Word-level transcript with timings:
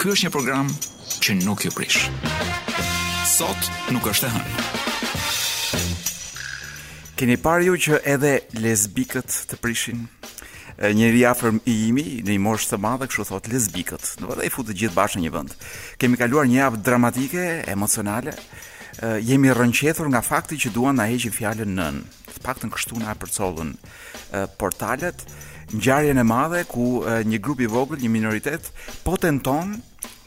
Ky 0.00 0.08
është 0.14 0.30
një 0.30 0.30
program 0.32 0.68
që 1.20 1.34
nuk 1.44 1.60
ju 1.66 1.70
prish. 1.76 2.06
Sot 3.28 3.66
nuk 3.92 4.06
është 4.08 4.30
e 4.30 4.30
hënë. 4.32 5.80
Keni 7.20 7.34
parë 7.36 7.66
ju 7.66 7.74
që 7.86 7.98
edhe 8.08 8.30
lesbikët 8.64 9.34
të 9.50 9.58
prishin? 9.60 10.06
Një 10.80 11.10
afër 11.28 11.58
i 11.68 11.74
imi 11.90 12.04
në 12.24 12.30
një 12.32 12.38
moshë 12.46 12.70
të 12.70 12.78
madhe 12.80 13.10
kështu 13.12 13.26
thot 13.28 13.50
lesbikët. 13.52 14.14
Do 14.24 14.32
të 14.40 14.46
i 14.48 14.54
futë 14.54 14.78
gjithë 14.84 14.96
bashkë 14.96 15.20
në 15.20 15.26
një 15.26 15.34
vend. 15.36 15.52
Kemi 16.00 16.16
kaluar 16.22 16.48
një 16.48 16.56
javë 16.62 16.80
dramatike, 16.88 17.44
emocionale. 17.68 18.32
Jemi 19.20 19.52
rënqetur 19.52 20.08
nga 20.14 20.24
fakti 20.24 20.56
që 20.64 20.72
duan 20.78 20.96
na 20.96 21.10
heqin 21.12 21.36
fjalën 21.36 21.76
nën. 21.76 22.00
Të 22.38 22.46
paktën 22.48 22.72
kështu 22.72 23.04
na 23.04 23.12
përcollën 23.20 23.76
portalet 24.56 25.28
ngjarjen 25.76 26.18
e 26.18 26.24
madhe 26.26 26.64
ku 26.66 27.04
një 27.04 27.38
grup 27.44 27.60
i 27.62 27.68
vogël, 27.70 28.00
një 28.02 28.08
minoritet 28.10 28.72
po 29.04 29.14
tenton 29.22 29.76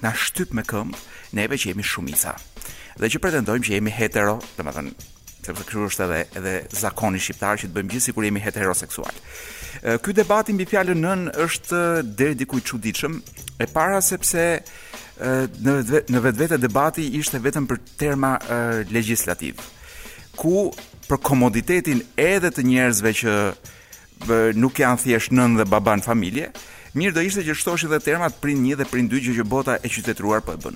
na 0.02 0.11
shtyp 0.16 0.53
me 0.57 0.63
këmbë 0.67 0.99
neve 1.39 1.57
që 1.57 1.71
jemi 1.71 1.85
shumica 1.85 2.35
dhe 2.99 3.09
që 3.09 3.19
pretendojmë 3.23 3.66
që 3.67 3.73
jemi 3.77 3.91
hetero, 3.93 4.35
domethënë 4.57 4.93
sepse 5.43 5.66
kjo 5.67 5.88
është 5.89 6.05
edhe 6.07 6.19
edhe 6.39 6.53
zakoni 6.83 7.19
shqiptar 7.19 7.57
që 7.59 7.67
të 7.69 7.73
bëjmë 7.75 7.91
gjithë 7.94 8.03
sikur 8.05 8.23
jemi 8.27 8.39
heteroseksual. 8.45 9.17
Ky 10.05 10.13
debati 10.16 10.53
mbi 10.55 10.67
fjalën 10.69 11.01
nën 11.03 11.23
është 11.44 11.79
deri 12.19 12.38
diku 12.39 12.61
i 12.61 12.63
çuditshëm, 12.69 13.17
e 13.59 13.67
para 13.73 13.97
sepse 14.05 14.45
në 15.66 15.73
në 16.16 16.21
vetvete 16.27 16.61
debati 16.63 17.07
ishte 17.19 17.41
vetëm 17.44 17.67
për 17.71 17.81
terma 17.99 18.31
legjislativ. 18.94 19.59
Ku 20.38 20.69
për 21.09 21.19
komoditetin 21.29 22.05
edhe 22.16 22.53
të 22.53 22.63
njerëzve 22.69 23.13
që 23.23 23.35
nuk 24.61 24.79
janë 24.85 25.03
thjesht 25.03 25.33
nën 25.35 25.59
dhe 25.59 25.66
baban 25.73 26.05
familje, 26.05 26.53
Mirë 26.94 27.16
do 27.17 27.22
ishte 27.25 27.41
që 27.41 27.55
shtoshin 27.58 27.89
dhe 27.89 27.97
termat 28.05 28.36
prin 28.41 28.59
një 28.63 28.75
dhe 28.83 28.86
prin 28.89 29.08
2 29.09 29.22
që 29.27 29.31
që 29.39 29.45
bota 29.49 29.80
e 29.81 29.89
qytetruar 29.89 30.44
po 30.45 30.53
e 30.53 30.59
bën. 30.61 30.75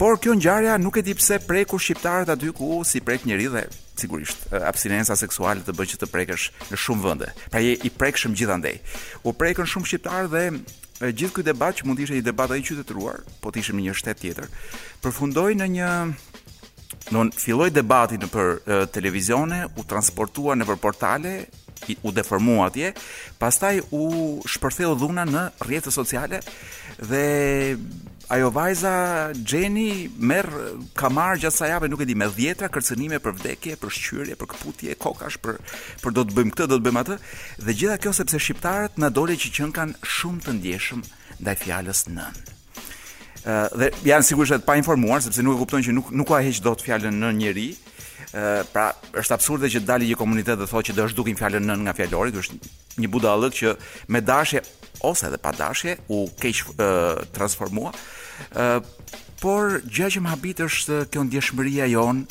Por 0.00 0.16
kjo 0.18 0.34
ngjarja 0.34 0.74
nuk 0.80 0.96
e 0.98 1.04
di 1.06 1.14
pse 1.14 1.36
preku 1.46 1.78
shqiptarët 1.78 2.32
aty 2.34 2.50
ku 2.56 2.80
si 2.88 2.98
prek 3.04 3.26
njëri 3.28 3.46
dhe 3.52 3.62
sigurisht 4.00 4.48
abstinenca 4.58 5.14
seksuale 5.14 5.62
të 5.62 5.74
bëj 5.78 5.86
që 5.92 5.98
të 6.02 6.08
prekësh 6.14 6.46
në 6.72 6.78
shumë 6.82 7.04
vende. 7.06 7.28
Pra 7.52 7.62
je 7.62 7.76
i 7.86 7.90
prekshëm 8.00 8.34
gjithandej. 8.38 8.80
U 9.22 9.30
prekën 9.36 9.68
shumë 9.68 9.90
shqiptarë 9.90 10.32
dhe 10.32 11.12
gjithë 11.14 11.34
ky 11.38 11.46
debat 11.50 11.78
që 11.78 11.86
mund 11.86 12.00
të 12.00 12.08
ishte 12.08 12.16
një 12.18 12.26
debat 12.30 12.50
i 12.56 12.64
qytetëruar, 12.66 13.22
po 13.44 13.52
të 13.52 13.62
ishim 13.62 13.78
në 13.78 13.86
një 13.86 13.96
shtet 14.02 14.20
tjetër. 14.24 14.50
Përfundoi 15.04 15.54
në 15.62 15.66
një 15.76 15.90
don 17.14 17.30
filloi 17.38 17.70
debati 17.70 18.18
nëpër 18.24 18.88
televizione, 18.96 19.66
u 19.78 19.84
transportua 19.86 20.56
nëpër 20.58 20.80
portale, 20.82 21.36
u 22.02 22.10
deformua 22.12 22.66
atje, 22.66 22.92
pastaj 23.38 23.80
u 23.90 24.06
shpërtheu 24.48 24.94
dhuna 24.98 25.24
në 25.26 25.44
rrjetet 25.60 25.92
sociale 25.92 26.40
dhe 27.00 27.24
ajo 28.30 28.50
vajza 28.54 28.92
Jenny 29.34 30.10
merr 30.18 30.50
ka 30.94 31.08
marr 31.10 31.38
gjatë 31.42 31.56
sa 31.56 31.66
jave 31.70 31.88
nuk 31.90 32.04
e 32.04 32.06
di 32.06 32.14
me 32.14 32.28
dhjetra 32.30 32.68
kërcënime 32.70 33.18
për 33.18 33.34
vdekje, 33.40 33.76
për 33.76 33.94
shqyrje, 33.96 34.36
për 34.38 34.50
kputje, 34.54 34.94
kokash 35.02 35.40
për 35.42 35.58
për 36.04 36.14
do 36.18 36.24
të 36.28 36.36
bëjmë 36.36 36.54
këtë, 36.54 36.68
do 36.70 36.78
të 36.78 36.86
bëjmë 36.86 37.02
atë 37.04 37.18
dhe 37.66 37.74
gjitha 37.74 37.98
kjo 38.04 38.14
sepse 38.20 38.40
shqiptarët 38.44 39.00
na 39.02 39.10
dole 39.10 39.34
që 39.40 39.50
qen 39.58 39.74
kan 39.74 39.96
shumë 40.18 40.44
të 40.46 40.56
ndjeshëm 40.60 41.04
ndaj 41.40 41.58
fjalës 41.64 42.04
nën. 42.14 42.40
Ë 43.40 43.54
dhe 43.80 43.90
janë 44.12 44.28
sigurisht 44.28 44.66
pa 44.68 44.76
informuar 44.78 45.24
sepse 45.26 45.42
nuk 45.42 45.56
e 45.58 45.62
kuptojnë 45.64 45.88
që 45.88 45.98
nuk 45.98 46.12
nuk 46.20 46.28
ka 46.30 46.42
heq 46.44 46.62
dot 46.66 46.84
fjalën 46.86 47.18
në 47.24 47.32
njerëj, 47.40 47.70
ë 48.36 48.64
pra 48.70 48.90
është 49.18 49.34
absurde 49.34 49.70
që 49.70 49.82
dali 49.84 50.06
një 50.10 50.18
komunitet 50.20 50.58
dhe 50.60 50.68
thotë 50.70 50.90
që 50.90 50.96
do 50.98 51.06
të 51.06 51.14
zhdukim 51.14 51.38
fjalën 51.38 51.64
nën 51.66 51.82
nga 51.86 51.94
fjalori, 51.98 52.32
është 52.36 52.58
një 53.02 53.10
budallëk 53.10 53.56
që 53.60 53.72
me 54.14 54.22
dashje 54.22 54.60
ose 55.08 55.26
edhe 55.30 55.38
pa 55.42 55.52
dashje 55.56 55.96
u 56.14 56.24
keq 56.40 56.74
transformua. 57.34 57.92
ë 58.52 58.82
por 59.40 59.80
gjë 59.88 60.08
që 60.14 60.20
më 60.20 60.28
habit 60.30 60.58
është 60.68 60.96
kjo 61.10 61.22
ndjeshmëria 61.26 61.86
jon 61.90 62.24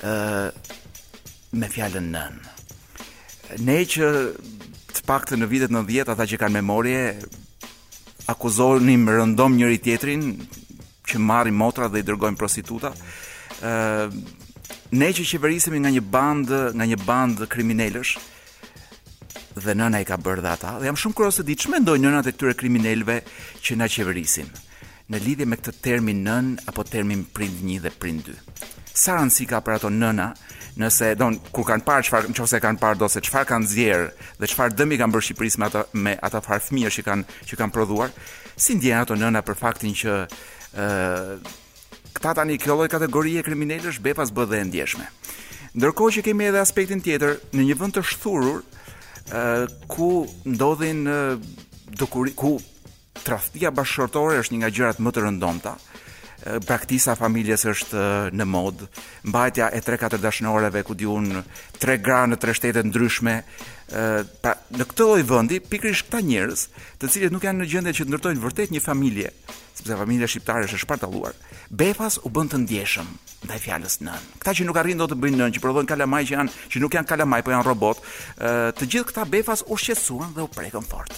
ë 0.00 0.14
me 1.52 1.68
fjalën 1.68 2.06
nën. 2.14 2.40
Ne 3.68 3.78
që 3.84 4.06
të 4.92 5.00
paktën 5.08 5.38
në 5.42 5.46
vitet 5.52 5.70
90 5.72 6.08
ata 6.08 6.24
që 6.24 6.40
kanë 6.40 6.56
memorie 6.56 7.18
akuzonin 8.32 9.04
rëndom 9.08 9.54
njëri 9.58 9.78
tjetrin 9.78 10.22
që 11.04 11.18
marrin 11.20 11.54
motra 11.54 11.88
dhe 11.92 12.00
i 12.00 12.06
dërgojnë 12.06 12.38
prostituta. 12.40 12.90
ë 13.62 14.10
ne 14.92 15.08
që 15.08 15.24
qeverisemi 15.24 15.80
nga 15.80 15.88
një 15.92 16.02
band 16.12 16.50
nga 16.76 16.84
një 16.88 16.98
band 17.06 17.40
kriminalësh 17.54 18.12
dhe 19.64 19.74
nëna 19.80 20.02
i 20.04 20.08
ka 20.08 20.18
bërë 20.20 20.42
dhe 20.44 20.50
ata 20.52 20.72
dhe 20.80 20.90
jam 20.90 20.98
shumë 21.00 21.16
të 21.18 21.30
se 21.38 21.44
që 21.64 21.70
me 21.72 21.80
ndonjë 21.80 22.04
nëna 22.04 22.20
të 22.26 22.34
këtyre 22.36 22.56
kriminelve 22.60 23.16
që 23.64 23.76
na 23.80 23.88
qeverisin 23.94 24.50
në 25.12 25.20
lidhje 25.24 25.46
me 25.48 25.56
këtë 25.60 25.80
termin 25.84 26.20
nën 26.28 26.50
apo 26.68 26.84
termin 26.84 27.24
prind 27.36 27.62
1 27.64 27.80
dhe 27.86 27.94
prind 28.04 28.28
2 28.28 28.36
sa 28.92 29.16
rëndësi 29.16 29.46
ka 29.48 29.62
për 29.64 29.78
ato 29.78 29.88
nëna 29.92 30.28
nëse 30.84 31.14
don 31.20 31.40
kur 31.52 31.64
kanë 31.70 31.88
parë 31.88 32.08
çfarë 32.10 32.34
nëse 32.36 32.60
kanë 32.66 32.80
parë 32.84 33.00
do 33.00 33.08
se 33.08 33.20
çfarë 33.24 33.48
kanë 33.48 33.68
zjerë, 33.72 34.12
dhe 34.40 34.48
çfarë 34.54 34.76
dëmi 34.76 35.00
kanë 35.00 35.14
bërë 35.16 35.26
Shqipërisë 35.30 35.58
me 35.62 35.70
ata 35.70 35.84
me 36.04 36.14
ata 36.28 36.44
farë 36.44 36.68
fëmijësh 36.68 37.00
që 37.00 37.08
kanë 37.08 37.40
që 37.48 37.60
kanë 37.62 37.76
prodhuar 37.80 38.12
si 38.60 38.76
ndjenë 38.76 39.02
ato 39.06 39.16
nëna 39.16 39.40
për 39.48 39.56
faktin 39.64 39.96
që 40.04 40.20
ë 40.76 41.60
këta 42.12 42.34
tani 42.40 42.58
kjo 42.60 42.76
lloj 42.76 42.88
kategorie 42.92 43.42
kriminalësh 43.46 44.00
bëj 44.04 44.16
pas 44.20 44.32
bë 44.34 44.48
dhe 44.50 44.60
e 44.62 44.66
ndjeshme. 44.68 45.06
Ndërkohë 45.78 46.14
që 46.18 46.24
kemi 46.26 46.50
edhe 46.50 46.60
aspektin 46.60 47.00
tjetër, 47.04 47.38
në 47.56 47.68
një 47.70 47.78
vend 47.80 47.96
të 47.96 48.02
shturur, 48.06 48.60
ë 49.30 49.38
uh, 49.38 49.86
ku 49.88 50.10
ndodhin 50.52 51.06
uh, 51.08 51.86
dukuri, 51.96 52.34
ku 52.36 52.58
traftia 53.24 53.70
bashkëshortore 53.72 54.40
është 54.42 54.56
një 54.56 54.60
nga 54.62 54.70
gjërat 54.78 55.00
më 55.04 55.12
të 55.16 55.26
rëndomta. 55.28 55.76
praktisa 56.66 57.14
familjes 57.14 57.64
është 57.70 58.00
në 58.34 58.44
mod, 58.50 58.80
mbajtja 59.30 59.68
e 59.78 59.80
3-4 59.80 60.18
dashnoreve 60.18 60.82
ku 60.82 60.94
diun 60.94 61.44
3 61.78 61.98
gra 62.02 62.24
në 62.26 62.36
3 62.42 62.54
shtete 62.58 62.82
ndryshme, 62.82 63.34
pra 64.42 64.54
në 64.76 64.86
këtë 64.90 65.06
lloj 65.06 65.22
vendi 65.22 65.60
pikërisht 65.60 66.08
këta 66.08 66.20
njerëz, 66.20 66.66
të 66.98 67.10
cilët 67.12 67.32
nuk 67.32 67.44
janë 67.46 67.62
në 67.62 67.68
gjendje 67.70 67.92
që 67.94 68.08
ndërtojnë 68.08 68.42
vërtet 68.42 68.74
një 68.74 68.82
familje, 68.82 69.30
sepse 69.82 69.98
familja 69.98 70.26
shqiptare 70.28 70.64
është 70.66 70.76
e 70.78 70.82
shpartalluar. 70.84 71.34
Befas 71.70 72.18
u 72.22 72.30
bën 72.32 72.50
të 72.52 72.58
ndjeshëm 72.62 73.08
ndaj 73.46 73.58
fjalës 73.64 73.96
nën. 74.06 74.22
Kta 74.42 74.54
që 74.54 74.66
nuk 74.68 74.78
arrin 74.78 75.00
dot 75.00 75.10
të 75.12 75.18
bëjnë 75.18 75.40
nën, 75.42 75.54
që 75.56 75.62
prodhojnë 75.62 75.90
kalamaj 75.90 76.22
që 76.28 76.36
janë, 76.36 76.54
që 76.70 76.82
nuk 76.82 76.94
janë 76.96 77.10
kalamaj, 77.10 77.42
po 77.42 77.52
janë 77.52 77.66
robot, 77.66 78.02
ë 78.38 78.72
të 78.78 78.88
gjithë 78.92 79.08
këta 79.10 79.24
befas 79.32 79.64
u 79.66 79.78
shqetësuan 79.80 80.34
dhe 80.36 80.44
u 80.46 80.50
prekën 80.52 80.86
fort. 80.86 81.16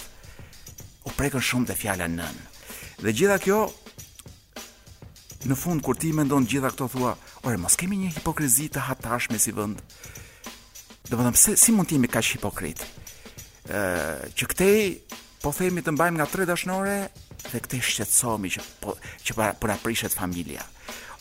U 1.05 1.13
prekën 1.13 1.45
shumë 1.49 1.69
te 1.69 1.75
fjala 1.77 2.07
nën. 2.09 2.39
Dhe 3.03 3.13
gjitha 3.13 3.37
kjo 3.43 3.59
në 5.45 5.57
fund 5.59 5.83
kur 5.85 5.97
ti 6.01 6.09
mendon 6.15 6.47
gjitha 6.49 6.71
këto 6.73 6.87
thua, 6.95 7.13
ore 7.45 7.59
mos 7.61 7.77
kemi 7.77 7.99
një 8.01 8.15
hipokrizi 8.17 8.71
të 8.73 8.87
hatashme 8.87 9.37
si 9.39 9.53
vend. 9.53 9.81
Do 11.05 11.13
të 11.13 11.21
them 11.21 11.37
se 11.37 11.53
si 11.61 11.75
mund 11.75 11.91
të 11.91 11.99
jemi 11.99 12.09
kaq 12.09 12.33
hipokrit? 12.37 12.81
ë 13.65 14.33
që 14.37 14.45
këtej 14.49 14.79
po 15.41 15.49
themi 15.53 15.81
të 15.81 15.93
mbajmë 15.93 16.17
nga 16.19 16.25
tre 16.29 16.45
dashnore 16.45 16.97
dhe 17.53 17.59
këtë 17.63 17.79
shqetësomi 17.85 18.49
që 18.55 18.63
po, 18.81 18.93
që 19.25 19.35
para 19.37 19.53
për 19.61 19.73
aprishet 19.75 20.13
familja. 20.15 20.63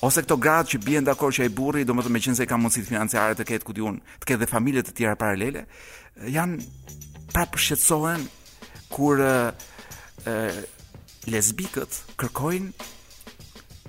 Ose 0.04 0.22
këto 0.24 0.36
gratë 0.40 0.74
që 0.74 0.80
bien 0.84 1.06
dakord 1.06 1.36
që 1.36 1.46
ai 1.46 1.52
burri, 1.56 1.84
domethënë 1.88 2.12
meqense 2.18 2.42
ai 2.44 2.48
ka 2.50 2.58
mundësi 2.60 2.84
financiare 2.88 3.36
të 3.38 3.46
ketë 3.50 3.68
ku 3.68 3.76
diun, 3.76 4.00
të 4.22 4.28
ketë 4.30 4.42
dhe 4.44 4.50
familje 4.52 4.84
të 4.84 4.94
tjera 4.98 5.16
paralele, 5.20 5.64
janë 6.34 6.66
pa 7.34 7.46
përshtatsohen 7.54 8.26
kur 8.94 9.22
e, 9.24 9.32
e, 10.28 10.34
lesbikët 11.32 12.00
kërkojnë 12.20 12.90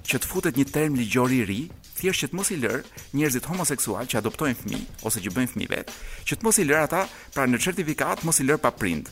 që 0.06 0.22
të 0.22 0.30
futet 0.30 0.60
një 0.60 0.68
term 0.76 0.96
ligjor 1.00 1.34
i 1.36 1.42
ri, 1.50 1.60
thjesht 1.96 2.24
që 2.26 2.32
të 2.32 2.38
mos 2.38 2.52
i 2.54 2.60
lër 2.62 2.82
njerëzit 3.16 3.48
homoseksual 3.50 4.08
që 4.12 4.20
adoptojnë 4.20 4.60
fëmijë 4.60 4.98
ose 5.10 5.22
që 5.24 5.32
bëjnë 5.36 5.52
fëmijë 5.56 5.74
vet, 5.74 5.94
që 6.28 6.38
të 6.38 6.48
mos 6.48 6.60
i 6.62 6.68
lër 6.70 6.84
ata 6.88 7.06
pra 7.36 7.46
në 7.50 7.60
certifikat 7.64 8.24
mos 8.28 8.40
i 8.44 8.48
lër 8.48 8.62
pa 8.64 8.72
prind. 8.72 9.10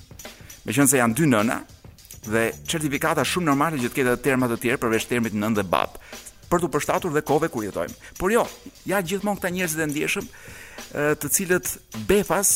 Meqense 0.67 0.95
janë 0.99 1.17
dy 1.19 1.27
nëna, 1.27 1.57
dhe 2.27 2.49
certifikata 2.69 3.23
shumë 3.27 3.47
normale 3.49 3.79
që 3.81 3.89
të 3.91 3.97
ketë 3.97 4.13
terma 4.23 4.47
të 4.51 4.57
tjerë 4.63 4.81
përveç 4.83 5.07
termit 5.09 5.35
nën 5.35 5.55
dhe 5.57 5.65
bab 5.67 5.97
për 6.51 6.63
të 6.63 6.69
përshtatur 6.75 7.11
dhe 7.15 7.23
kove 7.25 7.47
ku 7.49 7.63
jetojmë. 7.65 7.95
Por 8.19 8.29
jo, 8.29 8.43
ja 8.85 8.99
gjithmonë 9.01 9.39
këta 9.39 9.49
njerëz 9.55 9.73
të 9.79 9.85
ndjeshëm, 9.89 10.27
të 11.23 11.31
cilët 11.35 11.71
befas 12.07 12.51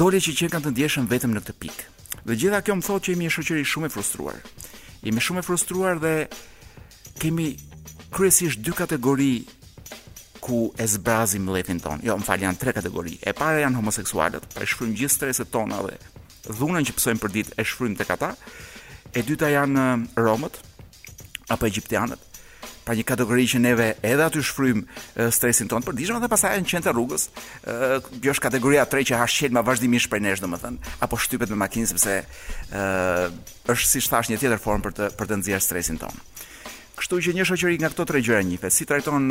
doli 0.00 0.20
që 0.24 0.32
që 0.38 0.48
kanë 0.54 0.64
të 0.66 0.72
ndjeshëm 0.72 1.08
vetëm 1.10 1.34
në 1.34 1.42
këtë 1.44 1.54
pikë. 1.60 1.84
Dhe 2.24 2.38
gjitha 2.40 2.62
kjo 2.64 2.78
më 2.78 2.86
thotë 2.86 3.04
që 3.06 3.12
jemi 3.14 3.26
një 3.26 3.34
shoqëri 3.36 3.66
shumë 3.68 3.90
e 3.90 3.92
frustruar. 3.94 4.38
Jemi 5.04 5.24
shumë 5.26 5.42
e 5.42 5.44
frustruar 5.50 6.00
dhe 6.00 6.14
kemi 7.20 7.50
kryesisht 8.16 8.64
dy 8.64 8.72
kategori 8.72 9.34
ku 10.40 10.70
e 10.80 10.86
zbrazim 10.88 11.52
lefin 11.52 11.80
ton. 11.84 12.00
Jo, 12.06 12.16
më 12.16 12.24
fal, 12.24 12.40
janë 12.46 12.60
tre 12.62 12.72
kategori. 12.78 13.18
E 13.28 13.36
para 13.36 13.60
janë 13.60 13.76
homoseksualët, 13.76 14.46
për 14.56 14.70
shfrymë 14.72 14.96
gjithë 15.02 15.18
streset 15.18 15.52
tona 15.52 15.84
dhe 15.84 16.00
dhunën 16.48 16.86
që 16.86 16.94
pësojmë 16.96 17.20
për 17.22 17.32
ditë 17.36 17.58
e 17.60 17.66
shfrym 17.68 17.94
të 17.98 18.06
kata, 18.08 18.32
e 19.12 19.22
dyta 19.26 19.50
janë 19.50 19.84
romët, 20.22 20.56
apo 21.52 21.66
egyptianët, 21.66 22.26
pa 22.86 22.94
një 22.96 23.04
kategori 23.06 23.44
që 23.52 23.60
neve 23.62 23.88
edhe 24.06 24.24
aty 24.24 24.40
shfrym 24.44 24.84
stresin 25.34 25.68
tonë 25.70 25.84
për 25.86 25.98
edhe 26.06 26.20
dhe 26.22 26.30
pasaj 26.32 26.54
e 26.56 26.62
në 26.64 26.70
qenë 26.72 26.86
të 26.86 26.94
rrugës, 26.96 27.26
kjo 27.66 28.32
është 28.32 28.44
kategoria 28.46 28.86
3 28.88 29.04
që 29.10 29.20
qenë 29.20 29.54
ma 29.58 29.64
vazhdimisht 29.66 30.10
për 30.10 30.22
neshtë, 30.24 30.46
dhe 30.46 30.52
më 30.54 30.60
thënë, 30.64 30.92
apo 31.06 31.18
shtypet 31.20 31.50
me 31.52 31.60
makinë, 31.60 31.90
sepse 31.90 32.20
është 33.68 33.88
si 33.90 34.02
shtash 34.06 34.30
një 34.32 34.40
tjetër 34.42 34.62
formë 34.64 34.86
për 34.88 34.96
të, 34.96 35.10
për 35.20 35.28
të 35.30 35.40
nëzirë 35.42 35.64
stresin 35.66 36.00
tonë. 36.02 36.26
Kështu 37.00 37.18
që 37.24 37.32
një 37.32 37.44
shoqëri 37.48 37.78
nga 37.80 37.88
këto 37.94 38.04
tre 38.10 38.20
gjëra 38.20 38.42
njife, 38.44 38.68
si 38.74 38.84
trajton 38.84 39.30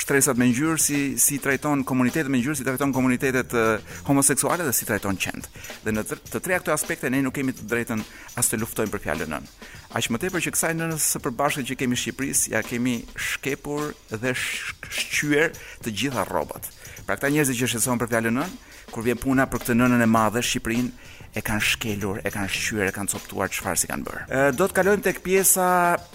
shtresat 0.00 0.36
me 0.38 0.48
ngjyrë 0.52 0.76
si 0.80 0.98
si 1.20 1.38
trajton 1.42 1.82
komunitetet 1.88 2.28
me 2.32 2.38
ngjyrë 2.40 2.58
si 2.60 2.64
trajton 2.66 2.92
komunitetet 2.94 3.54
uh, 3.56 3.80
homoseksuale 4.08 4.64
dhe 4.66 4.74
si 4.76 4.86
trajton 4.88 5.16
qend. 5.20 5.48
Dhe 5.84 5.94
në 5.94 6.04
të, 6.06 6.18
të 6.34 6.42
treja 6.44 6.60
këto 6.62 6.74
aspekte 6.74 7.10
ne 7.12 7.22
nuk 7.24 7.34
kemi 7.38 7.54
të 7.56 7.66
drejtën 7.70 8.04
as 8.38 8.50
të 8.52 8.60
luftojmë 8.60 8.92
për 8.92 9.04
fjalën 9.06 9.32
nën. 9.32 9.48
Aq 9.96 10.10
më 10.12 10.20
tepër 10.26 10.44
që 10.46 10.54
kësaj 10.54 10.74
nënës 10.82 11.08
së 11.14 11.22
përbashkët 11.24 11.68
që 11.70 11.78
kemi 11.80 11.96
në 11.96 12.02
Shqipëri, 12.02 12.32
ja 12.54 12.62
kemi 12.66 12.96
shkepur 13.16 13.92
dhe 14.12 14.34
shkëshqyer 14.36 15.56
të 15.86 15.94
gjitha 15.96 16.26
rrobat. 16.28 16.68
Pra 17.08 17.16
këta 17.16 17.32
njerëz 17.32 17.54
që 17.56 17.72
shësojnë 17.74 18.02
për 18.02 18.12
fjalën 18.14 18.36
nën, 18.42 18.56
kur 18.92 19.04
vjen 19.06 19.18
puna 19.20 19.46
për 19.50 19.62
këtë 19.64 19.78
nënën 19.80 20.04
e 20.04 20.10
madhe 20.10 20.42
Shqipërinë, 20.44 20.92
e 21.36 21.42
kanë 21.44 21.64
shkelur, 21.72 22.20
e 22.24 22.30
kanë 22.32 22.48
shqyer, 22.52 22.88
e 22.88 22.92
kanë 22.96 23.12
coptuar 23.12 23.50
çfarë 23.52 23.80
si 23.82 23.90
kanë 23.90 24.06
bërë. 24.06 24.22
E, 24.32 24.40
do 24.56 24.66
të 24.70 24.76
kalojmë 24.78 25.04
tek 25.04 25.18
pjesa 25.24 25.66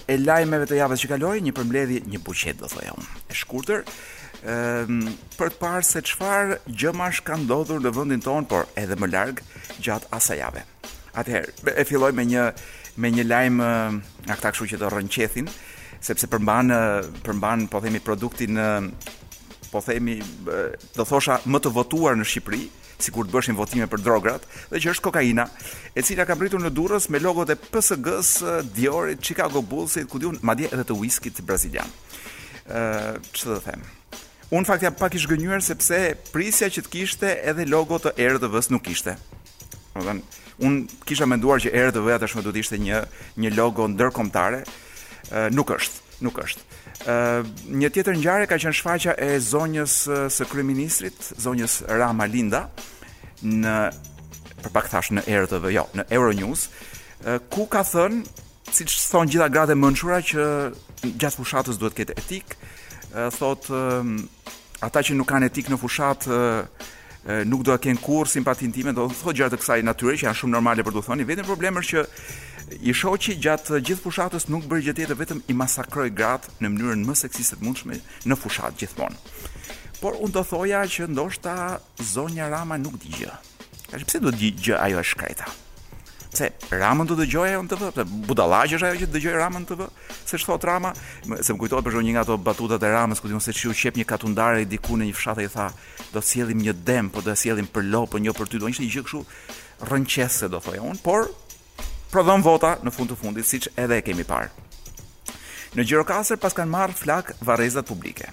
e 0.09 0.15
lajmeve 0.17 0.65
të 0.69 0.79
javës 0.79 1.03
që 1.03 1.09
kaloi, 1.13 1.35
një 1.45 1.53
përmbledhje, 1.59 1.99
një 2.09 2.21
buqet 2.25 2.57
do 2.63 2.69
thojë 2.71 2.95
unë. 2.97 3.07
E 3.29 3.37
shkurtër, 3.37 3.83
ëm 4.51 5.01
për 5.37 5.53
të 5.53 5.61
parë 5.61 5.83
se 5.85 6.01
çfarë 6.09 6.57
gjëmash 6.73 7.21
kanë 7.27 7.45
ndodhur 7.45 7.83
në 7.85 7.91
vendin 7.99 8.23
tonë, 8.25 8.49
por 8.49 8.67
edhe 8.81 8.97
më 8.97 9.11
larg 9.13 9.43
gjatë 9.85 10.09
asaj 10.17 10.41
jave. 10.41 10.65
Atëherë, 11.13 11.77
e 11.77 11.85
filloj 11.91 12.11
me 12.17 12.25
një 12.31 12.47
me 13.01 13.07
një 13.07 13.23
lajm 13.23 13.61
nga 13.63 14.35
këta 14.35 14.49
këshu 14.51 14.65
që 14.73 14.79
të 14.81 14.87
rënqethin, 14.91 15.45
sepse 16.03 16.27
përmban 16.27 16.73
përmban 17.23 17.69
po 17.71 17.79
themi 17.81 18.01
produktin 18.03 18.57
po 19.71 19.79
themi 19.85 20.17
do 20.97 21.05
thosha 21.07 21.37
më 21.47 21.61
të 21.63 21.71
votuar 21.71 22.17
në 22.19 22.25
Shqipëri, 22.27 22.65
sikur 23.05 23.27
të 23.27 23.33
bëshin 23.35 23.57
votime 23.57 23.87
për 23.89 24.03
drograt, 24.05 24.45
dhe 24.71 24.81
që 24.81 24.93
është 24.93 25.05
kokaina, 25.09 25.47
e 25.97 26.03
cila 26.05 26.25
ka 26.29 26.37
pritur 26.39 26.61
në 26.61 26.71
Durrës 26.77 27.09
me 27.11 27.19
logot 27.21 27.49
e 27.53 27.57
PSG-s, 27.57 28.43
Diorit, 28.75 29.23
Chicago 29.25 29.61
Bullsit, 29.65 30.07
ku 30.09 30.21
diun, 30.21 30.37
madje 30.45 30.69
edhe 30.73 30.85
të 30.91 30.97
whiskyt 31.01 31.41
brazilian. 31.47 31.89
ë 32.67 32.81
uh, 32.81 33.23
ç'do 33.35 33.55
të 33.57 33.61
them. 33.65 33.81
Un 34.53 34.65
fakt 34.67 34.83
jam 34.85 34.93
pak 34.93 35.15
i 35.15 35.19
zgënjur 35.19 35.63
sepse 35.65 35.97
prisja 36.31 36.69
që 36.71 36.83
të 36.85 36.89
kishte 36.93 37.29
edhe 37.49 37.65
logo 37.67 37.97
të 37.99 38.13
RTV-s 38.15 38.69
nuk 38.71 38.83
kishte. 38.85 39.17
Domethën, 39.95 40.21
un 40.63 40.83
kisha 41.07 41.25
menduar 41.27 41.59
që 41.63 41.73
RTV-ja 41.89 42.21
tashmë 42.21 42.43
do 42.45 42.53
të 42.53 42.61
ishte 42.63 42.77
një 42.79 43.01
një 43.43 43.51
logo 43.57 43.87
ndërkombëtare, 43.91 44.61
uh, 44.63 45.47
nuk 45.55 45.73
është, 45.77 45.99
nuk 46.27 46.37
është 46.45 46.63
një 47.07 47.89
tjetër 47.89 48.15
ngjarje 48.19 48.47
ka 48.47 48.57
qenë 48.61 48.75
shfaqja 48.77 49.13
e 49.17 49.39
zonjës 49.41 49.93
uh, 50.07 50.29
së 50.29 50.45
kryeministrit, 50.49 51.15
zonjës 51.41 51.79
Rama 51.89 52.25
Linda 52.29 52.65
në 53.41 53.91
për 54.61 54.69
pak 54.75 54.89
thash 54.91 55.11
në 55.15 55.21
RTV, 55.25 55.65
jo, 55.73 55.87
në 55.97 56.03
Euronews, 56.13 56.67
uh, 57.25 57.39
ku 57.49 57.65
ka 57.65 57.81
thënë, 57.87 58.21
siç 58.71 58.93
thon 59.09 59.27
gjitha 59.31 59.49
gratë 59.51 59.75
mençura 59.81 60.19
që 60.23 60.45
gjatë 61.03 61.35
fushatës 61.41 61.79
duhet 61.81 61.95
të 61.95 61.97
ketë 62.03 62.17
etik, 62.21 62.53
uh, 62.53 63.31
thot 63.33 63.65
uh, 63.73 64.05
ata 64.85 65.01
që 65.01 65.17
nuk 65.17 65.27
kanë 65.31 65.49
etik 65.49 65.71
në 65.73 65.81
fushatë 65.81 66.29
uh, 66.37 66.91
nuk 67.45 67.61
do 67.61 67.73
të 67.75 67.83
kenë 67.89 68.01
kurrë 68.01 68.31
simpatinë 68.33 68.73
time, 68.73 68.93
do 68.97 69.05
të 69.07 69.17
thotë 69.19 69.35
gjëra 69.37 69.53
të 69.53 69.59
kësaj 69.61 69.81
natyre 69.85 70.15
që 70.17 70.25
janë 70.27 70.39
shumë 70.39 70.53
normale 70.55 70.85
për 70.85 70.95
të 70.95 71.03
thënë. 71.05 71.27
Vetëm 71.29 71.49
problemi 71.49 71.81
është 71.81 72.03
që 72.03 72.05
i 72.89 72.95
shoqi 72.97 73.35
gjatë 73.43 73.79
gjithë 73.85 74.01
fushatës 74.05 74.47
nuk 74.49 74.65
bëri 74.71 74.87
gjë 74.87 74.95
tjetër 74.99 75.19
vetëm 75.21 75.43
i 75.51 75.55
masakroi 75.61 76.09
gratë 76.17 76.55
në 76.61 76.71
mënyrën 76.73 77.05
më 77.05 77.17
seksiste 77.21 77.59
të 77.59 77.67
mundshme 77.67 77.99
në 78.25 78.39
fushat 78.41 78.77
gjithmonë. 78.81 79.19
Por 80.01 80.17
unë 80.17 80.35
do 80.39 80.45
thoja 80.49 80.81
që 80.89 81.11
ndoshta 81.13 81.55
zonja 82.13 82.49
Rama 82.55 82.79
nuk 82.81 82.97
di 83.03 83.13
gjë. 83.19 83.35
Ka 83.91 83.99
pse 84.01 84.23
do 84.23 84.33
të 84.33 84.39
di 84.41 84.49
gjë 84.57 84.79
ajo 84.87 85.03
është 85.05 85.19
kreta 85.21 85.49
se 86.33 86.51
Ramën 86.71 87.07
do 87.09 87.15
dëgjoj 87.19 87.49
ajo 87.49 87.63
në 87.65 87.71
TV, 87.73 87.87
Pse 87.91 88.03
budallaqë 88.29 88.77
është 88.77 88.87
ajo 88.87 88.99
që 89.01 89.07
dëgjoj 89.15 89.33
Ramën 89.39 89.65
TV, 89.67 89.85
se 90.29 90.37
çfarë 90.39 90.61
trama, 90.63 90.91
se 91.43 91.51
më 91.51 91.57
kujtohet 91.59 91.83
për 91.83 91.95
shkak 91.95 92.05
një 92.07 92.13
nga 92.15 92.23
ato 92.25 92.37
batutat 92.39 92.83
e 92.87 92.91
Ramës, 92.93 93.19
ku 93.19 93.27
ti 93.27 93.39
se 93.43 93.51
e 93.51 93.57
shiu 93.57 93.73
qep 93.75 93.97
një 93.99 94.05
katundare 94.07 94.61
i 94.63 94.67
diku 94.69 94.95
në 94.97 95.09
një 95.09 95.15
fshat 95.17 95.41
e 95.43 95.47
i 95.47 95.49
tha, 95.51 95.67
do 96.13 96.19
të 96.21 96.27
sjellim 96.31 96.61
një 96.63 96.73
dem, 96.87 97.09
po 97.11 97.19
do 97.21 97.33
të 97.33 97.37
sjellim 97.41 97.67
për 97.67 97.87
lopë, 97.91 98.21
jo 98.25 98.33
për 98.37 98.51
ty, 98.51 98.61
do 98.63 98.71
një 98.71 98.87
gjë 98.95 99.03
kështu 99.07 99.23
rënqese 99.91 100.49
do 100.53 100.59
thoya 100.63 100.83
un, 100.87 100.99
por 101.03 101.27
prodhon 102.13 102.43
vota 102.45 102.77
në 102.85 102.93
fund 102.95 103.11
të 103.11 103.17
fundit, 103.21 103.47
siç 103.49 103.67
edhe 103.79 103.99
e 103.99 104.05
kemi 104.05 104.23
parë. 104.27 104.51
Në 105.75 105.83
Gjirokastër 105.87 106.39
pas 106.41 106.55
kanë 106.57 106.67
marr 106.73 106.91
flak 106.95 107.31
varrezat 107.47 107.87
publike. 107.87 108.27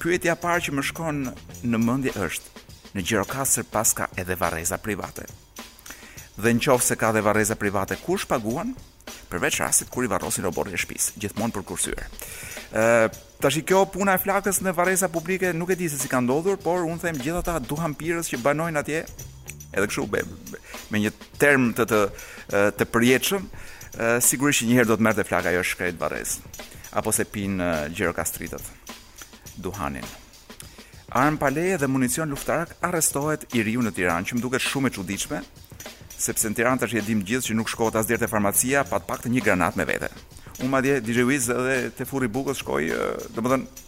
Pyetja 0.00 0.32
e 0.32 0.40
parë 0.40 0.62
që 0.66 0.74
më 0.76 0.86
shkon 0.90 1.22
në 1.68 1.80
mendje 1.88 2.14
është 2.24 2.52
Në 2.96 3.02
Gjirokastër 3.04 3.66
paska 3.74 4.06
edhe 4.22 4.36
varreza 4.40 4.76
private 4.80 5.24
dhe 6.36 6.52
në 6.54 6.64
qovë 6.66 6.82
se 6.84 6.96
ka 6.98 7.12
dhe 7.14 7.20
vareza 7.24 7.56
private, 7.58 7.98
kur 8.02 8.18
shpaguan? 8.18 8.74
Përveç 9.30 9.60
rastit 9.60 9.90
kur 9.92 10.04
i 10.06 10.10
varrosin 10.10 10.46
robotin 10.46 10.74
e 10.74 10.80
shtëpisë, 10.80 11.14
gjithmonë 11.22 11.54
për 11.54 11.64
kursyer. 11.68 12.04
Ë, 12.74 13.12
tash 13.42 13.60
kjo 13.68 13.84
puna 13.92 14.16
e 14.16 14.20
flakës 14.22 14.62
në 14.64 14.72
varresa 14.74 15.08
publike 15.12 15.52
nuk 15.56 15.70
e 15.74 15.78
di 15.78 15.88
se 15.90 15.98
si 16.00 16.10
ka 16.10 16.20
ndodhur, 16.24 16.58
por 16.62 16.82
un 16.84 16.98
them 16.98 17.18
ta 17.42 17.54
ata 17.54 17.92
pires 17.96 18.28
që 18.30 18.40
banojnë 18.42 18.78
atje, 18.80 19.04
edhe 19.74 19.86
kështu 19.86 20.06
be, 20.10 20.22
be, 20.50 20.58
me 20.90 21.00
një 21.04 21.12
term 21.38 21.72
të 21.74 21.86
të 21.92 22.00
të 22.78 22.84
përjetshëm, 22.90 23.46
sigurisht 24.22 24.62
që 24.62 24.68
njëherë 24.68 24.88
do 24.90 24.96
të 24.98 25.02
merrte 25.06 25.24
flaka 25.24 25.52
jo 25.54 25.62
shkret 25.62 25.98
varez, 26.00 26.38
apo 26.92 27.12
se 27.12 27.24
pin 27.24 27.58
gjirokastritët. 27.94 28.62
Duhanin. 29.56 30.04
Arm 31.14 31.36
paleje 31.38 31.76
dhe 31.78 31.86
municion 31.86 32.26
luftarak 32.34 32.72
arrestohet 32.82 33.44
i 33.54 33.62
riu 33.62 33.84
në 33.86 33.92
Tiranë, 33.94 34.26
që 34.26 34.34
më 34.36 34.42
duket 34.42 34.64
shumë 34.64 34.90
e 34.90 34.94
çuditshme, 34.96 35.40
sepse 36.24 36.48
në 36.50 36.56
Tiranë 36.58 36.80
tash 36.84 36.94
e 36.96 37.02
dim 37.04 37.20
gjithë 37.26 37.50
që 37.50 37.56
nuk 37.58 37.70
shkohet 37.70 37.98
as 38.00 38.08
deri 38.08 38.22
te 38.24 38.28
farmacia 38.30 38.82
pa 38.88 39.00
të 39.02 39.08
paktën 39.10 39.34
një 39.36 39.44
granat 39.46 39.76
me 39.76 39.86
vete. 39.88 40.08
Unë 40.62 40.70
madje 40.72 40.96
DJ 41.04 41.24
Wiz 41.28 41.48
edhe 41.52 41.76
te 41.98 42.06
furri 42.08 42.30
bukës 42.32 42.60
shkoi, 42.62 42.84
domethënë 43.36 43.82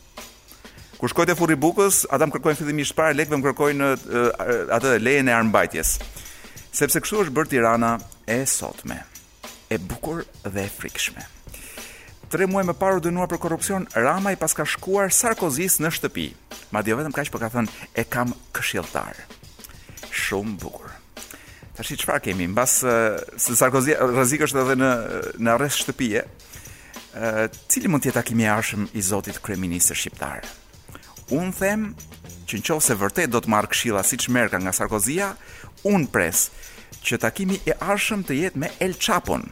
kur 0.96 1.12
shkoi 1.12 1.26
te 1.30 1.36
furri 1.38 1.56
bukës, 1.60 2.02
ata 2.12 2.28
më 2.28 2.36
kërkojnë 2.36 2.60
fillimisht 2.60 2.96
para 2.96 3.14
lekëve 3.16 3.40
më 3.40 3.46
kërkojnë 3.50 3.90
atë 4.76 4.94
lejen 5.04 5.28
e 5.30 5.36
armbajtjes. 5.36 5.94
Sepse 6.76 7.00
kështu 7.04 7.22
është 7.24 7.36
bër 7.36 7.50
Tirana 7.52 7.94
e 8.28 8.42
sotme, 8.50 8.98
e 9.72 9.78
bukur 9.80 10.24
dhe 10.44 10.66
e 10.66 10.72
frikshme. 10.76 11.24
Tre 12.32 12.48
muaj 12.50 12.64
më 12.66 12.74
parë 12.80 13.04
dënuar 13.04 13.30
për 13.30 13.40
korrupsion, 13.44 13.86
Rama 13.94 14.32
i 14.34 14.38
paska 14.40 14.66
shkuar 14.66 15.12
Sarkozis 15.14 15.78
në 15.80 15.92
shtëpi. 15.94 16.26
Madje 16.74 16.90
jo 16.90 16.98
vetëm 16.98 17.14
kaq 17.14 17.30
po 17.30 17.38
ka 17.38 17.52
thënë 17.54 17.86
e 17.94 18.02
kam 18.04 18.34
këshilltar. 18.56 19.14
Shumë 20.16 20.58
bukur. 20.58 20.95
Tashi 21.76 21.96
çfarë 22.00 22.20
kemi? 22.24 22.46
Mbas 22.48 22.72
se 22.80 23.56
Sarkozy 23.60 23.92
rrezik 24.00 24.46
është 24.46 24.62
edhe 24.62 24.76
në 24.80 24.90
në 25.44 25.54
arrest 25.56 25.82
shtëpie. 25.84 26.22
cili 27.72 27.88
mund 27.88 28.02
të 28.04 28.08
jetë 28.10 28.16
takimi 28.18 28.42
i 28.44 28.48
arshëm 28.52 28.82
i 28.96 29.00
Zotit 29.02 29.38
kryeminist 29.44 29.92
shqiptar? 29.96 30.40
Un 31.36 31.48
them 31.60 31.84
që 32.46 32.58
nëse 32.60 32.96
vërtet 33.00 33.30
do 33.32 33.40
të 33.40 33.48
marr 33.48 33.68
këshilla 33.72 34.02
siç 34.04 34.28
merka 34.28 34.58
nga 34.60 34.72
Sarkozia, 34.76 35.30
un 35.84 36.06
pres 36.06 36.50
që 37.06 37.20
takimi 37.24 37.56
i 37.68 37.76
arshëm 37.80 38.24
të 38.28 38.36
jetë 38.42 38.56
me 38.60 38.68
El 38.84 38.92
Chapon, 39.00 39.44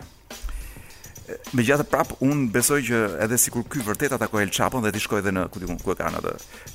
Me 1.57 1.64
gjatë 1.64 1.87
prap, 1.88 2.11
unë 2.25 2.50
besoj 2.52 2.83
që 2.85 2.99
edhe 3.25 3.38
si 3.40 3.52
kur 3.52 3.64
kërë 3.64 3.87
vërtet 3.87 4.12
atakoj 4.19 4.43
El 4.45 4.50
Chapon 4.52 4.85
dhe 4.85 4.90
t'i 4.93 5.00
shkoj 5.00 5.23
dhe 5.25 5.33
në 5.33 5.45
kutikun 5.54 5.78
ku 5.81 5.95
e 5.95 5.95
ka 5.97 6.11
në 6.12 6.21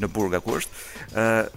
në 0.02 0.10
burga 0.10 0.40
ku 0.42 0.56
është, 0.58 0.82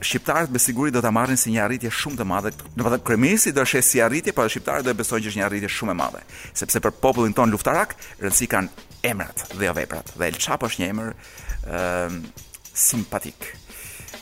shqiptarët 0.04 0.52
me 0.52 0.60
siguri 0.60 0.92
do 0.92 1.00
t'a 1.00 1.12
marrin 1.16 1.40
si 1.40 1.54
një 1.54 1.62
arritje 1.64 1.92
shumë 2.00 2.20
të 2.20 2.26
madhe. 2.28 2.52
Në 2.76 2.84
patë 2.88 2.98
kremisi 3.08 3.52
do 3.56 3.64
shes 3.64 3.88
si 3.94 4.02
arritje, 4.04 4.34
pa 4.36 4.44
shqiptarët 4.44 4.84
do 4.84 4.92
e 4.92 4.98
besoj 4.98 5.22
që 5.24 5.32
është 5.32 5.40
një 5.40 5.46
arritje 5.48 5.72
shumë 5.78 5.96
e 5.96 6.00
madhe. 6.02 6.22
Sepse 6.52 6.82
për 6.84 6.92
popullin 7.00 7.32
ton 7.36 7.52
luftarak, 7.54 7.96
rëndësi 8.20 8.50
kanë 8.52 8.84
emrat 9.08 9.46
dhe 9.56 9.70
jo 9.70 9.76
veprat. 9.80 10.12
Dhe 10.18 10.28
El 10.28 10.36
Chapo 10.36 10.68
është 10.68 10.84
një 10.84 10.90
emër 10.92 11.10
uh, 11.72 12.20
simpatik. 12.76 13.54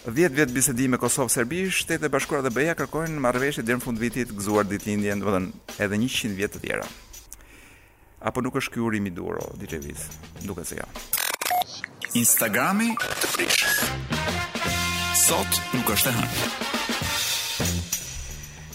10 0.06 0.32
vjet 0.36 0.54
bisedi 0.54 0.86
me 0.88 0.96
Kosovë 1.00 1.34
Serbi, 1.34 1.66
Shtetet 1.68 2.06
e 2.06 2.14
Bashkuara 2.14 2.46
dhe 2.46 2.54
BE-ja 2.56 2.72
kërkojnë 2.78 3.18
marrëveshje 3.20 3.66
deri 3.66 3.80
në 3.80 3.84
fund 3.84 4.00
vitit, 4.00 4.30
gëzuar 4.32 4.64
ditëlindjen, 4.70 5.20
domethënë 5.20 5.76
edhe 5.86 6.00
100 6.06 6.38
vjet 6.38 6.56
të 6.56 6.62
tjera 6.64 6.86
apo 8.20 8.42
nuk 8.44 8.56
është 8.60 8.74
ky 8.74 8.82
urimi 8.84 9.10
duro, 9.14 9.40
o 9.50 9.56
DJ 9.56 9.78
Duket 10.44 10.68
se 10.68 10.76
ja. 10.76 10.84
Instagrami 12.20 12.90
të 12.98 13.46
Sot 15.20 15.60
nuk 15.76 15.88
është 15.94 16.10
e 16.10 16.14
hënë. 16.16 16.50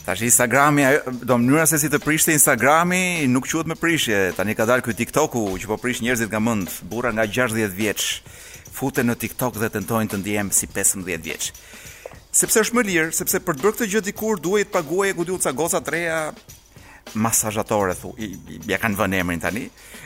Tash 0.05 0.21
Instagrami, 0.21 0.83
do 1.25 1.37
mënyra 1.41 1.65
se 1.67 1.79
si 1.81 1.89
të 1.91 1.99
prishte 2.03 2.33
Instagrami, 2.33 3.25
nuk 3.29 3.47
quhet 3.49 3.67
me 3.69 3.75
prishje. 3.75 4.19
Tani 4.37 4.53
ka 4.55 4.65
dalë 4.69 4.85
ky 4.85 4.93
TikToku 5.01 5.41
që 5.61 5.69
po 5.71 5.77
prish 5.81 6.01
njerëzit 6.05 6.29
nga 6.31 6.39
mend, 6.41 6.69
burra 6.89 7.11
nga 7.13 7.25
60 7.27 7.69
vjeç 7.75 8.05
futen 8.75 9.09
në 9.09 9.15
TikTok 9.23 9.57
dhe 9.61 9.69
tentojnë 9.71 10.11
të 10.11 10.19
ndihem 10.21 10.51
si 10.51 10.67
15 10.67 11.05
vjeç. 11.25 11.51
Sepse 12.35 12.63
është 12.65 12.75
më 12.75 12.83
lirë, 12.89 13.09
sepse 13.15 13.39
për 13.39 13.55
të 13.55 13.63
bërë 13.63 13.75
këtë 13.79 13.89
gjë 13.93 14.05
dikur 14.09 14.41
duhet 14.43 14.67
të 14.69 14.75
paguaje 14.75 15.13
ku 15.15 15.23
diu 15.27 15.37
ca 15.39 15.53
goca 15.55 15.79
treja, 15.81 16.17
masazhatore 17.15 17.93
thu, 17.95 18.11
i, 18.19 18.23
i, 18.35 18.59
ja 18.71 18.77
kanë 18.81 18.97
vënë 18.99 19.19
emrin 19.23 19.41
tani, 19.41 19.65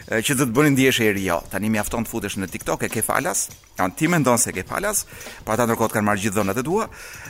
që 0.10 0.36
do 0.40 0.46
të 0.48 0.56
bënin 0.56 0.74
ndjeshje 0.78 1.10
e 1.10 1.12
ri 1.16 1.26
jo. 1.26 1.40
Tani 1.52 1.70
mjafton 1.74 2.06
të 2.06 2.12
futesh 2.14 2.38
në 2.40 2.50
TikTok 2.54 2.86
e 2.88 2.92
ke 2.94 3.04
falas, 3.06 3.48
kanë 3.78 3.96
ti 4.00 4.10
mendon 4.12 4.38
se 4.42 4.54
ke 4.56 4.64
falas, 4.68 5.04
Pa 5.46 5.56
ata 5.56 5.68
ndërkohë 5.68 5.94
kanë 5.96 6.08
marrë 6.10 6.24
gjithë 6.24 6.40
dhënat 6.40 6.60
e 6.62 6.66
tua 6.68 6.88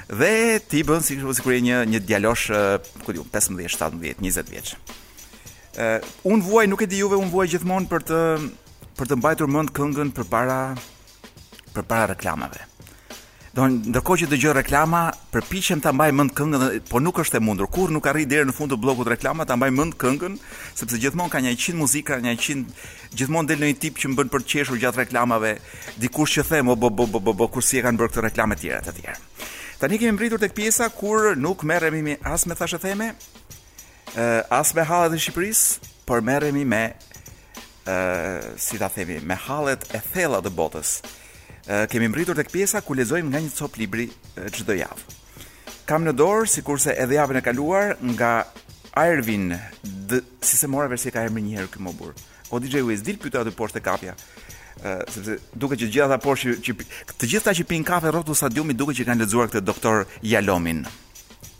dhe 0.10 0.32
ti 0.70 0.84
bën 0.84 1.04
si 1.06 1.18
kështu 1.20 1.36
sikur 1.40 1.56
një 1.66 1.82
një 1.92 2.00
djalosh, 2.08 2.46
ku 3.06 3.16
diu, 3.16 3.26
15, 3.36 3.60
17, 3.68 4.00
20 4.22 4.50
vjeç. 4.54 4.74
Uh, 5.80 6.00
unë 6.28 6.44
vuaj 6.50 6.66
nuk 6.72 6.82
e 6.84 6.88
di 6.90 7.00
juve, 7.04 7.20
unë 7.22 7.32
vuaj 7.32 7.52
gjithmonë 7.54 7.90
për 7.92 8.08
të 8.10 8.22
për 9.00 9.08
të 9.12 9.20
mbajtur 9.22 9.48
mend 9.54 9.72
këngën 9.76 10.10
përpara 10.18 10.58
përpara 11.76 12.10
reklamave. 12.16 12.66
Do 13.56 13.66
ndërkohë 13.66 14.22
që 14.24 14.28
dëgjoj 14.30 14.52
reklama, 14.60 15.00
përpiqem 15.34 15.80
ta 15.82 15.90
mbaj 15.94 16.10
mend 16.14 16.34
këngën, 16.38 16.64
po 16.90 17.00
nuk 17.02 17.18
është 17.24 17.40
e 17.40 17.42
mundur. 17.42 17.66
Kur 17.74 17.90
nuk 17.90 18.06
arrij 18.06 18.28
deri 18.30 18.46
në 18.46 18.54
fund 18.54 18.70
të 18.70 18.78
bllokut 18.82 19.10
reklama 19.10 19.46
ta 19.50 19.56
mbaj 19.58 19.70
mend 19.74 19.96
këngën, 20.02 20.36
sepse 20.78 21.00
gjithmonë 21.02 21.34
ka 21.34 21.42
një 21.42 21.56
100 21.58 21.80
muzika, 21.80 22.20
një 22.22 22.36
100 22.38 23.16
gjithmonë 23.18 23.50
del 23.50 23.64
një 23.66 23.80
tip 23.82 23.98
që 23.98 24.12
më 24.12 24.20
bën 24.20 24.30
për 24.36 24.44
të 24.46 24.50
qeshur 24.54 24.78
gjatë 24.84 25.02
reklamave, 25.04 25.56
dikush 26.04 26.38
që 26.38 26.46
them 26.52 26.70
o 26.70 26.76
bo 26.78 26.92
bo 26.94 27.08
bo 27.10 27.22
bo, 27.26 27.34
bo 27.34 27.50
kur 27.50 27.66
si 27.66 27.82
e 27.82 27.84
kanë 27.88 27.98
bërë 28.04 28.14
këto 28.14 28.26
reklame 28.30 28.58
të 28.58 28.62
tjera 28.68 28.82
të 28.86 28.94
tjera. 29.00 29.20
Tani 29.82 29.98
kemi 29.98 30.16
mbritur 30.20 30.42
tek 30.44 30.54
pjesa 30.54 30.90
kur 30.94 31.34
nuk 31.42 31.66
merremi 31.66 32.04
me 32.06 32.18
as 32.22 32.46
me 32.46 32.54
thashë 32.54 32.82
theme, 32.86 33.10
ë 34.14 34.46
as 34.54 34.76
me 34.78 34.86
hallat 34.86 35.16
e 35.18 35.24
Shqipërisë, 35.26 35.90
por 36.06 36.22
merremi 36.22 36.68
me 36.70 36.84
ë 37.90 37.98
si 38.62 38.78
ta 38.78 38.92
themi, 38.94 39.18
me 39.26 39.40
hallet 39.48 39.90
e 39.96 40.04
thella 40.14 40.42
të 40.46 40.54
botës 40.60 41.00
kemi 41.90 42.08
mbritur 42.10 42.36
tek 42.36 42.50
pjesa 42.52 42.82
ku 42.82 42.96
lexojm 42.98 43.28
nga 43.30 43.38
një 43.42 43.52
cop 43.54 43.78
libri 43.78 44.10
çdo 44.56 44.74
javë. 44.78 45.04
Kam 45.90 46.04
në 46.06 46.16
dorë, 46.18 46.48
sikurse 46.50 46.94
edhe 46.98 47.18
javën 47.18 47.40
e 47.40 47.44
kaluar, 47.46 47.94
nga 48.14 48.32
Irvin, 49.00 49.54
dhe, 49.86 50.20
si 50.42 50.58
se 50.58 50.68
mora 50.70 50.90
versi 50.90 51.12
ka 51.14 51.24
emrin 51.30 51.46
një 51.46 51.58
herë 51.60 51.72
këmo 51.76 51.94
O 52.50 52.58
po 52.58 52.60
DJ 52.60 52.82
Wiz, 52.82 53.02
dil 53.06 53.18
pyta 53.18 53.44
dhe 53.44 53.54
poshtë 53.54 53.78
e 53.78 53.82
kapja, 53.86 54.16
uh, 54.82 55.02
sepse 55.10 55.38
duke 55.54 55.78
që 55.78 55.86
gjitha 55.94 56.18
poshtë, 56.18 56.56
që, 56.66 56.74
të 57.22 57.30
gjitha 57.32 57.54
që 57.54 57.66
pinë 57.70 57.86
kafe 57.86 58.10
rrotull 58.10 58.36
sa 58.38 58.50
duket 58.50 58.74
duke 58.78 58.96
që 58.98 59.06
kanë 59.06 59.22
lexuar 59.22 59.50
këtë 59.54 59.66
doktor 59.70 60.08
Jalomin. 60.26 60.82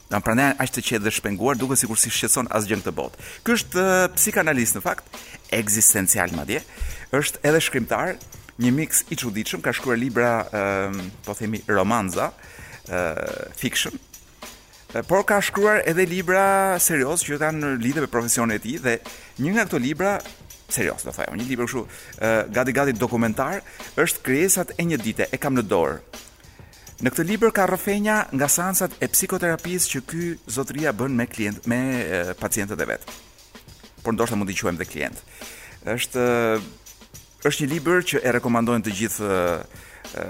Në 0.10 0.22
pra 0.26 0.34
ne 0.34 0.48
ashtë 0.58 0.82
të 0.82 0.86
qedë 0.90 1.06
dhe 1.06 1.14
shpenguar 1.14 1.58
duke 1.62 1.76
si 1.78 1.86
kur 1.86 1.98
si 2.02 2.10
shqetson 2.10 2.50
as 2.50 2.66
gjëmë 2.66 2.88
të 2.88 2.96
botë. 2.98 3.22
Kështë 3.46 3.84
uh, 3.86 4.08
psikanalist 4.18 4.78
në 4.78 4.82
fakt, 4.88 5.20
existencial 5.54 6.34
madje, 6.34 6.64
është 7.14 7.46
edhe 7.46 7.62
shkrimtar, 7.62 8.18
një 8.60 8.72
mix 8.76 9.04
i 9.14 9.18
çuditshëm, 9.20 9.62
ka 9.64 9.74
shkruar 9.76 9.98
libra, 10.00 10.32
ë, 10.52 10.60
ehm, 10.60 11.10
po 11.26 11.36
themi 11.36 11.62
romanza, 11.68 12.30
ë, 12.88 12.92
eh, 12.92 13.56
fiction. 13.56 13.96
Eh, 14.94 15.04
por 15.06 15.24
ka 15.24 15.40
shkruar 15.42 15.84
edhe 15.88 16.06
libra 16.10 16.76
serioz 16.82 17.22
që 17.24 17.38
kanë 17.40 17.76
lidhje 17.80 18.02
me 18.02 18.08
profesionin 18.10 18.56
e 18.56 18.60
tij 18.60 18.80
dhe 18.82 18.96
një 19.40 19.50
nga 19.54 19.66
këto 19.68 19.80
libra 19.80 20.18
serioz 20.70 21.04
do 21.06 21.12
thajë, 21.14 21.36
një 21.40 21.48
libër 21.50 21.66
kështu, 21.66 21.84
eh, 22.22 22.44
gati 22.54 22.74
gati 22.74 22.94
dokumentar, 22.94 23.62
është 23.98 24.22
Krijesat 24.22 24.72
e 24.78 24.84
një 24.86 24.98
dite, 25.02 25.28
e 25.32 25.38
kam 25.38 25.56
në 25.58 25.64
dorë. 25.68 26.00
Në 27.02 27.10
këtë 27.12 27.26
libër 27.28 27.52
ka 27.54 27.66
rrëfenja 27.66 28.28
nga 28.34 28.46
seancat 28.48 28.92
e 29.00 29.08
psikoterapisë 29.08 29.88
që 29.94 30.02
ky 30.10 30.36
zotria 30.48 30.92
bën 30.94 31.10
me 31.16 31.26
klient, 31.26 31.66
me 31.66 31.80
e, 32.02 32.34
pacientët 32.34 32.80
e 32.82 32.86
vet. 32.86 33.04
Por 34.04 34.12
ndoshta 34.14 34.36
mund 34.36 34.50
t'i 34.50 34.56
quajmë 34.62 34.78
dhe 34.78 34.86
klient. 34.86 35.18
Është 35.86 36.60
është 37.48 37.64
një 37.66 37.70
libër 37.74 38.02
që 38.04 38.22
e 38.26 38.34
rekomandojnë 38.36 38.86
të 38.88 38.94
gjithë 39.00 40.24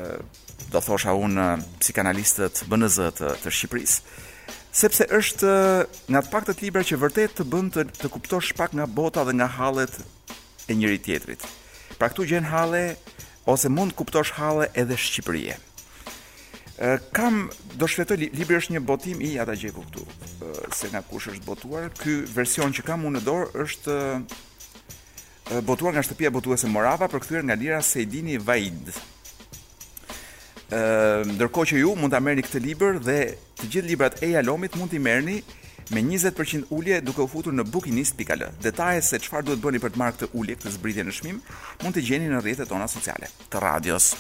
do 0.73 0.81
thosha 0.85 1.15
unë 1.17 1.45
psikanalistët 1.81 2.63
BNZ 2.69 3.09
të, 3.17 3.31
të 3.41 3.49
Shqipërisë 3.49 4.25
sepse 4.79 5.05
është 5.17 5.53
nga 6.13 6.21
të 6.21 6.31
paktët 6.33 6.59
libra 6.61 6.83
që 6.85 6.99
vërtet 7.01 7.33
të 7.39 7.45
bën 7.49 7.71
të, 7.73 7.85
të 7.97 8.07
kuptosh 8.13 8.51
pak 8.59 8.75
nga 8.77 8.85
bota 8.85 9.23
dhe 9.25 9.33
nga 9.39 9.47
hallet 9.55 9.95
e 10.69 10.75
njëri 10.77 10.99
tjetrit. 11.01 11.45
Pra 11.97 12.09
këtu 12.11 12.27
gjen 12.29 12.45
halle 12.53 12.83
ose 13.49 13.71
mund 13.73 13.95
kuptosh 13.97 14.35
halle 14.37 14.67
edhe 14.77 14.97
Shqipërie. 15.01 15.57
Kam 17.11 17.49
do 17.75 17.87
shfletoj 17.91 18.15
libri 18.21 18.55
është 18.55 18.75
një 18.77 18.81
botim 18.87 19.19
i 19.25 19.33
ata 19.43 19.55
gjeku 19.59 19.81
këtu 19.87 20.05
se 20.77 20.91
nga 20.93 21.01
kush 21.09 21.27
është 21.33 21.43
botuar. 21.49 21.89
Ky 21.99 22.21
version 22.37 22.71
që 22.71 22.85
kam 22.87 23.03
unë 23.09 23.17
në 23.19 23.25
dorë 23.25 23.49
është 23.65 23.97
botuar 25.63 25.91
nga 25.93 26.03
shtëpia 26.05 26.29
botuese 26.31 26.69
Morava 26.69 27.07
për 27.09 27.23
kthyer 27.23 27.45
nga 27.47 27.55
lira 27.57 27.79
Sejdini 27.81 28.37
Vaid. 28.37 28.91
Ëm 30.69 31.31
ndërkohë 31.39 31.71
që 31.73 31.79
ju 31.81 31.95
mund 31.97 32.13
ta 32.13 32.21
merrni 32.21 32.43
këtë 32.45 32.61
libër 32.67 32.99
dhe 33.01 33.15
të 33.57 33.69
gjithë 33.73 33.87
librat 33.89 34.19
e 34.21 34.29
Jalomit 34.35 34.77
mund 34.77 34.93
t'i 34.93 35.01
merrni 35.01 35.39
me 35.89 36.03
20% 36.05 36.69
ulje 36.69 36.99
duke 37.01 37.23
u 37.23 37.25
futur 37.33 37.53
në 37.57 37.65
bookinist.al. 37.73 38.43
Detajet 38.61 39.05
se 39.09 39.17
çfarë 39.25 39.47
duhet 39.49 39.63
bëni 39.63 39.81
për 39.81 39.95
të 39.95 40.01
marrë 40.03 40.17
këtë 40.19 40.29
ulje 40.37 40.57
këtë 40.59 40.73
zbritje 40.77 41.05
në 41.09 41.15
çmim 41.17 41.39
mund 41.83 41.97
të 41.97 42.03
gjeni 42.09 42.29
në 42.29 42.43
rrjetet 42.45 42.69
tona 42.69 42.85
sociale 42.87 43.31
të 43.49 43.63
radios. 43.65 44.13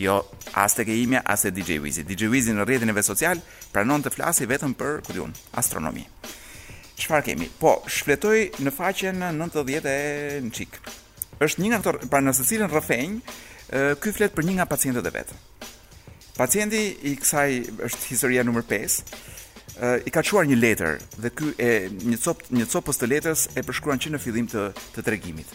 Jo, 0.00 0.24
as 0.58 0.74
tek 0.74 0.88
ke 0.88 0.96
imja, 0.98 1.20
as 1.22 1.44
e 1.46 1.52
DJ 1.54 1.76
Wizi. 1.84 2.02
DJ 2.08 2.26
Wizi 2.32 2.56
në 2.56 2.64
rrjetin 2.66 2.90
e 2.90 2.96
vetë 2.96 3.10
social 3.12 3.44
pranon 3.70 4.02
të 4.02 4.10
flasi 4.16 4.48
vetëm 4.50 4.72
për, 4.74 5.04
ku 5.06 5.14
diun, 5.14 5.30
Astronomi. 5.54 6.08
Çfarë 6.94 7.24
kemi? 7.26 7.48
Po, 7.58 7.80
shfletoj 7.90 8.60
në 8.62 8.70
faqen 8.74 9.24
90 9.34 10.46
në 10.46 10.50
qikë. 10.54 10.92
është 11.42 11.62
një 11.64 11.70
nga 11.72 11.80
pra 12.10 12.20
nëse 12.22 12.44
cilën 12.46 12.70
rëfenjë, 12.70 13.34
ky 14.00 14.12
flet 14.14 14.34
për 14.34 14.46
një 14.46 14.54
nga 14.58 14.66
pacientët 14.70 15.06
e 15.06 15.12
vetë. 15.16 15.34
Pacienti 16.38 16.80
i 17.10 17.16
kësaj 17.18 17.50
është 17.88 18.08
historia 18.12 18.44
nëmër 18.46 18.62
5, 18.70 18.98
i 20.06 20.10
ka 20.14 20.22
quar 20.22 20.46
një 20.46 20.60
letër 20.62 21.02
dhe 21.18 21.32
ky 21.34 21.50
e 21.58 21.72
një 22.12 22.18
cop 22.22 22.44
një 22.54 22.68
copës 22.70 23.00
të 23.00 23.10
letrës 23.10 23.42
e 23.58 23.66
përshkruan 23.66 23.98
që 23.98 24.14
në 24.14 24.22
fillim 24.22 24.46
të 24.54 24.68
të 24.94 25.04
tregimit. 25.08 25.50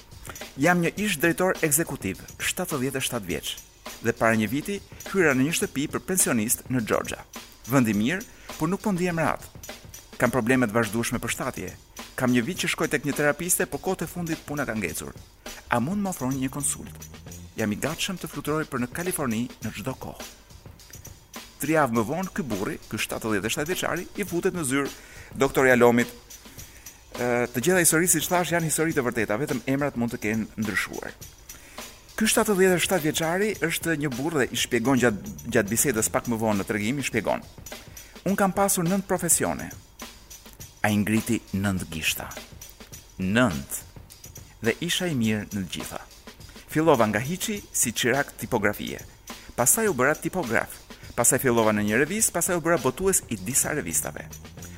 Jam 0.60 0.84
një 0.84 0.92
ish 1.00 1.18
drejtor 1.24 1.56
ekzekutiv, 1.64 2.20
77 2.44 3.24
vjeç 3.32 3.56
dhe 4.04 4.12
para 4.14 4.36
një 4.36 4.50
viti 4.52 4.82
hyra 5.14 5.32
në 5.34 5.48
një 5.48 5.56
shtëpi 5.56 5.88
për 5.96 6.04
pensionist 6.06 6.68
në 6.68 6.84
Georgia. 6.84 7.24
Vend 7.72 7.88
i 7.88 7.96
mirë, 7.96 8.26
por 8.60 8.68
nuk 8.68 8.84
po 8.84 8.92
ndiem 8.92 9.20
rahat. 9.20 9.48
Kam 10.20 10.34
probleme 10.36 10.68
të 10.68 10.76
vazhdueshme 10.76 11.20
për 11.24 11.32
shtatje. 11.32 11.68
Kam 12.20 12.34
një 12.36 12.42
vit 12.44 12.60
që 12.64 12.70
shkoj 12.74 12.88
tek 12.92 13.06
një 13.08 13.14
terapiste, 13.16 13.64
por 13.72 13.80
kohët 13.80 14.02
e 14.04 14.08
fundit 14.12 14.42
puna 14.44 14.66
ka 14.68 14.74
ngecur. 14.76 15.14
A 15.72 15.80
mund 15.80 16.04
më 16.04 16.12
ofroni 16.12 16.42
një 16.44 16.50
konsult? 16.52 17.08
Jam 17.56 17.72
i 17.72 17.78
gatshëm 17.80 18.20
të 18.20 18.28
fluturoj 18.28 18.66
për 18.68 18.84
në 18.84 18.90
Kaliforni 18.98 19.46
në 19.64 19.72
çdo 19.80 19.94
kohë. 20.04 20.28
Tri 21.64 21.78
javë 21.80 21.96
më 21.96 22.04
vonë 22.12 22.34
ky 22.36 22.44
burri, 22.52 22.76
ky 22.90 23.00
77 23.00 23.64
vjeçari, 23.72 24.08
i 24.20 24.28
futet 24.28 24.60
në 24.60 24.68
zyrë 24.68 24.92
doktorja 25.40 25.80
Lomit. 25.80 26.12
Ë, 27.16 27.48
të 27.56 27.64
gjitha 27.64 27.82
historitë 27.86 28.18
siç 28.18 28.28
thash 28.32 28.52
janë 28.58 28.68
histori 28.68 28.96
të 28.96 29.06
vërteta, 29.08 29.40
vetëm 29.40 29.64
emrat 29.72 29.96
mund 30.00 30.12
të 30.20 30.24
kenë 30.28 30.52
ndryshuar. 30.60 31.16
Ky 32.20 32.26
77 32.28 33.06
vjeçari 33.08 33.54
është 33.64 33.96
një 34.04 34.12
burrë 34.20 34.44
dhe 34.44 34.50
i 34.52 34.60
shpjegon 34.68 35.00
gjatë 35.00 35.38
gjatë 35.56 35.70
bisedës 35.72 36.12
pak 36.12 36.28
më 36.28 36.40
vonë 36.44 36.62
në 36.66 36.70
tregim 36.74 37.00
i 37.00 37.08
shpjegon. 37.12 37.48
Un 38.28 38.36
kam 38.40 38.52
pasur 38.56 38.84
nënt 38.84 39.08
profesione, 39.08 39.70
a 40.82 40.90
i 40.90 40.96
ngriti 40.98 41.40
nëndë 41.60 41.88
gishta. 41.92 42.30
Nëndë. 43.20 43.80
Dhe 44.64 44.76
isha 44.84 45.08
i 45.12 45.16
mirë 45.16 45.50
në 45.52 45.64
gjitha. 45.72 46.00
Filova 46.72 47.08
nga 47.10 47.20
hiqi 47.20 47.60
si 47.76 47.92
qirak 47.92 48.32
tipografie. 48.40 49.02
Pasaj 49.58 49.90
u 49.92 49.96
bëra 49.96 50.16
tipograf. 50.16 50.70
Pasaj 51.16 51.42
filova 51.44 51.74
në 51.76 51.84
një 51.90 51.98
revis, 52.04 52.30
pasaj 52.32 52.56
u 52.60 52.64
bëra 52.64 52.80
botues 52.80 53.24
i 53.28 53.36
disa 53.36 53.74
revistave. 53.76 54.28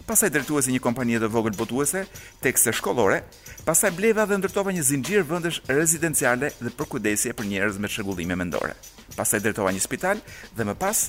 Pasaj 0.08 0.29
i 0.34 0.72
një 0.74 0.79
kompanie 0.81 1.20
të 1.20 1.29
vogël 1.29 1.55
botuese, 1.55 2.05
tekse 2.41 2.74
shkollore, 2.74 3.22
pasaj 3.65 3.91
bleva 3.91 4.25
dhe 4.25 4.38
ndërtova 4.38 4.72
një 4.74 4.81
zinxhir 4.84 5.22
vendesh 5.24 5.62
rezidenciale 5.67 6.50
dhe 6.60 6.74
përkudesje 6.75 7.34
për 7.34 7.46
njerëz 7.46 7.77
me 7.77 7.88
çrregullime 7.88 8.36
mendore. 8.36 8.74
Pasaj 9.15 9.39
drejtova 9.39 9.72
një 9.72 9.84
spital 9.86 10.17
dhe 10.58 10.63
më 10.65 10.75
pas 10.75 11.08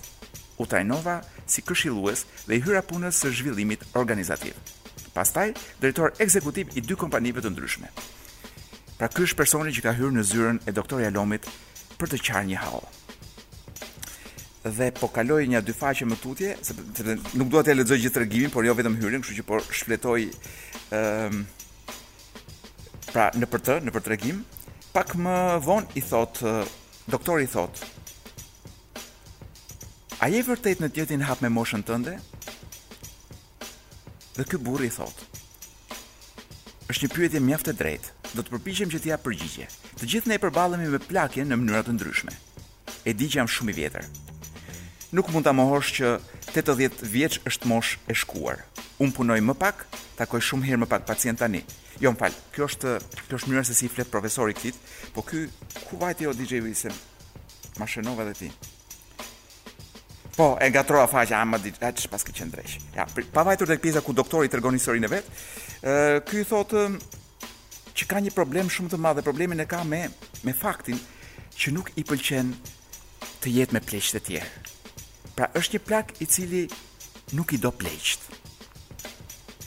u 0.61 0.67
trajnova 0.67 1.23
si 1.47 1.63
këshillues 1.67 2.27
dhe 2.47 2.61
i 2.61 2.63
hyra 2.63 2.85
punës 2.85 3.17
së 3.25 3.33
zhvillimit 3.39 3.89
organizativ 3.95 4.55
pastaj 5.15 5.55
drejtor 5.81 6.13
ekzekutiv 6.19 6.69
i 6.77 6.83
dy 6.85 6.97
kompanive 6.97 7.43
të 7.45 7.51
ndryshme. 7.53 7.91
Pra 8.99 9.09
ky 9.13 9.25
është 9.27 9.39
personi 9.39 9.73
që 9.75 9.85
ka 9.85 9.95
hyrë 9.99 10.15
në 10.17 10.25
zyrën 10.31 10.61
e 10.69 10.75
doktorit 10.77 11.11
Alomit 11.11 11.49
për 12.01 12.13
të 12.13 12.21
qarë 12.29 12.49
një 12.53 12.61
hall. 12.63 12.85
Dhe 14.63 14.93
po 14.99 15.09
kaloi 15.13 15.49
një 15.51 15.59
dy 15.67 15.75
faqe 15.77 16.07
më 16.09 16.21
tutje, 16.23 16.53
sepse 16.65 17.17
nuk 17.39 17.51
dua 17.53 17.65
t'ja 17.67 17.75
lexoj 17.75 17.99
gjithë 18.05 18.15
tregimin, 18.21 18.53
por 18.55 18.63
jo 18.65 18.77
vetëm 18.79 18.95
hyrën, 19.01 19.25
kështu 19.25 19.41
që 19.41 19.47
po 19.49 19.59
shfletoj 19.71 20.21
ëm 20.23 21.41
um, 21.41 21.41
pra 23.13 23.27
në 23.37 23.49
për 23.53 23.61
të, 23.67 23.75
në 23.85 23.93
për 23.93 24.05
tregim, 24.07 24.39
pak 24.95 25.17
më 25.21 25.35
vonë 25.67 25.97
i 26.01 26.03
thot 26.07 26.39
doktori 27.13 27.45
i 27.45 27.51
thot 27.53 27.83
A 30.23 30.29
je 30.31 30.39
vërtet 30.47 30.79
në 30.81 30.89
të 30.95 31.19
hap 31.27 31.41
me 31.43 31.49
moshën 31.53 31.83
tënde? 31.83 32.15
Dhe 34.37 34.45
ky 34.49 34.57
burri 34.57 34.87
i 34.89 34.93
thot: 34.93 35.13
Është 36.89 37.05
një 37.05 37.11
pyetje 37.15 37.41
mjaft 37.45 37.69
e 37.69 37.75
drejtë. 37.77 38.13
Do 38.33 38.41
të 38.41 38.53
përpiqem 38.55 38.89
që 38.93 39.01
t'i 39.05 39.11
jap 39.13 39.21
përgjigje. 39.27 39.67
Të 40.01 40.07
gjithë 40.09 40.31
ne 40.31 40.39
përballemi 40.41 40.87
me 40.95 41.01
plakje 41.05 41.45
në 41.45 41.59
mënyra 41.61 41.83
të 41.85 41.93
ndryshme. 41.99 42.33
E 43.05 43.13
di 43.13 43.29
që 43.29 43.43
jam 43.43 43.51
shumë 43.53 43.75
i 43.75 43.77
vjetër. 43.77 44.07
Nuk 45.13 45.29
mund 45.35 45.45
ta 45.45 45.53
mohosh 45.53 45.93
që 45.99 46.15
80 46.55 47.05
vjeç 47.13 47.43
është 47.53 47.69
mosh 47.75 47.99
e 48.09 48.17
shkuar. 48.17 48.65
Un 49.05 49.13
punoj 49.13 49.37
më 49.45 49.57
pak, 49.61 49.85
takoj 50.17 50.41
shumë 50.49 50.71
herë 50.71 50.81
më 50.81 50.89
pak 50.95 51.05
pacient 51.13 51.43
tani. 51.45 51.61
Jo, 52.01 52.15
më 52.17 52.21
fal. 52.25 52.39
Kjo 52.57 52.71
është 52.73 52.97
kjo 53.29 53.37
është 53.37 53.53
mënyra 53.53 53.67
se 53.69 53.77
si 53.83 53.93
flet 53.93 54.09
profesori 54.11 54.57
kit, 54.57 54.81
po 55.13 55.21
ky 55.29 55.45
ku 55.91 56.01
vajti 56.01 56.33
o 56.33 56.33
DJ 56.33 56.65
Wilson? 56.65 56.97
Ma 57.77 57.85
shënova 57.85 58.25
dhe 58.33 58.39
ti. 58.41 58.49
Po, 60.37 60.57
e 60.61 60.71
gatrova 60.71 61.07
faqja, 61.07 61.41
ama 61.45 61.59
di, 61.61 61.73
a 61.81 61.93
ç'i 61.93 62.09
paske 62.09 62.33
qen 62.33 62.53
Ja, 62.97 63.05
pa 63.33 63.43
vajtur 63.45 63.67
tek 63.69 63.83
pjesa 63.83 64.01
ku 64.01 64.13
doktori 64.13 64.49
tregon 64.49 64.75
historinë 64.75 65.05
e 65.05 65.11
vet. 65.13 65.29
Ë, 65.85 66.23
ky 66.25 66.41
thotë 66.49 66.89
që 67.93 68.07
ka 68.09 68.21
një 68.25 68.33
problem 68.33 68.71
shumë 68.73 68.93
të 68.95 68.99
madh, 68.99 69.21
problemin 69.23 69.61
e 69.61 69.67
ka 69.69 69.85
me 69.85 70.09
me 70.45 70.53
faktin 70.57 70.97
që 71.57 71.73
nuk 71.77 71.93
i 72.01 72.05
pëlqen 72.05 72.55
të 73.43 73.53
jetë 73.53 73.75
me 73.77 73.85
pleqtë 73.85 74.17
të 74.17 74.25
tjerë. 74.27 74.73
Pra 75.37 75.51
është 75.53 75.77
një 75.77 75.85
plak 75.85 76.15
i 76.21 76.27
cili 76.27 76.65
nuk 77.37 77.53
i 77.53 77.61
do 77.61 77.69
pleqtë. 77.71 78.41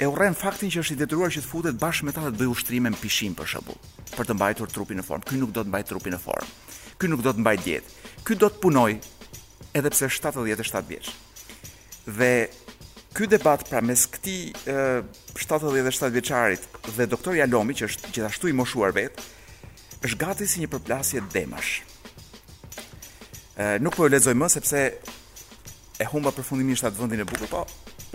E 0.02 0.08
urren 0.10 0.34
faktin 0.36 0.72
që 0.74 0.82
është 0.82 0.96
i 0.96 1.00
detyruar 1.04 1.30
që 1.32 1.44
të 1.44 1.48
futet 1.52 1.78
bashkë 1.78 2.08
me 2.08 2.12
ta 2.14 2.26
të 2.26 2.42
bëjë 2.42 2.54
ushtrime 2.58 2.90
në 2.90 3.00
pishim 3.06 3.38
për 3.38 3.54
shembull, 3.54 3.78
për 4.18 4.28
të 4.32 4.34
mbajtur 4.36 4.74
trupin 4.74 4.98
në 5.00 5.06
formë. 5.06 5.30
Ky 5.30 5.38
nuk 5.40 5.54
do 5.54 5.62
të 5.62 5.70
mbajë 5.72 5.92
trupin 5.94 6.18
në 6.18 6.22
formë. 6.26 6.54
Ky 6.98 7.12
nuk 7.14 7.22
do 7.22 7.32
të 7.36 7.44
mbajë 7.46 7.64
dietë. 7.68 8.02
Ky 8.26 8.34
do 8.42 8.50
të 8.50 8.62
punojë 8.66 9.02
edhe 9.76 9.90
pse 9.90 10.10
77 10.10 10.90
vjeç. 10.90 11.10
Dhe 12.18 12.50
ky 13.18 13.28
debat 13.32 13.62
pra 13.70 13.82
mes 13.82 14.06
këtij 14.12 14.54
77 15.36 16.12
vjeçarit 16.16 16.68
dhe 16.96 17.08
doktor 17.12 17.36
Jalomi 17.36 17.76
që 17.76 17.90
është 17.90 18.12
gjithashtu 18.16 18.52
i 18.52 18.56
moshuar 18.56 18.94
vet, 18.96 19.20
është 20.06 20.20
gati 20.24 20.48
si 20.48 20.64
një 20.64 20.72
përplasje 20.76 21.24
demash. 21.36 21.84
nuk 23.80 23.96
po 23.96 24.06
e 24.06 24.10
lexoj 24.12 24.36
më 24.36 24.48
sepse 24.52 24.80
e 26.00 26.06
humba 26.12 26.32
përfundimisht 26.36 26.84
atë 26.84 27.00
vendin 27.00 27.22
e 27.24 27.24
bukur, 27.30 27.48
po 27.52 27.62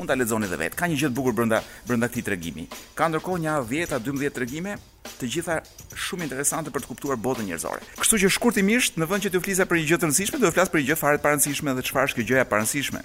mund 0.01 0.09
ta 0.09 0.15
lexoni 0.17 0.47
edhe 0.49 0.57
vet. 0.65 0.75
Ka 0.81 0.89
një 0.89 0.97
gjë 1.01 1.09
të 1.11 1.17
bukur 1.17 1.35
brenda 1.37 1.59
brenda 1.89 2.09
këtij 2.09 2.25
tregimi. 2.27 2.65
Ka 2.97 3.09
ndërkohë 3.13 3.43
një 3.45 3.55
10-12 3.69 4.33
tregime, 4.37 4.75
të, 5.21 5.29
gjitha 5.35 5.59
shumë 6.07 6.27
interesante 6.27 6.73
për 6.73 6.85
të 6.85 6.91
kuptuar 6.91 7.21
botën 7.21 7.47
njerëzore. 7.49 7.83
Kështu 8.01 8.21
që 8.25 8.31
shkurtimisht, 8.37 8.99
në 9.01 9.09
vend 9.11 9.27
që 9.27 9.33
t'ju 9.35 9.43
flisja 9.45 9.67
për 9.71 9.81
një 9.81 9.87
gjë 9.91 10.01
të 10.03 10.09
rëndësishme, 10.09 10.41
do 10.43 10.49
të 10.49 10.57
flas 10.57 10.73
për 10.73 10.81
një 10.81 10.89
gjë 10.91 10.99
fare 11.03 11.21
të 11.21 11.25
parancishme 11.27 11.77
dhe 11.79 11.85
çfarë 11.91 12.09
është 12.09 12.19
kjo 12.19 12.29
gjë 12.33 12.41
e 12.45 12.49
parancishme. 12.53 13.05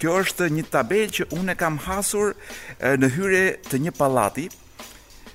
Kjo 0.00 0.16
është 0.24 0.50
një 0.56 0.64
tabelë 0.74 1.14
që 1.18 1.28
unë 1.38 1.52
e 1.52 1.58
kam 1.62 1.78
hasur 1.86 2.36
në 3.02 3.12
hyrje 3.16 3.46
të 3.70 3.82
një 3.86 3.94
pallati 4.00 4.48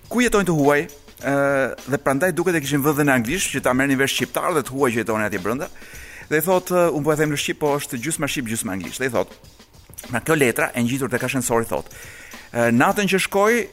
ku 0.10 0.26
jetojnë 0.26 0.50
të 0.50 0.58
huaj 0.60 0.82
ë 1.22 1.36
dhe 1.90 2.00
prandaj 2.06 2.32
duket 2.38 2.58
e 2.60 2.64
kishin 2.66 2.84
vënë 2.86 3.06
në 3.10 3.16
anglisht 3.20 3.54
që 3.56 3.62
ta 3.66 3.74
merrnin 3.78 4.00
vesh 4.02 4.18
shqiptar 4.20 4.52
dhe 4.58 4.66
të 4.68 4.74
huaj 4.76 4.92
që 4.96 5.04
jetonin 5.04 5.26
atje 5.30 5.42
brenda. 5.44 5.70
Dhe 6.26 6.40
i 6.42 6.42
thotë, 6.46 6.86
unë 6.98 7.06
po 7.06 7.12
e 7.14 7.18
them 7.20 7.34
në 7.36 7.38
shqip, 7.38 7.58
po 7.62 7.74
është 7.78 8.00
gjysmë 8.02 8.30
shqip, 8.32 8.48
gjysmë 8.50 8.74
anglisht." 8.74 9.02
Dhe 9.02 9.12
i 9.12 9.12
thotë, 9.14 9.52
Në 10.14 10.22
kjo 10.28 10.36
letra 10.38 10.70
e 10.76 10.82
ngjitur 10.84 11.10
tek 11.12 11.24
ashensori 11.28 11.68
thotë. 11.70 11.94
Natën 12.76 13.10
që 13.12 13.20
shkoi, 13.26 13.66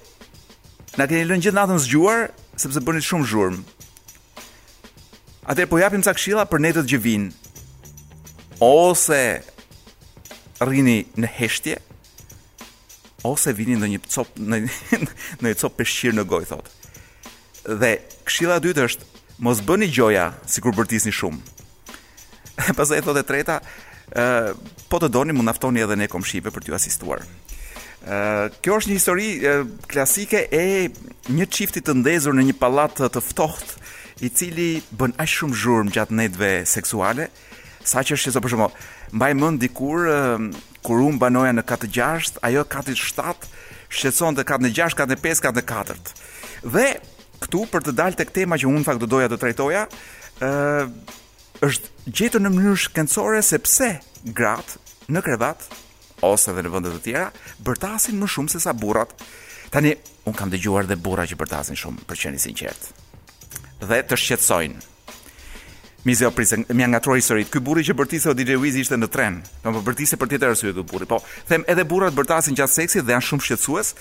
na 0.98 1.06
keni 1.08 1.26
lënë 1.28 1.44
gjithë 1.46 1.58
natën 1.58 1.80
zgjuar 1.86 2.22
sepse 2.60 2.82
bëni 2.84 3.02
shumë 3.04 3.28
zhurmë. 3.30 3.62
Atëherë 5.52 5.70
po 5.72 5.80
japim 5.82 6.02
ca 6.06 6.14
këshilla 6.16 6.44
për 6.50 6.62
netët 6.66 6.90
që 6.92 7.00
vijnë. 7.04 8.58
Ose 8.62 9.20
rrini 10.62 11.00
në 11.18 11.30
heshtje, 11.38 11.76
ose 13.26 13.54
vini 13.58 13.76
në 13.78 13.88
një 13.94 14.02
cop 14.12 14.36
në 14.38 14.60
në 14.62 15.46
një 15.48 15.54
cop 15.62 15.76
peshqir 15.80 16.14
në 16.16 16.26
gojë 16.30 16.50
thotë. 16.50 16.78
Dhe 17.82 17.96
këshilla 18.26 18.60
e 18.60 18.64
dytë 18.68 18.86
është 18.90 19.10
mos 19.46 19.62
bëni 19.66 19.88
gjoja 19.90 20.28
sikur 20.50 20.74
bërtisni 20.78 21.14
shumë. 21.14 21.40
Pastaj 22.78 23.02
thotë 23.06 23.22
e 23.22 23.26
treta, 23.28 23.60
ë 24.12 24.54
po 24.92 24.98
të 25.00 25.08
doni 25.08 25.32
mund 25.32 25.48
naftoni 25.48 25.80
edhe 25.82 25.96
ne 25.96 26.08
komshive 26.12 26.52
për 26.52 26.66
t'ju 26.66 26.76
asistuar. 26.76 27.22
ë 28.06 28.18
Kjo 28.62 28.76
është 28.80 28.90
një 28.90 28.96
histori 28.98 29.26
klasike 29.88 30.40
e 30.52 30.62
një 31.30 31.46
çifti 31.54 31.80
të 31.86 31.94
ndezur 32.00 32.34
në 32.34 32.48
një 32.50 32.56
pallat 32.60 32.98
të 33.00 33.22
ftohtë 33.22 33.78
i 34.22 34.28
cili 34.30 34.70
bën 34.98 35.14
aq 35.22 35.28
shumë 35.30 35.56
zhurmë 35.60 35.94
gjatë 35.94 36.16
netëve 36.18 36.50
seksuale, 36.68 37.28
saqë 37.86 38.14
është 38.16 38.32
se 38.34 38.42
për 38.42 38.52
shembull, 38.54 38.74
mbaj 39.14 39.32
mend 39.38 39.60
dikur 39.62 40.02
kur 40.82 40.98
un 41.00 41.18
banoja 41.18 41.54
në 41.54 41.62
katë 41.66 41.88
gjashtë, 41.96 42.42
ajo 42.42 42.64
katë 42.68 42.94
shtatë, 42.98 43.46
shqetson 43.90 44.34
të 44.36 44.44
katë 44.50 44.66
në 44.66 44.70
gjashtë, 44.76 44.98
katë 45.00 45.14
në 45.14 45.22
pesë, 45.24 45.44
katë 45.46 45.60
në 45.60 45.64
katërt. 45.70 46.12
Dhe 46.74 46.86
këtu 47.42 47.62
për 47.70 47.86
të 47.88 47.94
dalë 48.00 48.18
tek 48.20 48.30
tema 48.34 48.58
që 48.60 48.66
un 48.70 48.82
fakt 48.86 48.98
do 49.02 49.06
doja 49.10 49.30
të 49.30 49.38
trajtoja, 49.40 49.86
ë 50.42 50.50
është 51.62 52.10
gjetur 52.18 52.42
në 52.42 52.50
mënyrë 52.50 52.78
shkencore 52.88 53.40
pse 53.62 53.88
gratë 54.36 55.10
në 55.14 55.22
krevat 55.22 55.64
ose 56.26 56.50
edhe 56.52 56.64
në 56.66 56.70
vende 56.74 56.90
të 56.96 57.00
tjera 57.04 57.26
bërtasin 57.66 58.18
më 58.18 58.28
shumë 58.30 58.50
se 58.54 58.60
sa 58.64 58.74
burrat. 58.74 59.10
Tani 59.72 59.94
un 60.28 60.34
kam 60.36 60.50
dëgjuar 60.52 60.86
dhe 60.88 60.98
burra 61.00 61.24
që 61.26 61.38
bërtasin 61.40 61.78
shumë, 61.78 62.04
për 62.06 62.18
qenë 62.22 62.38
i 62.38 62.42
sinqert. 62.42 62.90
Dhe 63.82 63.98
të 64.06 64.18
shqetësojnë. 64.20 64.88
Mizeo 66.06 66.30
prisë, 66.34 66.58
më 66.66 66.82
janë 66.84 66.92
ngatruar 66.96 67.18
historitë. 67.20 67.50
Ky 67.54 67.62
burri 67.66 67.82
që 67.86 67.96
bërtisë 67.98 68.30
o 68.32 68.36
DJ 68.38 68.58
Wiz 68.62 68.76
ishte 68.82 68.98
në 68.98 69.08
tren. 69.14 69.38
Po 69.62 69.72
më 69.74 69.82
bërtisë 69.86 70.18
për 70.18 70.32
tjetër 70.34 70.52
arsye 70.54 70.74
ky 70.74 70.84
burri. 70.92 71.06
Po, 71.10 71.18
them 71.50 71.64
edhe 71.70 71.86
burrat 71.88 72.14
bërtasin 72.18 72.58
gjatë 72.58 72.74
seksit 72.80 73.06
dhe 73.06 73.14
janë 73.16 73.26
shumë 73.28 73.46
shqetësues. 73.48 73.94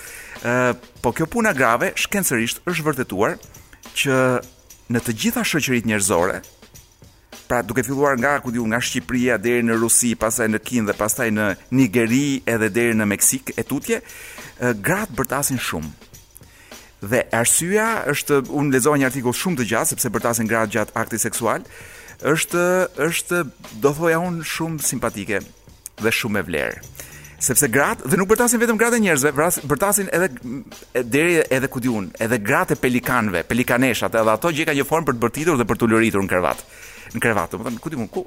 Ë, 0.45 0.58
po 1.04 1.13
kjo 1.17 1.30
puna 1.38 1.54
grave 1.58 1.93
shkencërisht 1.97 2.63
është 2.67 2.88
vërtetuar 2.89 3.38
që 4.02 4.17
në 4.93 5.06
të 5.06 5.15
gjitha 5.24 5.45
shoqëritë 5.45 5.91
njerëzore, 5.93 6.39
pra 7.52 7.62
duke 7.68 7.84
filluar 7.84 8.16
nga 8.16 8.40
ku 8.40 8.48
diu 8.48 8.64
nga 8.72 8.80
Shqipëria 8.80 9.36
deri 9.36 9.60
në 9.68 9.76
Rusi, 9.82 10.14
pastaj 10.16 10.48
në 10.54 10.60
Kinë 10.68 10.88
dhe 10.88 10.94
pastaj 10.96 11.26
në 11.36 11.46
Nigeri 11.76 12.40
edhe 12.48 12.70
deri 12.72 12.96
në 12.96 13.06
Meksik 13.12 13.52
e 13.60 13.66
tutje, 13.68 13.98
gratë 14.80 15.18
bërtasin 15.20 15.60
shumë. 15.68 15.90
Dhe 17.12 17.26
arsyeja 17.36 17.90
është 18.14 18.38
un 18.56 18.70
lexova 18.72 19.02
një 19.02 19.10
artikull 19.10 19.36
shumë 19.36 19.60
të 19.60 19.68
gjatë 19.74 19.90
sepse 19.92 20.12
bërtasin 20.16 20.48
gratë 20.48 20.72
gjatë 20.78 20.96
akti 21.02 21.20
seksual, 21.26 21.66
është 22.34 22.64
është 23.10 23.42
do 23.84 23.92
thoja 24.00 24.22
un 24.24 24.38
shumë 24.54 24.80
simpatike 24.92 25.42
dhe 26.04 26.14
shumë 26.22 26.40
e 26.40 26.48
vlerë 26.48 26.88
sepse 27.42 27.66
gratë 27.74 28.06
dhe 28.12 28.18
nuk 28.22 28.30
bërtasin 28.30 28.60
vetëm 28.62 28.78
gratë 28.78 28.98
e 29.00 29.02
njerëzve, 29.02 29.32
bërtasin 29.66 30.12
edhe 30.14 30.28
deri 31.10 31.40
edhe 31.50 31.70
ku 31.74 31.82
un, 31.90 32.12
edhe 32.22 32.38
gratë 32.38 32.76
e 32.76 32.78
pelikanëve, 32.84 33.42
pelikaneshat, 33.50 34.14
edhe 34.14 34.30
ato 34.38 34.52
kanë 34.54 34.76
një 34.80 34.86
formë 34.86 35.08
për 35.10 35.18
të 35.18 35.24
bërtitur 35.26 35.58
dhe 35.58 35.66
për 35.72 35.80
të 35.82 35.90
lëritur 35.90 36.22
në 36.22 36.30
krevat 36.36 36.62
në 37.15 37.21
krevat, 37.24 37.56
do 37.56 37.76
ku 37.82 37.91
ti 37.91 37.97
mund 38.00 38.12
ku? 38.13 38.26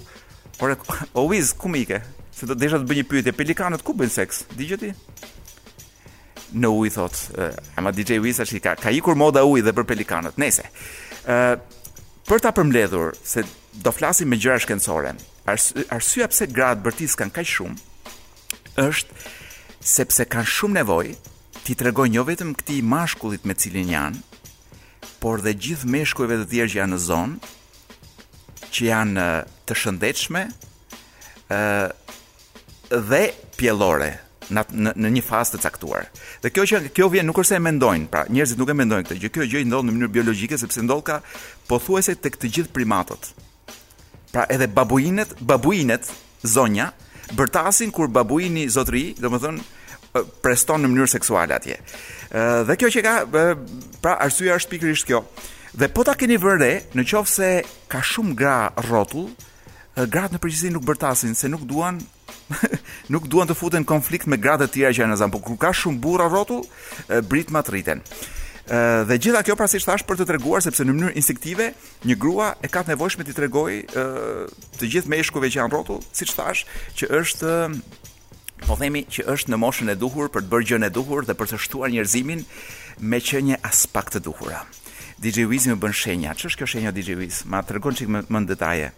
Por 0.58 0.74
o 1.18 1.26
wiz 1.30 1.52
ku 1.58 1.68
më 1.72 1.84
ikë? 1.84 2.00
Se 2.34 2.48
do 2.48 2.54
të 2.56 2.64
desha 2.64 2.80
të 2.82 2.88
bëj 2.90 3.00
një 3.02 3.06
pyetje, 3.10 3.36
pelikanët 3.38 3.84
ku 3.86 3.94
bëjnë 3.96 4.14
seks? 4.16 4.44
Dije 4.58 4.78
ti? 4.82 4.90
Në 6.58 6.70
uj 6.70 6.90
thot, 6.94 7.18
uh, 7.40 7.52
ama 7.78 7.90
DJ 7.94 8.20
Wiz 8.22 8.38
tash 8.38 8.54
ka, 8.62 8.76
ka 8.78 8.92
ikur 8.94 9.16
moda 9.18 9.42
uji 9.42 9.64
dhe 9.66 9.72
për 9.74 9.86
pelikanët. 9.90 10.36
Nëse. 10.38 10.62
Ëh, 10.62 10.74
eh, 11.34 11.54
uh, 11.54 12.02
për 12.28 12.40
ta 12.44 12.52
përmbledhur 12.56 13.12
se 13.26 13.42
do 13.84 13.90
flasim 13.92 14.30
me 14.30 14.38
gjëra 14.38 14.60
shkencore, 14.62 15.10
arsyeja 15.50 16.28
pse 16.30 16.46
gratë 16.54 16.80
bërtis 16.86 17.16
kanë 17.20 17.34
kaq 17.36 17.50
shumë 17.50 18.78
është 18.80 19.18
sepse 19.84 20.24
kanë 20.32 20.48
shumë 20.48 20.78
nevojë 20.78 21.16
ti 21.66 21.74
tregoj 21.76 22.06
jo 22.14 22.22
vetëm 22.24 22.54
këtij 22.56 22.80
mashkullit 22.86 23.44
me 23.46 23.56
cilin 23.60 23.90
janë, 23.92 24.22
por 25.20 25.42
dhe 25.44 25.52
gjithë 25.52 25.90
meshkujve 25.96 26.38
të 26.44 26.48
tjerë 26.54 26.72
që 26.72 26.80
janë 26.80 26.94
në 26.96 27.02
zonë, 27.10 27.52
që 28.74 28.88
janë 28.90 29.24
të 29.68 29.76
shëndetshme 29.80 30.42
ë 31.52 31.62
dhe 33.10 33.22
pjellore 33.58 34.10
në 34.54 34.62
në 34.92 35.10
një 35.16 35.22
fazë 35.24 35.54
të 35.56 35.62
caktuar. 35.64 36.08
Dhe 36.44 36.50
kjo 36.52 36.64
që 36.68 36.80
kjo 36.94 37.06
vjen 37.12 37.26
nuk 37.30 37.38
është 37.40 37.54
se 37.54 37.58
e 37.60 37.64
mendojnë, 37.64 38.10
pra 38.12 38.24
njerëzit 38.28 38.60
nuk 38.60 38.70
e 38.70 38.76
mendojnë 38.76 39.06
këtë 39.08 39.20
gjë. 39.22 39.30
Kjo 39.36 39.46
gjë 39.54 39.64
ndodh 39.70 39.86
në 39.88 39.94
mënyrë 39.94 40.12
biologjike 40.18 40.58
sepse 40.60 40.84
ndodh 40.84 41.04
ka 41.06 41.20
pothuajse 41.70 42.16
tek 42.20 42.36
të 42.42 42.50
gjithë 42.58 42.74
primatët. 42.76 43.30
Pra 44.34 44.44
edhe 44.52 44.68
babuinet, 44.76 45.32
babuinet 45.40 46.10
zonja 46.44 46.90
bërtasin 47.38 47.94
kur 47.94 48.10
babuini 48.12 48.66
zotëri, 48.74 49.14
domethënë 49.18 50.20
preston 50.44 50.84
në 50.84 50.92
mënyrë 50.92 51.12
seksuale 51.16 51.56
atje. 51.56 51.78
Ë 52.36 52.44
dhe 52.68 52.76
kjo 52.78 52.92
që 52.94 53.06
ka 53.06 53.16
pra 54.04 54.18
arsyeja 54.28 54.60
është 54.60 54.74
pikërisht 54.76 55.08
kjo. 55.08 55.24
Dhe 55.74 55.88
po 55.90 56.04
ta 56.06 56.12
keni 56.14 56.36
vërë, 56.38 56.66
në 56.94 57.02
qoftë 57.02 57.32
se 57.34 57.46
ka 57.90 57.98
shumë 58.06 58.34
gra 58.38 58.52
rrotull, 58.86 59.24
gratë 59.98 60.36
në 60.36 60.40
përgjithësi 60.42 60.70
nuk 60.70 60.84
bërtasin 60.86 61.32
se 61.34 61.48
nuk 61.50 61.64
duan 61.66 61.98
nuk 63.12 63.26
duan 63.30 63.48
të 63.50 63.56
futen 63.58 63.86
konflikt 63.88 64.28
me 64.30 64.38
gratë 64.38 64.68
të 64.68 64.76
tjera 64.76 64.92
që 64.94 65.02
janë 65.02 65.16
zonë, 65.18 65.34
por 65.34 65.42
kur 65.42 65.58
ka 65.64 65.72
shumë 65.74 65.98
burra 66.04 66.28
rrotull, 66.30 66.62
brit 67.26 67.50
matriten. 67.50 68.04
Ë 68.70 69.02
dhe 69.10 69.16
gjitha 69.18 69.40
kjo 69.48 69.56
pra 69.58 69.66
si 69.70 69.80
thash 69.82 70.04
për 70.06 70.20
të 70.22 70.28
treguar 70.30 70.62
sepse 70.62 70.86
në 70.86 70.94
mënyrë 70.94 71.18
instinktive 71.18 71.66
një 72.06 72.18
grua 72.22 72.52
e 72.64 72.70
ka 72.70 72.84
të 72.86 72.94
nevojshme 72.94 73.26
të 73.26 73.34
tregojë 73.40 74.06
të 74.78 74.92
gjithë 74.94 75.10
meshkujve 75.16 75.50
që 75.50 75.58
janë 75.64 75.74
rrotull, 75.74 76.04
siç 76.14 76.36
thash, 76.38 76.62
që 77.02 77.10
është 77.24 78.68
po 78.68 78.78
themi 78.78 79.02
që 79.10 79.26
është 79.34 79.50
në 79.52 79.60
moshën 79.66 79.90
e 79.90 79.98
duhur 80.06 80.30
për 80.32 80.46
të 80.46 80.54
bërë 80.54 80.70
gjën 80.70 80.86
e 80.86 80.94
duhur 81.00 81.26
dhe 81.26 81.34
për 81.34 81.50
të 81.52 81.60
shtuar 81.66 81.90
njerëzimin 81.96 82.46
me 83.10 83.22
që 83.30 83.42
aspekt 83.72 84.20
të 84.20 84.24
duhura. 84.30 84.62
DJ 85.24 85.46
Wiz 85.48 85.64
më 85.70 85.78
bën 85.80 85.94
shenja. 85.96 86.34
Ç'është 86.36 86.60
kjo 86.60 86.66
shenja 86.68 86.90
DJ 86.92 87.14
Wiz? 87.16 87.42
Ma 87.48 87.62
tregon 87.64 87.96
çik 87.96 88.10
më, 88.12 88.26
më 88.28 88.42
në 88.44 88.50
detaje. 88.52 88.90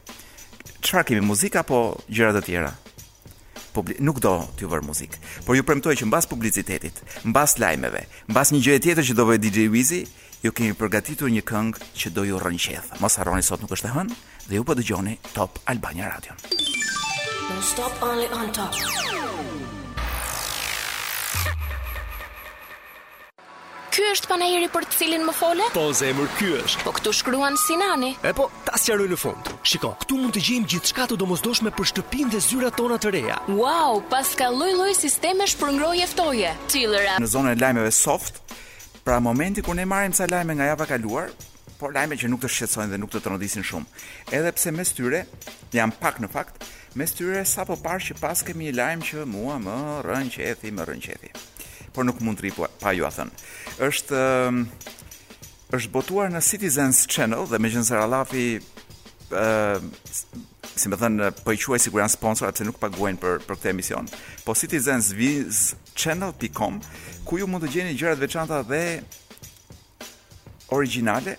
Çfarë 0.83 1.07
kemi 1.12 1.23
muzikë 1.23 1.61
apo 1.62 1.79
gjëra 2.11 2.35
të 2.39 2.45
tjera? 2.49 2.75
nuk 4.01 4.19
do 4.25 4.33
të 4.57 4.62
ju 4.65 4.69
vër 4.73 4.81
muzik. 4.83 5.19
Por 5.45 5.53
ju 5.55 5.62
premtoj 5.62 5.95
që 6.01 6.07
mbas 6.09 6.25
publicitetit, 6.27 7.03
mbas 7.29 7.59
lajmeve, 7.61 8.07
mbas 8.33 8.49
një 8.55 8.62
gjëje 8.65 8.83
tjetër 8.87 9.05
që 9.11 9.15
do 9.19 9.27
bëj 9.29 9.39
DJ 9.43 9.61
Wizi, 9.69 10.01
ju 10.43 10.51
kemi 10.53 10.73
përgatitur 10.73 11.29
një 11.29 11.43
këngë 11.45 11.85
që 11.93 12.09
do 12.17 12.25
ju 12.25 12.41
rrënqet. 12.41 12.97
Mos 13.05 13.19
harroni 13.21 13.45
sot 13.45 13.61
nuk 13.61 13.77
është 13.77 13.93
e 13.93 13.95
hënë 13.99 14.17
dhe 14.49 14.57
ju 14.57 14.65
po 14.65 14.73
dëgjoni 14.81 15.19
Top 15.37 15.61
Albania 15.69 16.09
Radio. 16.09 16.33
Don't 17.53 17.62
stop 17.73 17.93
only 18.01 18.29
on 18.33 18.49
top. 18.57 19.15
Ky 23.97 24.05
është 24.13 24.29
panajeri 24.29 24.67
për 24.69 24.85
të 24.93 24.97
cilin 25.01 25.23
më 25.25 25.33
fole? 25.33 25.67
Po, 25.73 25.87
zemër, 25.97 26.27
ky 26.37 26.51
është. 26.59 26.83
Po 26.85 26.93
këtu 26.99 27.13
shkruan 27.17 27.55
Sinani. 27.63 28.11
E 28.29 28.33
po, 28.37 28.51
ta 28.67 28.77
sqaroj 28.77 29.07
në 29.09 29.17
fund. 29.17 29.49
Shikoj, 29.65 29.95
këtu 30.03 30.19
mund 30.21 30.35
të 30.37 30.43
gjejmë 30.45 30.69
gjithçka 30.69 31.07
të 31.09 31.17
domosdoshme 31.23 31.73
për 31.73 31.89
shtëpinë 31.95 32.35
dhe 32.35 32.41
zyrat 32.45 32.77
tona 32.77 32.99
të 33.01 33.13
reja. 33.15 33.39
Wow, 33.57 34.03
pas 34.13 34.35
ka 34.37 34.51
lloj-lloj 34.53 34.91
sistemesh 35.01 35.55
për 35.63 35.73
ngrohje 35.79 36.11
ftoje. 36.13 36.53
Tillera. 36.75 37.17
Në 37.25 37.31
zonën 37.33 37.57
e 37.57 37.61
lajmeve 37.65 37.95
soft, 37.97 38.43
pra 39.01 39.17
momenti 39.31 39.65
kur 39.65 39.79
ne 39.81 39.89
marrim 39.89 40.13
ca 40.13 40.29
lajme 40.29 40.59
nga 40.61 40.69
java 40.75 40.91
kaluar, 40.93 41.33
por 41.81 41.97
lajme 41.97 42.21
që 42.21 42.29
nuk 42.35 42.45
të 42.45 42.53
shqetësojnë 42.53 42.93
dhe 42.93 43.01
nuk 43.01 43.17
të 43.17 43.25
trondisin 43.25 43.65
shumë. 43.65 43.89
Edhe 44.37 44.53
pse 44.61 44.77
mes 44.77 44.93
tyre 44.99 45.25
janë 45.73 45.97
pak 46.05 46.21
në 46.21 46.29
fakt, 46.37 46.69
mes 47.01 47.17
tyre 47.17 47.49
sapo 47.49 47.81
parë 47.81 48.11
që 48.11 48.21
pas 48.21 48.45
kemi 48.45 48.69
një 48.69 48.77
lajm 48.83 49.09
që 49.09 49.25
mua 49.31 49.57
më 49.65 49.81
rënqethi, 50.11 50.77
më 50.77 50.91
rënqethi 50.93 51.35
por 51.97 52.05
nuk 52.05 52.21
mund 52.21 52.37
të 52.39 52.47
ri 52.47 52.51
pa 52.81 52.91
ju 52.95 53.07
a 53.07 53.11
thënë. 53.15 53.33
Është 53.89 54.19
ehm, 54.21 54.67
është 55.77 55.93
botuar 55.95 56.31
në 56.35 56.43
Citizens 56.45 57.03
Channel 57.13 57.49
dhe 57.51 57.61
me 57.63 57.71
gjënë 57.73 57.89
Saralafi 57.89 58.45
e, 58.57 58.59
ehm, 59.41 59.89
si 60.77 60.91
më 60.93 60.99
thën 61.01 61.17
për 61.23 61.43
po 61.47 61.55
i 61.57 61.61
quaj 61.63 61.81
si 61.81 61.93
janë 61.95 62.13
sponsor 62.13 62.51
atëse 62.51 62.69
nuk 62.69 62.81
paguajnë 62.83 63.23
për, 63.23 63.41
për 63.49 63.55
këtë 63.59 63.73
emision 63.73 64.11
po 64.45 64.53
Citizens 64.61 65.09
Viz 65.17 65.63
Channel.com 65.97 66.79
ku 67.27 67.41
ju 67.41 67.49
mund 67.49 67.65
të 67.65 67.73
gjeni 67.75 67.97
gjërat 67.97 68.21
veçanta 68.27 68.61
dhe 68.69 68.83
originale 70.77 71.37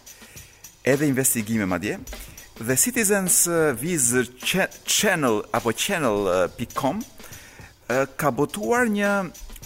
edhe 0.90 1.06
investigime 1.08 1.68
madje. 1.70 2.00
dje 2.58 2.64
dhe 2.68 2.76
Citizens 2.84 3.36
Viz 3.82 4.06
Channel 4.96 5.36
apo 5.58 5.70
Channel.com 5.84 6.98
ka 8.20 8.30
botuar 8.38 8.88
një 8.92 9.12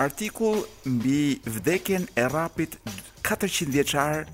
artikull 0.02 0.58
mbi 0.86 1.40
vdekjen 1.46 2.08
e 2.18 2.24
rapit 2.34 2.74
400 3.26 3.70
vjeçar 3.76 4.26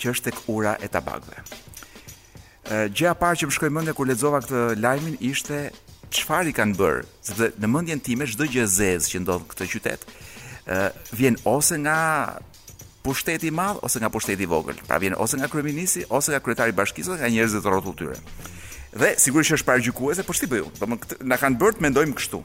që 0.00 0.10
është 0.12 0.24
tek 0.30 0.40
ura 0.52 0.74
e 0.82 0.90
tabakëve. 0.90 1.44
Gjëja 2.90 3.12
e 3.14 3.18
parë 3.20 3.38
që 3.40 3.46
më 3.48 3.54
shkoi 3.56 3.70
mendja 3.70 3.94
kur 3.96 4.08
lexova 4.10 4.40
këtë 4.42 4.64
lajmin 4.82 5.14
ishte 5.30 5.60
çfarë 6.16 6.50
i 6.50 6.56
kanë 6.56 6.74
bërë, 6.80 7.04
sepse 7.28 7.50
në 7.62 7.70
mendjen 7.70 8.02
time 8.02 8.26
çdo 8.26 8.48
gjë 8.50 8.64
e 8.66 8.72
zezë 8.78 9.12
që 9.12 9.22
ndodh 9.22 9.46
këtë 9.52 9.68
qytet 9.70 10.06
ë 10.66 10.82
vjen 11.20 11.36
ose 11.52 11.78
nga 11.78 11.98
pushteti 13.06 13.52
i 13.52 13.54
madh 13.54 13.78
ose 13.86 14.02
nga 14.02 14.10
pushteti 14.10 14.42
i 14.42 14.50
vogël. 14.50 14.80
Pra 14.88 14.98
vjen 14.98 15.14
ose 15.22 15.38
nga 15.38 15.46
kryeminisi 15.52 16.02
ose 16.10 16.34
nga 16.34 16.42
kryetari 16.42 16.74
i 16.74 16.78
bashkisë 16.80 17.14
ose 17.14 17.22
nga 17.22 17.30
njerëzit 17.30 17.62
e 17.62 17.70
rrotull 17.70 17.96
tyre. 18.00 18.18
Dhe 18.98 19.12
sigurisht 19.22 19.52
që 19.52 19.60
është 19.60 19.68
parajgjikuese, 19.68 20.24
po 20.26 20.34
ç'i 20.34 20.48
bëju? 20.50 20.72
Do 20.80 20.88
të 20.88 21.08
thonë 21.10 21.28
na 21.30 21.38
kanë 21.38 21.58
bërë 21.60 21.78
të 21.78 21.84
mendojmë 21.86 22.16
kështu 22.18 22.40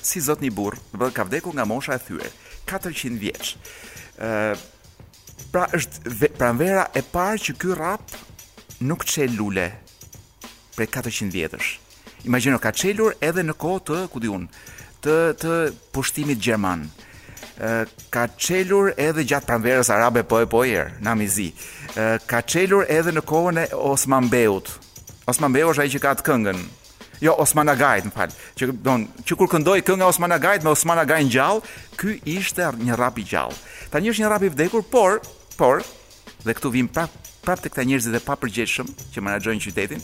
si 0.02 0.20
zot 0.22 0.42
një 0.42 0.50
burë, 0.54 0.80
dhe 0.98 1.10
ka 1.14 1.26
vdekur 1.28 1.54
nga 1.54 1.66
mosha 1.68 1.96
e 1.98 2.02
thyre, 2.02 2.30
400 2.70 3.20
vjeqë. 3.22 3.50
Uh, 4.16 4.54
pra 5.52 5.68
është 5.76 6.32
pranvera 6.38 6.88
e 6.98 7.04
parë 7.06 7.42
që 7.46 7.54
ky 7.60 7.74
rap 7.78 8.02
nuk 8.82 9.04
çel 9.06 9.34
lule 9.38 9.68
prej 10.76 10.88
400 10.96 11.30
vjetësh. 11.32 11.70
Imagjino 12.28 12.58
ka 12.60 12.72
çelur 12.76 13.14
edhe 13.24 13.44
në 13.46 13.54
kohë 13.56 13.84
të, 13.86 13.98
ku 14.12 14.20
diun, 14.20 14.42
të 15.04 15.14
të 15.40 15.54
pushtimit 15.94 16.40
gjerman. 16.44 16.82
Uh, 16.90 17.04
ka 18.12 18.28
çelur 18.38 18.92
edhe 18.96 19.24
gjatë 19.24 19.48
pranverës 19.48 19.88
arabe 19.90 20.22
po 20.28 20.40
e 20.40 20.46
po 20.46 20.64
er, 20.64 20.92
Namizi. 21.00 21.52
ka 22.26 22.42
çelur 22.42 22.84
edhe 22.88 23.10
në 23.12 23.20
kohën 23.24 23.56
e 23.64 23.74
Osmanbeut. 23.74 24.68
Osmanbeu 25.26 25.70
është 25.70 25.80
ai 25.82 25.90
që 25.94 25.98
ka 26.04 26.12
atë 26.14 26.24
këngën. 26.28 26.58
Jo 27.20 27.32
Osman 27.40 27.68
Agait, 27.68 28.04
më 28.04 28.12
fal. 28.12 28.32
Që 28.56 28.66
don, 28.84 29.06
që 29.24 29.36
kur 29.40 29.48
këndoi 29.48 29.80
kënga 29.82 30.04
Osman 30.04 30.32
Agait 30.32 30.62
me 30.62 30.70
Osman 30.70 30.98
në 31.00 31.22
gjallë, 31.32 31.62
ky 31.96 32.20
ishte 32.36 32.62
një 32.76 32.96
rap 32.96 33.18
i 33.18 33.24
gjallë. 33.24 33.56
Tani 33.90 34.10
është 34.12 34.22
një 34.22 34.30
rap 34.32 34.42
i 34.42 34.52
vdekur, 34.52 34.82
por 34.92 35.20
por 35.56 35.80
dhe 36.44 36.52
këtu 36.52 36.70
vim 36.70 36.88
prap 36.88 37.10
prap 37.42 37.62
te 37.62 37.68
këta 37.72 37.86
njerëz 37.88 38.10
të 38.12 38.20
papërgjeshëm 38.20 38.88
që 39.14 39.22
menaxhojnë 39.24 39.64
qytetin. 39.64 40.02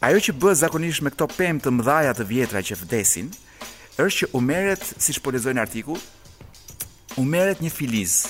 Ajo 0.00 0.20
që 0.22 0.32
bëhet 0.38 0.62
zakonisht 0.62 1.02
me 1.02 1.10
këto 1.10 1.26
pemë 1.34 1.62
të 1.64 1.74
mëdha 1.74 2.14
të 2.14 2.24
vjetra 2.30 2.62
që 2.62 2.78
vdesin, 2.84 3.32
është 4.06 4.18
që 4.28 4.28
u 4.34 4.40
merret, 4.42 4.84
siç 5.02 5.18
po 5.22 5.32
lexojnë 5.34 5.62
artikull, 5.62 5.98
u 7.18 7.24
merret 7.26 7.60
një 7.64 7.70
filiz. 7.74 8.20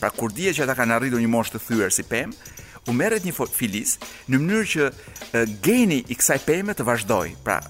Pra 0.00 0.08
kur 0.14 0.32
dihet 0.34 0.56
që 0.56 0.64
ata 0.64 0.76
kanë 0.78 0.96
arritur 0.96 1.20
një 1.22 1.30
moshë 1.30 1.56
të 1.56 1.60
thyer 1.66 1.92
si 1.94 2.04
pemë, 2.08 2.32
u 2.90 2.94
merret 2.96 3.26
një 3.28 3.34
filiz 3.52 3.96
në 4.32 4.40
mënyrë 4.42 4.70
që 4.72 4.88
e, 4.88 5.44
geni 5.62 6.00
i 6.10 6.16
kësaj 6.18 6.40
peme 6.48 6.74
të 6.74 6.86
vazhdojë. 6.88 7.36
Pra 7.46 7.60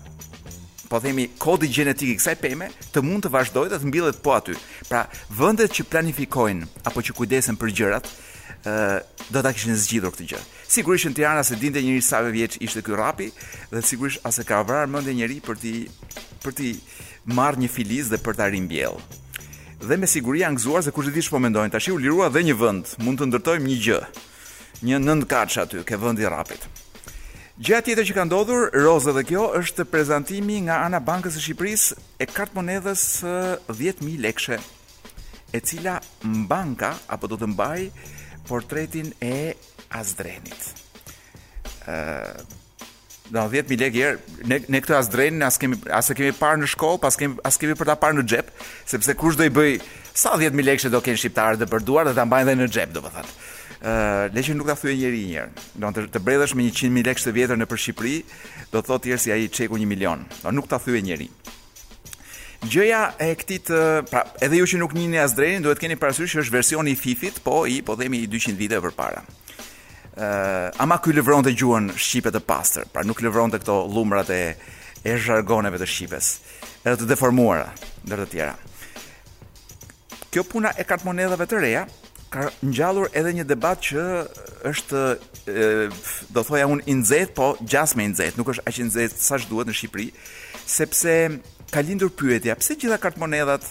po 0.93 1.01
themi 1.01 1.25
kodi 1.41 1.71
gjenetik 1.73 2.13
i 2.13 2.17
kësaj 2.19 2.37
peme 2.41 2.69
të 2.95 3.03
mund 3.05 3.25
të 3.27 3.33
vazhdojë 3.33 3.73
dhe 3.73 3.81
të 3.83 3.91
mbillet 3.91 4.23
po 4.25 4.35
aty. 4.39 4.57
Pra 4.89 5.03
vendet 5.37 5.75
që 5.77 5.87
planifikojnë 5.93 6.69
apo 6.89 7.05
që 7.05 7.17
kujdesen 7.17 7.59
për 7.61 7.75
gjërat, 7.79 8.09
ë 8.63 8.73
do 9.33 9.41
ta 9.43 9.53
kishin 9.57 9.77
zgjidhur 9.81 10.13
këtë 10.15 10.29
gjë. 10.33 10.41
Sigurisht 10.73 11.09
në 11.11 11.17
Tirana 11.19 11.43
se 11.45 11.57
dinte 11.61 11.81
njëri 11.85 12.03
sa 12.05 12.21
vjeç 12.23 12.59
ishte 12.65 12.85
ky 12.87 12.95
rapi 12.97 13.31
dhe 13.73 13.83
sigurisht 13.85 14.23
as 14.29 14.39
e 14.41 14.45
ka 14.49 14.61
vrarë 14.67 14.91
mendë 14.95 15.17
njerëj 15.19 15.41
për 15.49 15.61
ti 15.65 15.73
për 16.43 16.57
ti 16.59 16.73
marr 17.29 17.57
një 17.61 17.69
filiz 17.71 18.09
dhe 18.11 18.19
për 18.19 18.39
ta 18.39 18.49
rimbjell. 18.51 18.97
Dhe 19.83 19.97
me 19.99 20.07
siguri 20.11 20.43
janë 20.43 20.59
gëzuar 20.59 20.83
se 20.87 20.93
kush 20.95 21.11
e 21.11 21.15
di 21.15 21.23
çfarë 21.23 21.45
mendojnë. 21.49 21.73
Tashi 21.75 21.93
u 21.95 21.99
lirua 22.01 22.29
dhe 22.31 22.43
një 22.47 22.55
vend, 22.59 22.93
mund 23.03 23.19
të 23.21 23.29
ndërtojmë 23.31 23.67
një 23.69 23.79
gjë. 23.87 23.99
Një 24.87 25.01
nënt 25.03 25.27
kaç 25.31 25.57
aty, 25.63 25.83
ke 25.87 25.99
vendi 25.99 26.27
rapit. 26.27 26.63
Gjëja 27.63 27.83
tjetër 27.87 28.07
që 28.09 28.15
ka 28.17 28.25
ndodhur, 28.27 28.71
Roza 28.75 29.13
dhe 29.15 29.23
kjo 29.29 29.45
është 29.61 29.85
prezantimi 29.87 30.63
nga 30.67 30.81
ana 30.87 30.99
Bankës 31.05 31.37
së 31.37 31.43
Shqipërisë 31.45 31.99
e 32.23 32.27
kartë 32.31 32.59
monedhës 32.59 33.03
10000 33.69 34.23
lekëshe, 34.25 34.59
e 35.55 35.61
cila 35.61 35.99
banka 36.49 36.95
apo 37.13 37.29
do 37.31 37.37
të 37.39 37.51
mbaj 37.53 37.85
portretin 38.49 39.13
e 39.23 39.53
Azdrenit. 39.95 40.73
Ëh, 41.87 42.43
Da 43.31 43.47
10000 43.47 43.79
lekë 43.85 44.01
herë, 44.03 44.37
ne 44.51 44.57
ne 44.75 44.81
këtë 44.83 44.97
as 44.99 45.09
drejnin, 45.13 45.43
as 45.47 45.57
kemi 45.61 45.77
as 45.95 46.09
e 46.11 46.15
kemi 46.19 46.33
parë 46.35 46.59
në 46.65 46.69
shkollë, 46.73 47.01
pas 47.05 47.17
kemi 47.21 47.37
as 47.47 47.59
kemi 47.61 47.77
për 47.79 47.93
ta 47.93 47.97
parë 48.01 48.19
në 48.19 48.25
xhep, 48.33 48.49
sepse 48.91 49.15
kush 49.21 49.39
do 49.39 49.47
i 49.47 49.53
bëj 49.55 49.77
sa 50.11 50.35
10000 50.35 50.67
lekë 50.67 50.91
do 50.93 50.99
kenë 51.05 51.21
shqiptarët 51.23 51.63
të 51.63 51.69
përduar 51.71 52.11
dhe 52.11 52.17
ta 52.19 52.25
mbajnë 52.27 52.51
dhe 52.51 52.57
në 52.59 52.67
xhep, 52.75 52.95
domethënë. 52.97 53.35
Ë, 53.83 53.93
uh, 53.93 54.35
leçi 54.35 54.57
nuk 54.59 54.69
ta 54.69 54.75
thyen 54.79 54.99
njëri 54.99 55.23
një 55.31 55.39
herë. 55.39 55.63
Do 55.85 55.93
të, 55.95 56.05
të 56.17 56.23
bredhësh 56.27 56.55
me 56.59 56.67
100000 56.67 57.07
lekë 57.09 57.25
të 57.29 57.35
vjetër 57.39 57.61
nëpër 57.63 57.83
Shqipëri, 57.85 58.17
do 58.73 58.81
të 58.83 58.91
thotë 58.91 59.09
thjesht 59.09 59.29
si 59.29 59.33
ai 59.37 59.47
çeku 59.49 59.79
1 59.79 59.89
milion. 59.91 60.23
Do 60.43 60.53
nuk 60.59 60.67
ta 60.71 60.79
thyen 60.83 61.07
njëri. 61.07 61.29
Gjëja 62.67 63.03
e 63.19 63.33
këtij 63.39 63.63
të, 63.71 63.79
pra, 64.11 64.27
edhe 64.47 64.61
ju 64.61 64.67
që 64.75 64.83
nuk 64.83 64.95
njihni 64.99 65.19
as 65.19 65.35
drejnin, 65.39 65.65
duhet 65.67 65.83
keni 65.83 65.97
parasysh 65.99 66.37
që 66.37 66.45
është 66.45 66.55
versioni 66.55 66.95
i 66.95 66.99
Fifit, 66.99 67.41
po 67.43 67.65
i 67.67 67.81
po 67.87 67.99
themi 67.99 68.23
i 68.23 68.29
200 68.31 68.55
vite 68.59 68.79
përpara 68.85 69.25
ama 70.17 70.99
ky 71.01 71.13
të 71.17 71.53
gjuhën 71.57 71.91
shqipe 71.97 72.31
të 72.35 72.41
pastër, 72.45 72.85
pra 72.93 73.03
nuk 73.05 73.23
lëvronte 73.23 73.59
këto 73.61 73.89
llumrat 73.89 74.31
e 74.31 74.57
e 75.05 75.17
jargoneve 75.19 75.79
të 75.83 75.87
shqipes, 75.89 76.27
edhe 76.87 76.97
të 77.01 77.07
deformuara 77.11 77.73
ndër 78.07 78.19
të 78.23 78.27
tjera. 78.31 78.53
Kjo 80.31 80.45
puna 80.47 80.71
e 80.79 80.85
kartmonedhave 80.87 81.47
të 81.51 81.59
reja 81.59 81.85
ka 82.31 82.47
ngjallur 82.63 83.09
edhe 83.13 83.33
një 83.35 83.45
debat 83.51 83.81
që 83.83 84.03
është 84.71 85.01
e, 85.11 85.65
do 86.31 86.43
thoja 86.47 86.69
un 86.71 86.81
i 86.87 86.95
nxehtë 87.01 87.35
po 87.35 87.49
gjasme 87.67 88.07
i 88.07 88.13
nxehtë 88.13 88.39
nuk 88.39 88.53
është 88.55 88.63
aq 88.69 88.79
i 88.79 88.87
nxehtë 88.87 89.19
sa 89.27 89.41
duhet 89.43 89.67
në 89.67 89.75
Shqipëri 89.81 90.07
sepse 90.65 91.17
ka 91.75 91.83
lindur 91.83 92.15
pyetja 92.15 92.55
pse 92.63 92.79
gjitha 92.79 93.01
kartmonedhat 93.03 93.67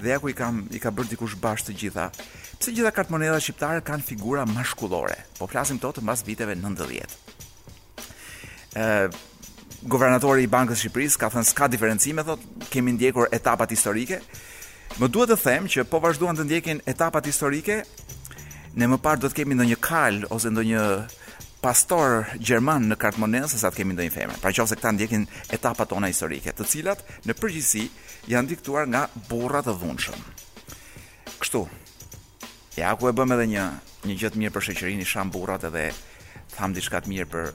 dhe 0.00 0.08
ja 0.14 0.18
ku 0.24 0.32
i 0.32 0.34
kam 0.34 0.64
i 0.72 0.80
ka 0.80 0.90
bërë 0.90 1.12
dikush 1.12 1.36
bash 1.36 1.68
të 1.68 1.76
gjitha 1.84 2.08
se 2.62 2.70
gjitha 2.72 2.92
kartmonedha 2.94 3.40
shqiptare 3.42 3.80
kanë 3.82 4.04
figura 4.06 4.44
mashkullore. 4.46 5.16
Po 5.38 5.48
flasim 5.50 5.80
to 5.82 5.90
të 5.92 6.02
mbas 6.06 6.22
viteve 6.26 6.54
90. 6.54 7.16
Ë 8.78 9.10
Governatori 9.82 10.44
i 10.46 10.46
Bankës 10.46 10.78
Shqipërisë 10.78 11.18
ka 11.18 11.26
thënë 11.32 11.46
s'ka 11.48 11.66
diferencime, 11.72 12.22
thot, 12.22 12.42
kemi 12.70 12.92
ndjekur 12.94 13.26
etapat 13.34 13.72
historike. 13.74 14.20
Më 15.02 15.08
duhet 15.10 15.32
të 15.32 15.36
them 15.42 15.66
që 15.66 15.84
po 15.90 15.98
vazhduan 16.04 16.38
të 16.38 16.44
ndjekin 16.46 16.82
etapat 16.86 17.26
historike, 17.26 17.80
ne 18.78 18.86
më 18.92 19.00
parë 19.02 19.24
do 19.24 19.30
të 19.32 19.40
kemi 19.40 19.58
ndonjë 19.58 19.80
kal 19.82 20.22
ose 20.30 20.52
ndonjë 20.54 20.84
pastor 21.64 22.28
gjerman 22.38 22.86
në 22.92 23.00
kartmonedë 23.02 23.50
sesa 23.56 23.72
të 23.74 23.80
kemi 23.82 23.96
ndonjë 23.98 24.14
femër. 24.20 24.38
Pra 24.44 24.54
qoftë 24.54 24.78
këta 24.78 24.94
ndjekin 24.94 25.26
etapat 25.58 25.90
tona 25.90 26.12
historike, 26.14 26.54
të 26.54 26.62
cilat 26.70 27.02
në 27.26 27.34
përgjithësi 27.42 27.88
janë 28.30 28.54
diktuar 28.54 28.86
nga 28.86 29.08
burra 29.26 29.66
të 29.66 29.74
dhunshëm. 29.82 30.20
Kështu, 31.42 31.66
Ja 32.76 32.94
ku 32.96 33.04
e 33.10 33.12
bëm 33.12 33.34
edhe 33.34 33.44
një 33.50 33.62
një 34.08 34.14
gjë 34.18 34.28
të 34.32 34.40
mirë 34.40 34.52
për 34.54 34.64
shoqërinë, 34.70 35.04
i 35.04 35.06
sham 35.08 35.28
burrat 35.30 35.66
edhe 35.68 35.88
tham 36.54 36.72
diçka 36.72 37.02
të 37.04 37.10
mirë 37.10 37.26
për 37.28 37.50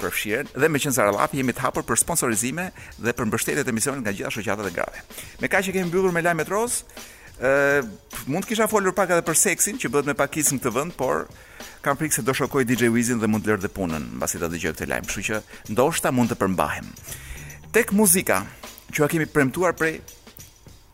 për 0.00 0.14
fshirën 0.16 0.48
dhe 0.56 0.70
me 0.72 0.80
qenë 0.80 0.94
Sarallapi 0.96 1.42
jemi 1.42 1.52
të 1.52 1.62
hapur 1.66 1.84
për 1.84 2.00
sponsorizime 2.00 2.70
dhe 2.98 3.12
për 3.16 3.28
mbështetjet 3.28 3.68
e 3.68 3.74
misionit 3.76 4.00
nga 4.00 4.14
gjitha 4.16 4.30
shoqatat 4.32 4.70
e 4.70 4.72
grave. 4.76 5.02
Me 5.42 5.48
kaq 5.52 5.66
që 5.66 5.74
kemi 5.76 5.90
mbyllur 5.90 6.14
me 6.16 6.22
lajmet 6.24 6.48
roz, 6.48 6.78
ë 7.36 7.52
mund 8.32 8.46
të 8.46 8.52
kisha 8.54 8.68
folur 8.72 8.96
pak 8.96 9.12
edhe 9.12 9.26
për 9.28 9.36
seksin 9.42 9.76
që 9.82 9.92
bëhet 9.92 10.08
me 10.08 10.16
pakicë 10.16 10.56
në 10.56 10.62
këtë 10.64 10.72
vend, 10.78 10.96
por 10.96 11.28
kam 11.84 12.00
frikë 12.00 12.18
se 12.20 12.24
do 12.24 12.32
shokoj 12.40 12.64
DJ 12.64 12.88
Wizin 12.96 13.20
dhe 13.20 13.28
mund 13.28 13.44
të 13.44 13.52
lërë 13.52 13.66
dhe 13.66 13.72
punën 13.76 14.08
mbasi 14.16 14.40
ta 14.40 14.48
dëgjoj 14.52 14.72
këtë 14.72 14.88
lajm, 14.88 15.04
kështu 15.12 15.26
që 15.28 15.42
ndoshta 15.76 16.14
mund 16.16 16.32
të 16.32 16.40
përmbahem. 16.40 16.88
Tek 17.76 17.92
muzika, 17.92 18.40
që 18.88 19.04
a 19.04 19.10
kemi 19.12 19.28
premtuar 19.28 19.76
prej 19.76 19.98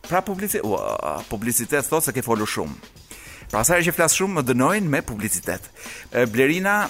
pra 0.03 0.19
publicitet, 0.23 0.67
uh, 0.67 1.23
publicitet 1.31 1.87
thotë 1.87 2.11
se 2.11 2.15
ke 2.19 2.27
folur 2.27 2.47
shumë. 2.47 2.96
Pra 3.51 3.63
sa 3.63 3.77
që 3.79 3.93
flas 3.95 4.15
shumë 4.19 4.41
më 4.41 4.43
dënojnë 4.49 4.89
me 4.91 4.99
publicitet. 5.07 5.67
Blerina 6.33 6.87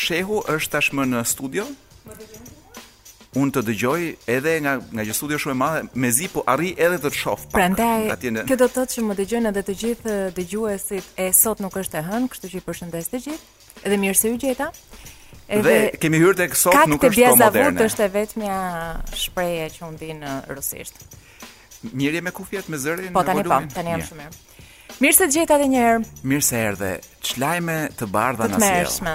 Shehu 0.00 0.38
është 0.48 0.72
tashmë 0.78 1.04
në 1.10 1.22
studio. 1.28 1.66
Un 3.38 3.48
të 3.48 3.62
dëgjoj 3.64 3.98
edhe 4.28 4.58
nga 4.60 4.72
nga 4.92 5.04
që 5.08 5.14
studio 5.16 5.38
shumë 5.40 5.52
e 5.52 5.58
madhe, 5.60 5.82
mezi 6.04 6.28
po 6.32 6.42
arri 6.48 6.72
edhe 6.76 6.98
të 7.00 7.12
të 7.12 7.16
shoh. 7.22 7.44
Prandaj, 7.54 8.18
në... 8.38 8.46
kjo 8.48 8.58
do 8.60 8.68
të 8.68 8.76
thotë 8.78 8.96
që 8.96 9.04
më 9.08 9.16
dëgjojnë 9.20 9.52
edhe 9.52 9.62
të 9.68 9.76
gjithë 9.82 10.16
dëgjuesit 10.36 11.22
e 11.26 11.30
sot 11.36 11.62
nuk 11.64 11.76
është 11.80 12.00
e 12.02 12.04
hënë, 12.10 12.28
kështu 12.34 12.50
që 12.52 12.60
i 12.60 12.64
përshëndes 12.68 13.10
të 13.12 13.22
gjithë. 13.24 13.66
Edhe 13.88 13.98
mirë 14.04 14.20
se 14.20 14.32
u 14.32 14.36
gjeta. 14.44 14.68
Edhe 15.52 15.64
dhe 15.64 15.90
kemi 16.00 16.20
hyrë 16.20 16.38
tek 16.42 16.56
sot 16.60 16.76
nuk 16.92 17.04
është 17.08 17.16
kjo 17.20 17.34
moderne. 17.36 17.72
Kaq 17.72 17.72
të 17.72 17.72
bjeza 17.72 17.88
është 17.88 18.04
e 18.04 18.12
vetmja 18.20 18.56
shprehje 19.24 19.66
që 19.78 19.84
u 19.88 19.92
ndin 19.96 20.24
rusisht. 20.52 21.04
Mirje 21.82 22.20
me 22.22 22.30
kufjet, 22.36 22.68
me 22.70 22.78
zërin, 22.78 23.12
po, 23.16 23.24
me 23.24 23.34
volumin. 23.40 23.44
Po 23.48 23.56
tani 23.56 23.68
po, 23.72 23.74
tani 23.80 23.96
jam 23.96 24.04
shumë 24.12 24.24
mirë. 24.28 24.48
Mirë 25.02 25.16
se 25.18 25.26
gjeta 25.34 25.56
dhe 25.58 25.66
njerë 25.72 26.00
Mirë 26.30 26.44
se 26.48 26.58
erdhe 26.68 26.88
Qlajme 27.26 27.76
të 27.98 28.06
bardha 28.14 28.46
në 28.50 28.54
Të 28.58 28.58
të 28.58 28.66
mërshme 28.66 29.14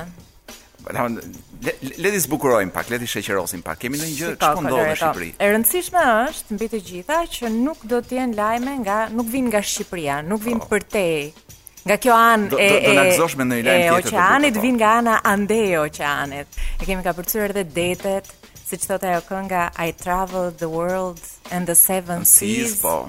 Le 1.98 2.12
të 2.12 2.20
zbukurojmë 2.28 2.74
pak, 2.76 2.90
le 2.92 2.98
të 3.02 3.62
pak. 3.66 3.80
Kemi 3.82 4.00
ndonjë 4.00 4.16
gjë 4.18 4.32
që 4.40 4.50
po 4.58 4.64
në 4.66 4.80
Shqipëri? 5.00 5.30
E 5.44 5.50
rëndësishme 5.54 6.04
është 6.24 6.58
mbi 6.58 6.68
të 6.74 6.82
gjitha 6.90 7.22
që 7.36 7.52
nuk 7.56 7.82
do 7.92 8.02
të 8.06 8.18
jenë 8.20 8.38
lajme 8.38 8.74
nga 8.84 8.98
nuk 9.16 9.30
vim 9.34 9.48
nga 9.50 9.62
Shqipëria, 9.68 10.20
nuk 10.30 10.44
vim 10.48 10.62
po. 10.62 10.70
për 10.76 10.86
te. 10.94 11.06
Nga 11.88 11.98
kjo 12.04 12.16
anë 12.16 12.60
e 12.62 12.68
do, 12.86 13.24
do, 13.26 13.96
Oqeanit 13.98 14.60
po. 14.60 14.64
vijnë 14.68 14.78
nga 14.82 14.92
ana 15.02 15.16
ande 15.34 15.60
oqeanit. 15.82 16.60
E 16.78 16.86
kemi 16.88 17.04
kapërcyer 17.04 17.54
edhe 17.56 17.66
detet, 17.76 18.30
siç 18.70 18.86
thotë 18.88 19.12
ajo 19.16 19.26
kënga 19.32 19.66
I 19.88 19.92
travel 20.04 20.54
the 20.64 20.70
world 20.78 21.24
and 21.52 21.66
the 21.68 21.76
seven 21.84 22.24
seas. 22.36 22.78
Po. 22.86 23.00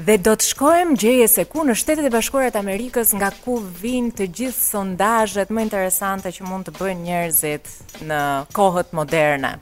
Dhe 0.00 0.16
do 0.16 0.32
të 0.38 0.46
shkojmë 0.54 0.94
gjeje 0.96 1.26
se 1.28 1.42
ku 1.50 1.60
në 1.68 1.74
shtetet 1.76 2.06
e 2.08 2.12
bashkuarat 2.14 2.54
Amerikës 2.56 3.10
nga 3.18 3.28
ku 3.44 3.58
vinë 3.82 4.14
të 4.16 4.28
gjithë 4.38 4.60
sondajet 4.62 5.52
më 5.52 5.64
interesante 5.66 6.32
që 6.32 6.46
mund 6.48 6.68
të 6.70 6.74
bëjnë 6.78 7.04
njerëzit 7.04 7.68
në 8.08 8.20
kohët 8.56 8.94
moderne. 8.96 9.58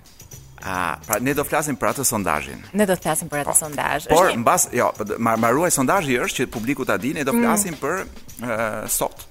A, 0.63 0.95
pra 1.07 1.19
ne 1.23 1.33
do 1.39 1.43
flasim 1.47 1.77
për 1.79 1.91
atë 1.93 2.07
sondazhin. 2.11 2.63
Ne 2.75 2.87
do 2.87 2.95
të 2.99 3.07
flasim 3.09 3.31
për 3.31 3.43
atë 3.45 3.51
po, 3.53 3.57
sondazh. 3.59 4.09
Por 4.15 4.31
mbas, 4.43 4.67
jo, 4.75 4.91
po, 4.99 5.07
mbaruaj 5.19 5.71
sondazhi 5.75 6.19
është 6.23 6.45
që 6.45 6.53
publiku 6.55 6.87
ta 6.87 6.99
dinë, 6.99 7.23
ne 7.23 7.27
do 7.31 7.35
mm. 7.35 7.45
flasim 7.45 7.77
mm. 7.77 7.83
për 7.83 8.49
uh, 8.49 8.81
sot 8.91 9.28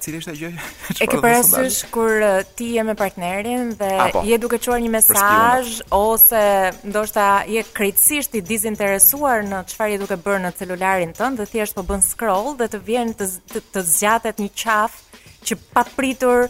cili 0.00 0.20
është 0.20 0.30
ajo? 0.34 0.50
e 1.00 1.08
ke 1.08 1.18
parasysh 1.22 1.84
kur 1.94 2.20
ti 2.56 2.72
je 2.76 2.84
me 2.84 2.94
partnerin 2.94 3.72
dhe 3.78 3.92
po. 4.12 4.22
je 4.26 4.38
duke 4.38 4.58
çuar 4.58 4.80
një 4.80 4.90
mesazh 4.92 5.80
ose 5.90 6.44
ndoshta 6.84 7.42
je 7.48 7.62
krejtësisht 7.74 8.34
i 8.34 8.40
dizinteresuar 8.42 9.44
në 9.48 9.64
çfarë 9.72 9.96
je 9.96 10.02
duke 10.04 10.18
bërë 10.26 10.44
në 10.46 10.54
celularin 10.58 11.14
tënd 11.18 11.40
dhe 11.40 11.48
thjesht 11.50 11.76
po 11.78 11.86
bën 11.88 12.04
scroll 12.04 12.56
dhe 12.58 12.68
të 12.72 12.82
vjen 12.88 13.14
të, 13.14 13.28
të, 13.52 13.64
të 13.72 13.84
zgjatet 13.94 14.38
një 14.42 14.50
qaf 14.62 15.00
që 15.46 15.56
papritur 15.72 16.48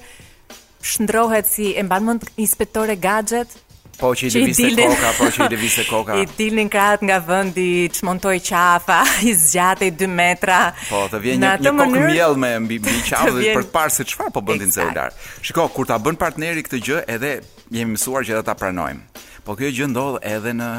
shndrohet 0.86 1.46
si 1.50 1.72
e 1.78 1.82
mban 1.82 2.04
mend 2.06 2.26
inspektore 2.36 2.96
gadget 2.96 3.54
Po 3.96 4.10
që 4.14 4.26
i 4.28 4.30
deviste 4.34 4.74
koka, 4.76 5.10
po 5.18 5.26
që 5.32 5.44
i 5.46 5.50
deviste 5.52 5.84
koka. 5.88 6.14
I 6.20 6.26
tilnin 6.36 6.68
krahët 6.72 7.02
nga 7.06 7.16
vendi, 7.24 7.88
çmontoi 7.96 8.40
qafa, 8.44 9.00
i 9.28 9.32
i 9.32 9.90
2 10.02 10.08
metra. 10.12 10.72
Po, 10.90 11.06
të 11.12 11.22
vjen 11.24 11.40
një, 11.40 11.52
një 11.64 11.72
kokë 11.80 12.02
miell 12.10 12.36
me 12.36 12.52
mbi 12.60 12.80
mbi 12.82 12.96
qafën 13.08 13.32
vjen... 13.40 13.56
për 13.56 13.68
të 13.68 13.72
parë 13.72 13.94
se 13.96 14.04
çfarë 14.12 14.34
po 14.36 14.40
bëndin 14.44 14.70
celular. 14.74 15.16
Shiko, 15.42 15.68
kur 15.72 15.88
ta 15.88 15.96
bën 15.98 16.18
partneri 16.20 16.62
këtë 16.66 16.82
gjë, 16.84 16.98
edhe 17.16 17.32
jemi 17.72 17.96
mësuar 17.96 18.24
që 18.28 18.36
edhe 18.36 18.44
ta 18.50 18.54
pranojmë. 18.58 19.20
Po 19.48 19.56
kjo 19.56 19.72
gjë 19.72 19.90
ndodh 19.94 20.20
edhe 20.28 20.52
në 20.58 20.70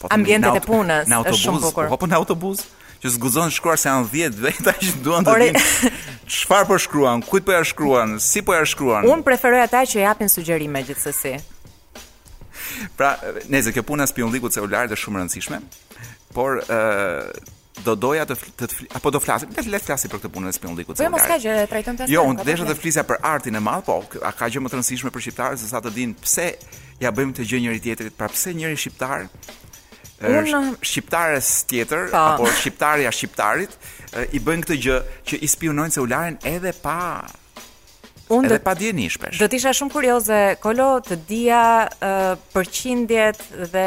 po 0.00 0.12
ambientet 0.12 0.60
e 0.60 0.66
punës, 0.66 1.06
në 1.08 1.22
autobus, 1.22 1.70
po 1.72 1.96
po 1.96 2.06
në 2.08 2.18
autobus 2.20 2.66
që 3.00 3.10
zguzon 3.14 3.50
shkruar 3.52 3.76
se 3.80 3.88
janë 3.88 4.06
10 4.12 4.38
veta 4.42 4.72
që 4.80 4.92
duan 5.04 5.24
të 5.24 5.34
dinë 5.42 5.60
çfarë 6.32 6.64
po 6.68 6.78
shkruan, 6.80 7.20
kujt 7.24 7.44
po 7.48 7.52
ja 7.56 7.60
shkruan, 7.64 8.16
si 8.24 8.42
po 8.44 8.56
ja 8.56 8.62
shkruan. 8.66 9.08
Un 9.08 9.24
preferoj 9.24 9.64
ata 9.66 9.84
që 9.88 10.00
japin 10.04 10.28
sugjerime 10.32 10.80
gjithsesi. 10.84 11.36
Pra, 12.96 13.14
nëse 13.52 13.72
kjo 13.74 13.84
puna 13.86 14.06
spion 14.08 14.32
liku 14.32 14.50
celular 14.52 14.88
është 14.88 14.98
shumë 15.04 15.18
e 15.20 15.24
rëndësishme, 15.24 15.60
por 16.36 16.60
ë 16.62 17.28
do 17.86 17.92
doja 18.06 18.24
të 18.24 18.36
të 18.56 18.68
apo 18.96 19.10
do 19.12 19.20
flasim 19.20 19.50
le 19.52 19.76
të 19.78 19.84
flasim 19.84 20.08
për 20.12 20.20
këtë 20.22 20.30
punë 20.32 20.48
e 20.50 20.54
spionlikut 20.56 20.96
celular. 20.96 21.12
Po 21.12 21.12
jo, 21.12 21.12
mos 21.12 21.28
ka 21.30 21.36
gjë, 21.42 21.56
e 21.60 21.66
trajtojmë 21.68 21.98
tash. 22.00 22.12
Jo, 22.14 22.22
unë 22.32 22.46
desha 22.48 22.64
të 22.70 22.76
flisja 22.80 23.02
për 23.10 23.18
artin 23.30 23.58
e 23.60 23.60
madh, 23.60 23.82
po 23.90 23.98
a 24.24 24.30
ka 24.34 24.48
gjë 24.48 24.62
më 24.64 24.70
të 24.72 24.78
rëndësishme 24.78 25.12
për 25.12 25.24
shqiptarët 25.26 25.60
se 25.60 25.68
sa 25.72 25.82
të 25.84 25.92
dinë 25.98 26.16
pse 26.24 26.46
ja 27.04 27.12
bëjmë 27.12 27.36
të 27.36 27.46
gjë 27.50 27.60
njëri 27.66 27.82
tjetrit, 27.84 28.16
pra 28.16 28.30
pse 28.32 28.54
njëri 28.56 28.78
shqiptar 28.80 29.26
është 30.24 30.60
shqiptares 30.88 31.50
tjetër 31.68 32.06
pa. 32.14 32.22
Po. 32.40 32.46
apo 32.46 32.54
shqiptarja 32.62 33.12
shqiptarit 33.12 33.74
i 34.32 34.40
bën 34.40 34.64
këtë 34.64 34.78
gjë 34.86 34.96
që 35.28 35.42
i 35.44 35.52
spionojnë 35.52 35.94
celularin 35.98 36.40
edhe 36.54 36.72
pa 36.80 36.96
Unë 38.34 38.48
dhe 38.56 38.60
pa 38.66 38.72
dje 38.74 38.92
një 38.96 39.08
shpesh. 39.14 39.38
Do 39.42 39.46
tisha 39.52 39.72
shumë 39.78 39.92
kurioze, 39.96 40.38
kolo 40.64 40.86
të 41.10 41.18
dia, 41.28 41.60
përqindjet 42.56 43.44
dhe 43.76 43.86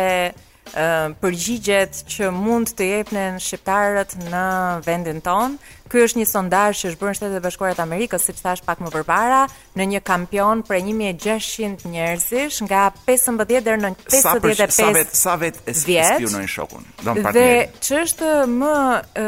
përgjigjet 1.21 2.01
që 2.11 2.29
mund 2.35 2.73
të 2.77 2.87
jepnin 2.93 3.37
shqiptarët 3.41 4.17
në 4.29 4.45
vendin 4.87 5.21
tonë. 5.25 5.75
Ky 5.89 6.03
është 6.05 6.19
një 6.21 6.25
sondazh 6.29 6.81
që 6.83 6.89
është 6.91 6.99
bërë 7.01 7.09
në 7.09 7.15
Shtetet 7.17 7.35
e 7.39 7.39
Bashkuara 7.41 7.75
të 7.79 7.81
Amerikës, 7.81 8.25
siç 8.29 8.43
thash 8.45 8.59
pak 8.61 8.77
më 8.85 8.91
parë, 9.07 9.39
në 9.73 9.85
një 9.95 10.01
kampion 10.05 10.59
prej 10.67 10.83
1600 10.85 11.87
njerëzish 11.89 12.59
nga 12.67 12.83
15 13.07 13.47
deri 13.65 13.81
në 13.81 13.89
55. 13.97 14.69
Sa 14.77 14.91
vet 14.93 15.15
sa 15.17 15.33
vet 15.41 15.57
e 15.65 15.73
spionojn 15.73 16.45
shokun. 16.47 16.85
Don 17.01 17.17
partner. 17.17 17.33
Dhe 17.33 17.81
ç'është 17.87 18.29
më 18.53 18.75
e, 19.01 19.25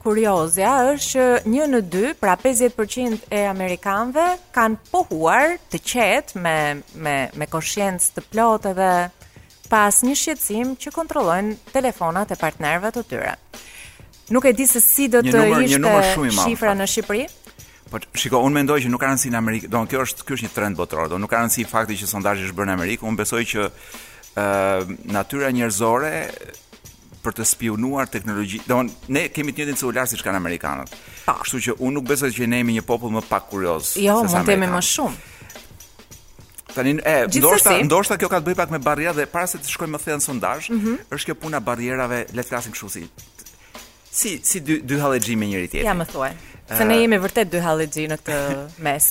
kuriozja 0.00 0.72
është 0.94 1.10
që 1.10 1.28
një 1.52 1.68
në 1.74 1.82
dy, 1.92 2.04
pra 2.22 2.38
50% 2.40 3.28
e 3.28 3.44
amerikanëve 3.52 4.26
kanë 4.56 4.80
pohuar 4.88 5.58
të 5.68 5.84
qetë 5.92 6.40
me 6.40 6.58
me 7.04 7.18
me 7.36 7.52
të 7.52 8.24
plotë 8.32 8.72
dhe 8.80 8.92
pas 9.70 9.98
një 10.06 10.14
shqetësim 10.16 10.70
që 10.80 10.92
kontrollojnë 10.96 11.56
telefonat 11.74 12.32
e 12.34 12.38
partnerëve 12.40 12.92
të 12.96 13.02
tyre. 13.10 13.34
Nuk 14.34 14.44
e 14.48 14.52
di 14.56 14.66
se 14.68 14.80
si 14.84 15.06
do 15.12 15.22
të 15.24 15.32
një 15.32 15.78
numër, 15.80 16.04
ishte 16.04 16.24
një 16.24 16.32
shifra 16.42 16.74
në 16.76 16.86
Shqipëri. 16.92 17.22
Po 17.88 18.00
shiko, 18.20 18.42
unë 18.44 18.58
mendoj 18.58 18.76
që 18.84 18.90
nuk 18.92 19.00
ka 19.00 19.08
rëndësi 19.08 19.30
në 19.32 19.38
Amerikë, 19.40 19.70
do 19.72 19.80
kjo 19.88 20.02
është 20.04 20.26
ky 20.28 20.34
është 20.36 20.46
një 20.48 20.52
trend 20.56 20.76
botëror, 20.76 21.08
do 21.14 21.20
nuk 21.22 21.30
ka 21.32 21.40
rëndësi 21.40 21.64
fakti 21.70 21.96
që 21.96 22.08
sondazhi 22.10 22.44
është 22.44 22.56
bërë 22.58 22.68
në 22.68 22.74
Amerikë, 22.76 23.06
unë 23.08 23.20
besoj 23.22 23.40
që 23.54 23.62
ë 23.64 23.68
uh, 23.68 24.90
natyra 25.16 25.48
njerëzore 25.56 26.10
për 27.24 27.38
të 27.40 27.46
spionuar 27.48 28.12
teknologji, 28.12 28.60
do 28.68 28.82
ne 29.12 29.24
kemi 29.34 29.56
të 29.56 29.62
njëjtin 29.64 29.80
celular 29.80 30.06
siç 30.10 30.20
kanë 30.24 30.36
amerikanët. 30.38 30.92
Po. 31.24 31.34
Kështu 31.42 31.58
që 31.64 31.74
unë 31.82 31.96
nuk 31.96 32.06
besoj 32.12 32.28
që 32.36 32.46
ne 32.52 32.60
jemi 32.60 32.76
një 32.76 32.84
popull 32.88 33.16
më 33.16 33.24
pak 33.30 33.48
kurioz. 33.52 33.94
Jo, 34.00 34.20
mund 34.28 34.36
të 34.46 34.54
jemi 34.58 34.68
më 34.70 34.84
shumë 34.92 35.34
tani 36.78 36.94
e 37.04 37.26
ndoshta 37.26 37.78
ndoshta 37.84 38.14
kjo 38.20 38.28
ka 38.30 38.38
të 38.40 38.50
bëj 38.52 38.58
pak 38.60 38.70
me 38.74 38.78
barriera 38.82 39.14
dhe 39.18 39.26
para 39.32 39.48
se 39.50 39.58
të 39.60 39.70
shkojmë 39.74 39.96
më 39.96 40.00
thellë 40.04 40.20
në 40.22 40.26
sondazh, 40.28 40.68
mm 40.70 40.80
-hmm. 40.82 41.16
është 41.16 41.28
kjo 41.30 41.36
puna 41.46 41.60
barrierave, 41.70 42.20
le 42.36 42.42
të 42.42 42.48
flasim 42.50 42.72
kështu 42.76 42.88
si 42.94 43.02
si 44.20 44.30
si 44.50 44.58
dy 44.66 44.74
dy 44.88 44.96
hallexhi 45.02 45.34
me 45.40 45.46
njëri 45.50 45.68
tjetrin. 45.70 45.88
Ja 45.90 45.94
më 46.00 46.06
thuaj. 46.12 46.32
Se 46.78 46.84
ne 46.88 46.96
jemi 47.02 47.18
vërtet 47.24 47.46
dy 47.54 47.58
hallexhi 47.66 48.04
në 48.12 48.16
këtë 48.20 48.36
mes. 48.86 49.04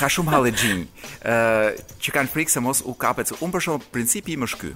ka 0.00 0.06
shumë 0.14 0.30
hallexhi 0.36 0.72
ë 0.74 0.82
uh, 0.82 1.96
që 2.02 2.08
kanë 2.16 2.30
frikë 2.34 2.52
se 2.56 2.60
mos 2.66 2.78
u 2.90 2.94
kapet. 3.04 3.26
Unë 3.46 3.52
për 3.56 3.60
shkak 3.64 3.84
principi 3.96 4.30
im 4.38 4.42
është 4.48 4.58
ky. 4.62 4.70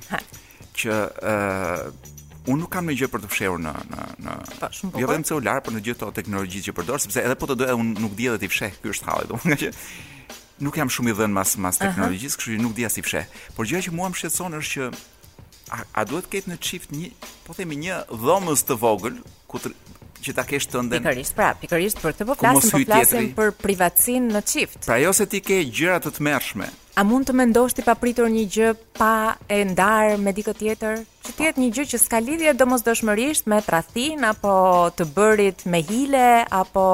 Që 0.80 0.90
ë 1.06 1.36
uh, 1.36 2.12
Unë 2.52 2.60
nuk 2.60 2.68
kam 2.74 2.88
gjë 3.00 3.06
për 3.08 3.20
të 3.24 3.28
fshehur 3.32 3.56
në 3.66 3.70
në 3.90 4.02
në 4.24 4.32
pa, 4.46 4.66
po, 4.66 4.68
shumë 4.78 5.00
jo 5.02 5.06
vetëm 5.10 5.22
celular, 5.28 5.62
por 5.64 5.72
në 5.74 5.80
gjithë 5.86 6.02
ato 6.04 6.08
teknologjitë 6.18 6.66
që 6.66 6.72
përdor, 6.78 6.98
sepse 7.04 7.22
edhe 7.26 7.34
po 7.40 7.46
të 7.48 7.54
doja 7.60 7.74
unë 7.80 8.02
nuk 8.04 8.12
di 8.18 8.26
edhe 8.28 8.38
ti 8.42 8.48
fsheh, 8.52 8.72
ky 8.82 8.88
është 8.92 9.06
halli 9.10 9.26
domun 9.30 9.56
që 9.62 9.70
nuk 10.62 10.76
jam 10.78 10.90
shumë 10.92 11.12
i 11.12 11.16
dhënë 11.18 11.34
mas 11.36 11.54
mas 11.60 11.80
teknologjisë, 11.80 12.38
kështu 12.38 12.54
që 12.54 12.60
nuk 12.62 12.78
as 12.86 12.96
si 12.98 13.04
fsheh. 13.04 13.26
Por 13.56 13.68
gjëja 13.68 13.88
që 13.88 13.94
mua 13.96 14.10
më 14.12 14.20
shqetëson 14.20 14.56
është 14.60 14.74
që 14.74 14.86
a, 15.74 15.78
a 16.00 16.04
duhet 16.06 16.28
ketë 16.32 16.52
në 16.52 16.58
çift 16.68 16.94
një, 16.94 17.10
po 17.46 17.56
themi 17.56 17.78
një 17.80 17.98
dhomës 18.12 18.62
të 18.68 18.76
vogël 18.82 19.18
ku 19.50 19.62
të 19.64 19.74
që 20.24 20.32
ta 20.38 20.44
kesh 20.48 20.64
të 20.72 20.80
Pikërisht, 20.88 21.34
pra, 21.36 21.50
pikërisht 21.60 21.98
për 22.00 22.14
të, 22.16 22.26
po 22.30 22.34
flasim 22.40 23.26
për 23.36 23.50
privatësinë 23.60 24.32
në 24.32 24.40
çift. 24.48 24.78
Pra, 24.88 24.96
jo 25.02 25.10
se 25.12 25.26
ti 25.28 25.42
ke 25.44 25.58
gjëra 25.68 25.98
të 26.00 26.14
tmerrshme, 26.16 26.64
A 26.94 27.02
mund 27.02 27.26
të 27.26 27.34
mendosh 27.34 27.74
ti 27.74 27.82
pa 27.82 27.96
pritur 27.98 28.28
një 28.30 28.42
gjë 28.54 28.68
pa 28.94 29.34
e 29.50 29.64
ndar 29.66 30.12
me 30.22 30.30
dikë 30.34 30.52
tjetër? 30.60 31.00
Që 31.24 31.32
të 31.34 31.44
jetë 31.48 31.62
një 31.64 31.70
gjë 31.74 31.84
që 31.92 31.98
s'ka 31.98 32.20
lidhje 32.22 32.52
domosdoshmërisht 32.54 33.48
me 33.50 33.56
tradhtin 33.66 34.22
apo 34.28 34.52
të 34.94 35.06
bërit 35.16 35.64
me 35.72 35.80
hile 35.88 36.22
apo 36.54 36.84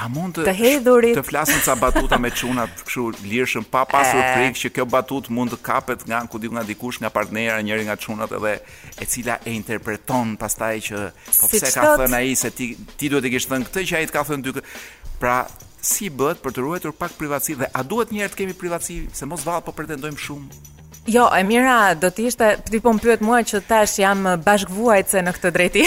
A 0.00 0.08
mund 0.08 0.38
të 0.40 0.46
të 0.46 0.54
hedhurit 0.60 1.20
të 1.20 1.42
ca 1.66 1.74
batuta 1.82 2.16
me 2.24 2.30
çunat 2.32 2.72
kështu 2.86 3.04
lirshëm 3.26 3.68
pa 3.68 3.84
pasur 3.90 4.22
frikë 4.32 4.62
që 4.62 4.72
kjo 4.78 4.88
batutë 4.94 5.36
mund 5.36 5.52
të 5.52 5.60
kapet 5.68 6.06
nga 6.08 6.22
ku 6.26 6.40
diu 6.40 6.54
nga 6.54 6.64
dikush, 6.64 7.02
nga 7.04 7.12
partnera, 7.12 7.60
njëri 7.60 7.84
nga 7.90 7.98
çunat 8.00 8.32
edhe 8.40 8.54
e 8.96 9.04
cila 9.04 9.36
e 9.44 9.52
interpreton 9.60 10.38
pastaj 10.40 10.78
që 10.88 11.04
po 11.12 11.52
pse 11.52 11.68
si 11.68 11.76
ka 11.76 11.92
thënë 12.00 12.16
ai 12.22 12.32
se 12.34 12.48
ti 12.48 12.72
ti 12.96 13.12
duhet 13.12 13.20
të 13.28 13.34
kish 13.36 13.50
thënë 13.52 13.68
këtë 13.68 13.84
që 13.92 14.00
ai 14.00 14.04
të 14.08 14.16
ka 14.16 14.24
thënë 14.24 14.44
dy. 14.48 14.64
Pra, 15.24 15.36
si 15.84 16.08
bëhet 16.10 16.40
për 16.42 16.54
të 16.56 16.62
ruajtur 16.64 16.94
pak 16.96 17.14
privatësi 17.18 17.56
dhe 17.60 17.68
a 17.76 17.82
duhet 17.84 18.12
njëherë 18.14 18.32
të 18.34 18.40
kemi 18.40 18.56
privatësi 18.60 18.96
se 19.14 19.26
mos 19.28 19.44
vallë 19.46 19.66
po 19.68 19.74
pretendojmë 19.80 20.24
shumë 20.28 20.62
Jo, 21.12 21.26
e 21.36 21.42
mira, 21.44 21.92
do 22.00 22.08
të 22.08 22.22
ishte, 22.30 22.46
ti 22.64 22.78
po 22.80 22.94
mpyet 22.96 23.20
mua 23.20 23.42
që 23.44 23.58
tash 23.68 23.98
jam 24.00 24.22
bashkëvuajtse 24.40 25.20
në 25.26 25.34
këtë 25.36 25.50
drejtë. 25.52 25.82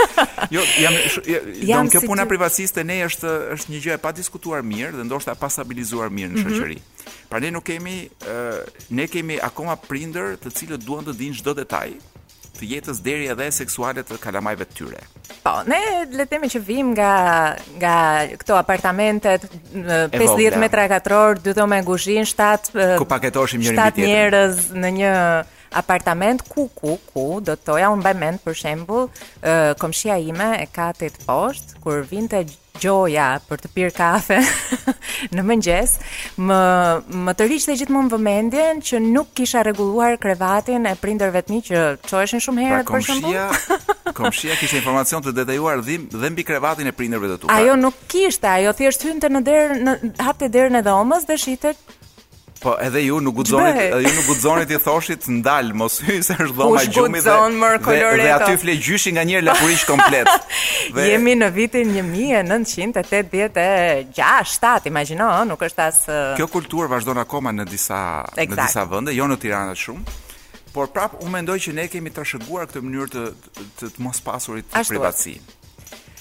jo, 0.54 0.62
jam, 0.78 0.98
jam 1.26 1.40
donë 1.48 1.90
si 1.90 1.96
kjo 1.96 2.02
puna 2.06 2.22
ty... 2.22 2.30
privatësisë 2.30 2.76
te 2.76 2.84
ne 2.86 3.00
është 3.08 3.32
është 3.56 3.74
një 3.74 3.80
gjë 3.88 3.96
e 3.96 3.96
pa 4.04 4.12
diskutuar 4.14 4.62
mirë 4.62 4.92
dhe 5.00 5.08
ndoshta 5.08 5.34
pa 5.40 5.50
stabilizuar 5.50 6.12
mirë 6.14 6.30
në 6.30 6.38
mm 6.38 6.44
-hmm. 6.44 6.60
shoqëri. 6.60 7.26
Prandaj 7.32 7.50
nuk 7.56 7.66
kemi, 7.66 7.96
ë, 8.22 8.38
ne 9.00 9.08
kemi 9.10 9.40
akoma 9.50 9.74
prindër 9.90 10.38
të 10.44 10.54
cilët 10.60 10.86
duan 10.86 11.02
të 11.04 11.16
dinë 11.18 11.42
çdo 11.42 11.54
detaj 11.58 11.88
të 12.58 12.68
jetës 12.74 13.00
deri 13.06 13.28
edhe 13.32 13.46
seksuale 13.54 14.02
të 14.08 14.18
kalamajve 14.22 14.66
të 14.70 14.78
tyre. 14.80 15.02
Po, 15.44 15.54
ne 15.70 15.78
le 16.10 16.24
të 16.24 16.28
themi 16.34 16.50
që 16.54 16.60
vim 16.68 16.90
nga 16.96 17.12
nga 17.82 17.94
këto 18.40 18.58
apartamentet 18.60 19.46
50 19.72 20.58
metra 20.62 20.86
katror, 20.92 21.38
dy 21.46 21.54
dhomë 21.56 21.76
me 21.78 21.80
kuzhinë, 21.88 22.26
7 22.34 22.90
ku 23.02 23.08
paketoshim 23.14 23.62
njëri 23.64 23.76
mbi 23.78 23.94
tjetrin. 23.96 24.14
7 24.14 24.20
njerëz 24.20 24.68
në 24.84 24.94
një 25.00 25.12
apartament 25.72 26.42
ku 26.46 26.70
ku 26.74 26.98
ku 27.14 27.40
do 27.42 27.54
të 27.54 27.64
toja 27.66 27.90
un 27.94 28.02
bëmend 28.02 28.42
për 28.44 28.58
shembull 28.62 29.06
uh, 29.06 29.76
komshia 29.78 30.18
ime 30.20 30.50
e 30.60 30.66
ka 30.74 30.90
tet 30.98 31.18
poshtë 31.26 31.80
kur 31.84 32.02
vinte 32.10 32.42
gjoja 32.80 33.26
për 33.44 33.60
të 33.60 33.70
pirë 33.74 33.92
kafe 33.96 34.38
në 35.36 35.42
mëngjes, 35.44 35.90
më 36.40 36.60
më 37.26 37.34
tërhiqte 37.40 37.74
gjithmonë 37.80 38.08
vëmendjen 38.14 38.80
që 38.82 39.00
nuk 39.04 39.34
kisha 39.36 39.62
rregulluar 39.66 40.16
krevatin 40.22 40.88
e 40.88 40.94
prindërve 40.96 41.42
të 41.44 41.52
mi 41.54 41.60
që 41.68 41.82
çoheshin 42.08 42.40
shumë 42.46 42.64
herë 42.66 42.80
pra, 42.88 42.94
për 42.94 43.04
shemb. 43.04 43.28
Komshia, 43.28 44.14
komshia 44.20 44.56
kishte 44.60 44.80
informacion 44.80 45.20
të 45.26 45.34
detajuar 45.42 45.82
dhim 45.84 46.08
dhe 46.14 46.32
mbi 46.32 46.46
krevatin 46.48 46.88
e 46.88 46.94
prindërve 46.96 47.34
të 47.34 47.40
tu. 47.44 47.52
Ajo 47.54 47.76
nuk 47.82 48.00
kishte, 48.10 48.48
ajo 48.48 48.72
thjesht 48.80 49.04
hynte 49.10 49.28
në 49.34 49.44
derë 49.50 49.80
në 49.86 49.98
hapte 50.24 50.48
derën 50.48 50.80
e 50.80 50.84
dhomës 50.88 51.28
dhe 51.28 51.36
shite 51.42 51.74
Po 52.60 52.74
edhe 52.84 53.00
ju 53.00 53.20
nuk 53.24 53.36
guxonit, 53.38 53.76
edhe 53.86 54.00
ju 54.04 54.10
nuk 54.16 54.26
guxonit 54.28 54.70
i 54.74 54.78
thoshit 54.84 55.22
ndal 55.38 55.70
mos 55.80 55.94
hy 56.04 56.16
se 56.24 56.32
është 56.36 56.54
dhoma 56.58 56.82
gjumi 56.84 57.20
dhe, 57.24 57.32
dhe, 57.86 58.08
dhe 58.24 58.30
aty 58.34 58.54
fle 58.60 58.72
gjyshi 58.76 59.10
nga 59.16 59.22
njëri 59.24 59.44
lapurish 59.46 59.84
komplet. 59.88 60.28
dhe... 60.94 61.00
Jemi 61.08 61.34
në 61.40 61.48
vitin 61.56 61.86
1986, 61.96 64.86
imagjino, 64.92 65.26
nuk 65.48 65.60
është 65.70 65.80
as 65.86 65.98
Kjo 66.36 66.46
kulturë 66.52 66.88
vazhdon 66.92 67.18
akoma 67.24 67.50
në 67.56 67.64
disa 67.72 67.98
exact. 68.34 68.50
në 68.50 68.54
disa 68.66 68.80
vende, 68.92 69.10
jo 69.16 69.24
në 69.30 69.36
Tiranë 69.46 69.74
shumë. 69.84 70.04
Por 70.74 70.86
prap 70.94 71.12
u 71.24 71.26
mendoj 71.32 71.56
që 71.64 71.70
ne 71.80 71.84
kemi 71.90 72.10
trashëguar 72.14 72.64
këtë 72.70 72.78
mënyrë 72.84 73.08
të 73.14 73.22
të, 73.46 73.64
të 73.94 73.98
mos 74.04 74.18
pasurit 74.26 74.66
të 74.68 74.72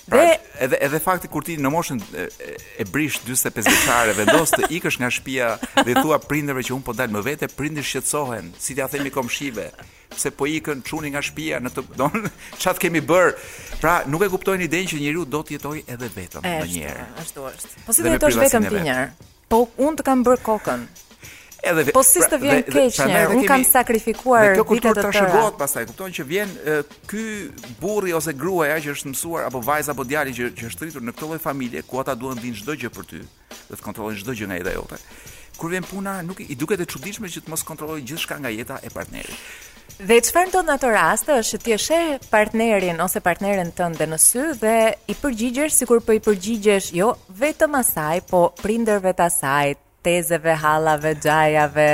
Pra, 0.09 0.25
dhe 0.25 0.37
pra, 0.57 0.63
edhe 0.65 0.77
edhe 0.85 0.99
fakti 1.03 1.29
kur 1.31 1.45
ti 1.45 1.55
në 1.61 1.69
moshën 1.73 1.99
e, 2.17 2.25
e 2.81 2.85
brish 2.89 3.19
45 3.21 3.67
vjeçare 3.69 4.15
vendos 4.17 4.51
të 4.55 4.69
ikësh 4.79 4.97
nga 5.03 5.09
shtëpia 5.13 5.49
dhe 5.85 5.95
thua 5.99 6.17
prindërve 6.25 6.63
që 6.67 6.73
un 6.75 6.83
po 6.87 6.95
dal 6.97 7.13
më 7.13 7.21
vete, 7.27 7.49
prindër 7.53 7.85
shqetësohen, 7.85 8.49
si 8.59 8.75
t'ia 8.77 8.87
themi 8.91 9.11
komshive, 9.13 9.67
pse 10.15 10.31
po 10.35 10.49
ikën 10.49 10.81
çuni 10.87 11.13
nga 11.13 11.21
shtëpia 11.29 11.61
në 11.65 11.73
të, 11.75 11.85
don, 11.99 12.29
çat 12.61 12.81
kemi 12.81 13.03
bër. 13.11 13.35
Pra, 13.79 13.99
nuk 14.09 14.25
e 14.25 14.31
kuptojnë 14.33 14.65
idenë 14.67 14.93
që 14.95 15.01
njeriu 15.03 15.27
do 15.29 15.43
të 15.45 15.59
jetojë 15.59 15.85
edhe 15.95 16.09
vetëm 16.17 16.47
ndonjëherë. 16.49 17.05
Ashtu 17.25 17.45
është. 17.51 17.75
Po 17.85 17.95
si 17.95 18.07
do 18.07 18.09
të 18.09 18.15
jetosh 18.17 18.41
vetëm 18.41 18.69
ti 18.73 18.81
njëherë? 18.89 19.29
Po 19.53 19.63
un 19.85 19.97
të 20.01 20.09
kam 20.09 20.25
bër 20.27 20.41
kokën. 20.49 20.89
Edhe 21.63 21.91
po 21.91 22.03
si 22.07 22.21
të 22.23 22.29
pra, 22.29 22.39
vjen 22.41 22.61
keq 22.65 22.93
pra, 22.95 23.07
një, 23.11 23.21
un 23.35 23.43
kam 23.49 23.63
sakrifikuar 23.67 24.53
vitet 24.53 24.53
e 24.53 24.53
tjera. 24.53 24.59
Kjo 24.59 24.67
kultur 24.69 24.99
trashëgohet 24.99 25.57
pastaj, 25.59 25.85
kupton 25.89 26.13
që 26.15 26.25
vjen 26.29 26.53
ky 27.09 27.23
burri 27.81 28.13
ose 28.15 28.33
gruaja 28.37 28.77
që 28.85 28.93
është 28.95 29.11
mësuar 29.13 29.47
apo 29.49 29.61
vajza 29.67 29.93
apo 29.95 30.05
djali 30.07 30.33
që, 30.37 30.49
që 30.59 30.69
është 30.71 30.87
rritur 30.87 31.03
në 31.09 31.15
këtë 31.17 31.29
lloj 31.33 31.39
familje, 31.43 31.83
ku 31.87 31.99
ata 32.01 32.15
duan 32.19 32.39
vinë 32.39 32.61
çdo 32.61 32.77
gjë 32.83 32.91
për 32.95 33.09
ty 33.11 33.21
dhe 33.55 33.79
të 33.79 33.87
kontrollojnë 33.87 34.21
çdo 34.23 34.37
gjë 34.39 34.49
nga 34.51 34.61
jeta 34.61 34.77
jote. 34.77 35.01
Kur 35.59 35.73
vjen 35.73 35.83
puna, 35.89 36.17
nuk 36.23 36.39
i, 36.45 36.55
duket 36.55 36.85
e 36.85 36.87
çuditshme 36.87 37.27
që 37.27 37.43
të 37.43 37.51
mos 37.51 37.65
kontrollojë 37.67 38.05
gjithçka 38.13 38.37
nga 38.39 38.53
jeta 38.55 38.79
e 38.87 38.93
partnerit. 38.93 39.43
Dhe 39.99 40.21
çfarë 40.23 40.47
ndodh 40.53 40.69
në 40.69 40.75
atë 40.77 40.93
rast 40.95 41.31
është 41.33 41.57
ti 41.65 41.73
e 41.75 41.79
sheh 41.81 42.13
partnerin 42.31 43.01
ose 43.03 43.19
partneren 43.25 43.73
tënde 43.75 44.07
në 44.07 44.21
sy 44.23 44.45
dhe 44.61 44.77
i 45.11 45.17
përgjigjesh 45.19 45.81
sikur 45.81 45.99
po 45.99 46.13
për 46.13 46.21
i 46.21 46.23
përgjigjesh 46.29 46.93
jo 47.01 47.11
vetëm 47.41 47.75
asaj, 47.81 48.21
po 48.31 48.45
prindërve 48.61 49.11
të 49.17 49.25
asaj, 49.25 49.73
tezeve, 50.01 50.55
hallave, 50.55 51.13
xhajave. 51.19 51.87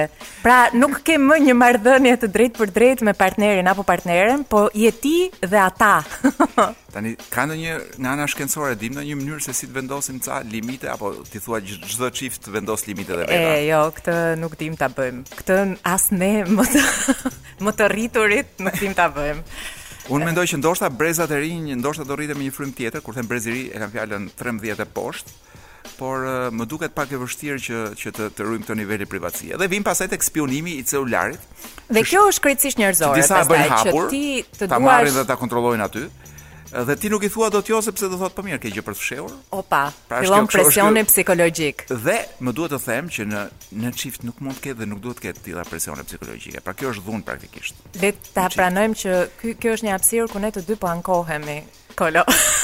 Pra, 0.43 0.69
nuk 0.77 0.99
ke 1.05 1.17
më 1.21 1.37
një 1.49 1.53
marrëdhënie 1.57 2.15
të 2.21 2.29
drejtë 2.35 2.61
për 2.61 2.73
drejtë 2.77 3.07
me 3.07 3.13
partnerin 3.17 3.69
apo 3.71 3.85
partneren, 3.87 4.43
po 4.49 4.65
je 4.77 4.91
ti 5.01 5.15
dhe 5.41 5.59
ata. 5.61 5.99
Tani 6.95 7.15
ka 7.31 7.45
ndonjë 7.47 7.73
nga 7.99 8.13
ana 8.15 8.27
shkencore 8.31 8.75
dim 8.79 8.95
në 8.95 9.03
një 9.09 9.15
mënyrë 9.21 9.43
se 9.47 9.55
si 9.57 9.67
të 9.67 9.77
vendosim 9.79 10.19
ca 10.23 10.41
limite 10.49 10.87
apo 10.93 11.13
ti 11.29 11.41
thua 11.43 11.59
çdo 11.65 12.09
çift 12.15 12.45
të 12.45 12.53
vendos 12.59 12.85
limite 12.87 13.13
dhe 13.19 13.25
vetë. 13.25 13.39
E 13.39 13.63
jo, 13.69 13.81
këtë 13.97 14.15
nuk 14.41 14.55
dim 14.59 14.77
ta 14.79 14.87
bëjmë. 14.93 15.25
Këtë 15.41 15.59
as 15.95 16.09
ne 16.15 16.31
më 16.55 16.67
të 16.75 16.85
më 17.65 17.73
të 17.79 17.89
rriturit 17.93 18.63
nuk 18.63 18.79
dim 18.79 18.95
ta 18.97 19.09
bëjmë. 19.17 19.43
Unë 20.13 20.27
mendoj 20.29 20.45
që 20.45 20.59
ndoshta 20.61 20.87
brezat 20.93 21.31
e 21.33 21.37
rinj, 21.41 21.73
ndoshta 21.81 22.03
do 22.05 22.13
rritem 22.13 22.37
me 22.37 22.45
një 22.45 22.53
frym 22.53 22.71
tjetër, 22.77 23.01
kur 23.01 23.15
them 23.17 23.25
brez 23.25 23.47
ri 23.49 23.63
e 23.73 23.79
kam 23.81 23.89
fjalën 23.89 24.27
13 24.37 24.83
e 24.83 24.85
poshtë 24.93 25.33
por 25.95 26.27
më 26.53 26.65
duket 26.69 26.93
pak 26.95 27.11
e 27.15 27.19
vështirë 27.21 27.61
që 27.65 27.79
që 28.01 28.13
të 28.17 28.27
të 28.37 28.45
ruajmë 28.47 28.67
këtë 28.67 28.77
nivel 28.81 29.05
i 29.05 29.09
privatësisë. 29.09 29.59
Dhe 29.61 29.69
vim 29.71 29.85
pasaj 29.87 30.09
tek 30.13 30.23
spionimi 30.25 30.77
i 30.79 30.83
celularit. 30.87 31.41
Dhe 31.89 32.03
kjo 32.05 32.27
është 32.31 32.45
krejtësisht 32.45 32.81
njerëzore, 32.81 33.25
pastaj 33.25 33.89
që 33.89 34.05
ti 34.11 34.23
të 34.43 34.67
duash 34.67 34.71
ta 34.75 34.81
marrin 34.83 35.17
dhe 35.19 35.25
ta 35.31 35.39
kontrollojnë 35.39 35.87
aty. 35.89 36.05
Dhe 36.75 36.95
ti 36.99 37.07
nuk 37.07 37.23
i 37.23 37.29
thua 37.31 37.47
dot 37.53 37.69
jo 37.71 37.77
sepse 37.79 38.07
do 38.11 38.17
thot 38.19 38.33
po 38.35 38.43
mirë 38.43 38.57
ke 38.65 38.69
gjë 38.73 38.81
për 38.83 38.95
të 38.95 38.99
fshehur. 38.99 39.35
Opa. 39.55 39.83
Pra 40.09 40.17
fillon 40.25 40.47
presioni 40.51 41.05
kjo... 41.05 41.11
psikologjik. 41.13 41.85
Dhe 42.03 42.17
më 42.43 42.53
duhet 42.57 42.73
të 42.75 42.79
them 42.83 43.07
që 43.15 43.27
në 43.31 43.43
në 43.85 43.93
çift 44.01 44.25
nuk 44.27 44.41
mund 44.43 44.57
të 44.59 44.65
ketë 44.65 44.81
dhe 44.81 44.89
nuk 44.91 44.99
duhet 45.05 45.21
të 45.21 45.27
ketë 45.29 45.45
tilla 45.45 45.63
presione 45.69 46.03
psikologjike. 46.09 46.63
Pra 46.65 46.75
kjo 46.75 46.91
është 46.91 47.05
dhun 47.07 47.23
praktikisht. 47.29 47.79
Le 48.01 48.11
ta 48.35 48.49
pranojmë 48.51 48.99
që 49.05 49.21
ky 49.39 49.55
kjo 49.63 49.77
është 49.77 49.87
një 49.87 49.95
hapësirë 49.95 50.27
ku 50.33 50.43
ne 50.43 50.51
të 50.57 50.65
dy 50.67 50.79
po 50.81 50.91
ankohemi 50.91 51.61
Kolo. 51.95 52.23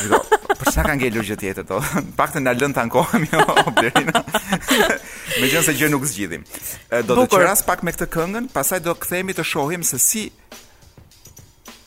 Jo, 0.09 0.17
për 0.59 0.69
sa 0.75 0.83
kanë 0.83 1.05
gjetur 1.05 1.27
gjë 1.29 1.37
tjetër 1.41 1.67
do. 1.69 1.77
Paktën 2.19 2.43
na 2.45 2.53
lën 2.57 2.73
tan 2.75 2.91
kohën 2.91 3.23
jo 3.31 3.45
Blerina. 3.77 4.19
në. 4.19 4.41
Me 5.39 5.49
gjë 5.51 5.61
se 5.69 5.75
gjë 5.79 5.89
nuk 5.93 6.05
zgjidhim. 6.11 6.43
Do 7.07 7.21
të 7.23 7.27
qeras 7.35 7.63
pak 7.67 7.83
me 7.87 7.93
këtë 7.95 8.09
këngën, 8.13 8.49
pastaj 8.53 8.81
do 8.89 8.93
kthehemi 8.99 9.35
të 9.39 9.47
shohim 9.51 9.85
se 9.87 9.99
si 10.07 10.25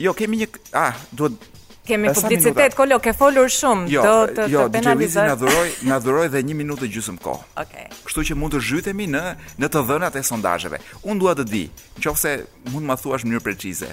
Jo, 0.03 0.11
kemi 0.19 0.41
një 0.41 0.47
ah, 0.75 0.97
duhet 1.15 1.51
kemi 1.85 2.09
publicitet, 2.17 2.73
Kolo, 2.75 2.97
ke 2.99 3.13
folur 3.13 3.51
shumë, 3.53 3.91
jo, 3.93 4.03
do 4.03 4.15
të 4.35 4.47
jo, 4.51 4.63
të 4.67 4.73
penalizoj. 4.73 5.21
Jo, 5.23 5.29
na 5.29 5.35
dhuroj, 5.37 5.73
na 5.93 5.99
dhuroj 6.03 6.25
edhe 6.31 6.41
një 6.49 6.57
minutë 6.63 6.89
gjysmë 6.95 7.21
kohë. 7.23 7.45
Okej. 7.61 7.85
Okay. 7.85 8.01
Kështu 8.09 8.25
që 8.31 8.37
mund 8.41 8.57
të 8.57 8.61
zhytemi 8.71 9.07
në 9.13 9.21
në 9.63 9.69
të 9.75 9.83
dhënat 9.91 10.17
e 10.19 10.23
sondazheve. 10.25 10.81
Unë 11.05 11.21
dua 11.23 11.37
të 11.39 11.45
di, 11.53 11.63
nëse 12.01 12.33
mund 12.73 12.87
të 12.87 12.87
më 12.91 12.97
thuash 13.05 13.29
në 13.29 13.35
mënyrë 13.35 13.45
precize. 13.47 13.91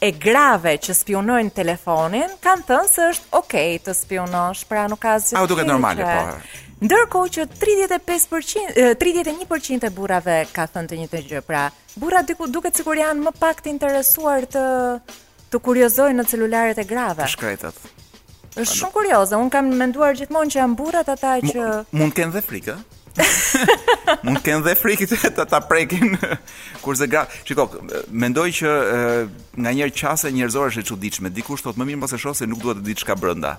e 0.00 0.10
grave 0.10 0.78
që 0.78 0.92
spionojnë 1.02 1.50
telefonin 1.54 2.30
kanë 2.44 2.62
thënë 2.68 2.88
se 2.94 3.00
është 3.12 3.24
okay 3.32 3.78
të 3.78 3.92
spionosh, 3.94 4.64
pra 4.68 4.86
nuk 4.88 5.00
ka 5.00 5.14
asgjë. 5.14 5.46
duket 5.48 5.66
normale, 5.66 6.02
po. 6.02 6.34
Ndërkohë 6.80 7.30
që 7.36 7.44
35% 7.60 9.00
31% 9.00 9.84
e 9.84 9.90
burrave 9.92 10.36
ka 10.54 10.64
thënë 10.72 10.88
të 10.88 10.98
njëjtën 11.00 11.24
gjë. 11.28 11.40
Pra, 11.44 11.66
burrat 12.00 12.28
diku 12.30 12.46
duket 12.48 12.78
sikur 12.80 12.96
janë 12.96 13.26
më 13.26 13.32
pak 13.40 13.58
të 13.60 13.74
interesuar 13.74 14.46
të 14.48 14.62
të 15.50 15.58
kuriozojnë 15.66 16.16
në 16.16 16.24
celularet 16.30 16.78
e 16.78 16.86
grave. 16.88 17.26
Të 17.26 17.34
shkretët. 17.34 17.82
Është 18.56 18.68
shumë 18.78 18.94
kurioze. 18.94 19.36
Un 19.36 19.50
kam 19.52 19.68
menduar 19.76 20.14
gjithmonë 20.16 20.54
që 20.54 20.60
janë 20.62 20.78
burrat 20.78 21.10
ata 21.12 21.34
që 21.44 21.66
M 21.90 22.00
mund 22.00 22.14
të 22.14 22.22
kenë 22.22 22.34
dhe 22.38 22.42
frikë. 22.48 22.78
mund 24.24 24.40
të 24.40 24.44
kenë 24.48 24.64
dhe 24.68 24.74
frikë 24.80 25.10
të 25.10 25.32
ta, 25.36 25.44
ta 25.50 25.60
prekin 25.66 26.16
kurse 26.84 27.10
gra. 27.12 27.26
Shikoj, 27.50 27.82
mendoj 28.24 28.46
që 28.62 28.72
nga 29.58 29.74
një 29.80 29.90
çase 30.00 30.32
njerëzore 30.32 30.72
është 30.72 30.86
e 30.86 30.88
çuditshme. 30.94 31.28
Dikush 31.34 31.66
thotë 31.66 31.82
më 31.82 31.90
mirë 31.92 32.02
mos 32.06 32.14
e 32.16 32.22
shoh 32.24 32.38
se 32.40 32.48
nuk 32.48 32.62
duhet 32.64 32.80
të 32.80 32.86
di 32.88 32.96
çka 33.02 33.18
brenda. 33.20 33.56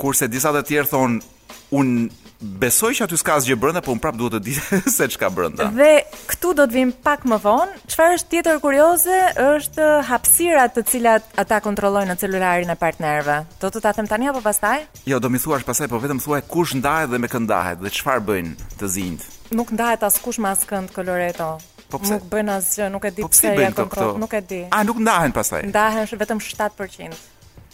Kurse 0.00 0.26
disa 0.32 0.50
të 0.56 0.64
tjerë 0.72 0.90
thonë 0.96 1.35
Un 1.74 2.08
besoj 2.38 2.92
që 2.98 3.06
aty 3.08 3.16
s'ka 3.18 3.36
asgjë 3.40 3.56
brenda, 3.58 3.80
por 3.82 3.96
un 3.96 4.00
prap 4.02 4.14
duhet 4.18 4.36
të 4.36 4.40
di 4.46 4.52
se 4.96 5.06
çka 5.10 5.30
brenda. 5.34 5.66
Dhe 5.74 6.04
këtu 6.30 6.52
do 6.54 6.64
të 6.70 6.76
vim 6.76 6.92
pak 7.02 7.24
më 7.26 7.38
vonë. 7.42 7.78
Çfarë 7.90 8.18
është 8.20 8.30
tjetër 8.36 8.60
kurioze 8.62 9.16
është 9.46 9.88
hapësira 10.06 10.68
të 10.74 10.84
cilat 10.90 11.26
ata 11.42 11.58
kontrollojnë 11.64 12.12
në 12.12 12.18
celularin 12.22 12.70
e 12.70 12.76
partnerëve. 12.78 13.38
Do 13.64 13.72
të 13.74 13.82
ta 13.82 13.94
them 13.98 14.06
tani 14.10 14.30
apo 14.30 14.42
pastaj? 14.46 14.84
Jo, 15.10 15.18
do 15.22 15.30
më 15.32 15.42
thuash 15.42 15.64
pastaj, 15.66 15.90
por 15.90 16.04
vetëm 16.04 16.22
thuaj 16.22 16.44
kush 16.50 16.76
ndahet 16.78 17.10
dhe 17.10 17.18
me 17.24 17.30
kë 17.32 17.42
ndahet 17.48 17.80
dhe 17.82 17.90
çfarë 17.98 18.22
bëjnë 18.28 18.68
të 18.78 18.90
zinjt. 18.94 19.24
Nuk 19.58 19.72
ndahet 19.74 20.04
as 20.06 20.20
kush 20.22 20.38
me 20.42 20.52
askënd 20.52 20.92
kënd 20.92 20.94
koloreto. 20.94 21.50
Po 21.90 21.98
pse? 22.02 22.14
Nuk 22.20 22.28
bën 22.30 22.52
asgjë, 22.60 22.88
nuk 22.94 23.04
e 23.10 23.14
di 23.14 23.26
po 23.26 23.32
pse 23.32 23.54
ja 23.58 23.72
kontroll, 23.74 24.16
nuk 24.22 24.32
e 24.34 24.40
di. 24.42 24.60
A 24.74 24.82
nuk 24.86 24.98
ndahen 25.02 25.34
pastaj? 25.34 25.66
Ndahen 25.70 26.06
vetëm 26.18 26.42
7%. 26.42 27.26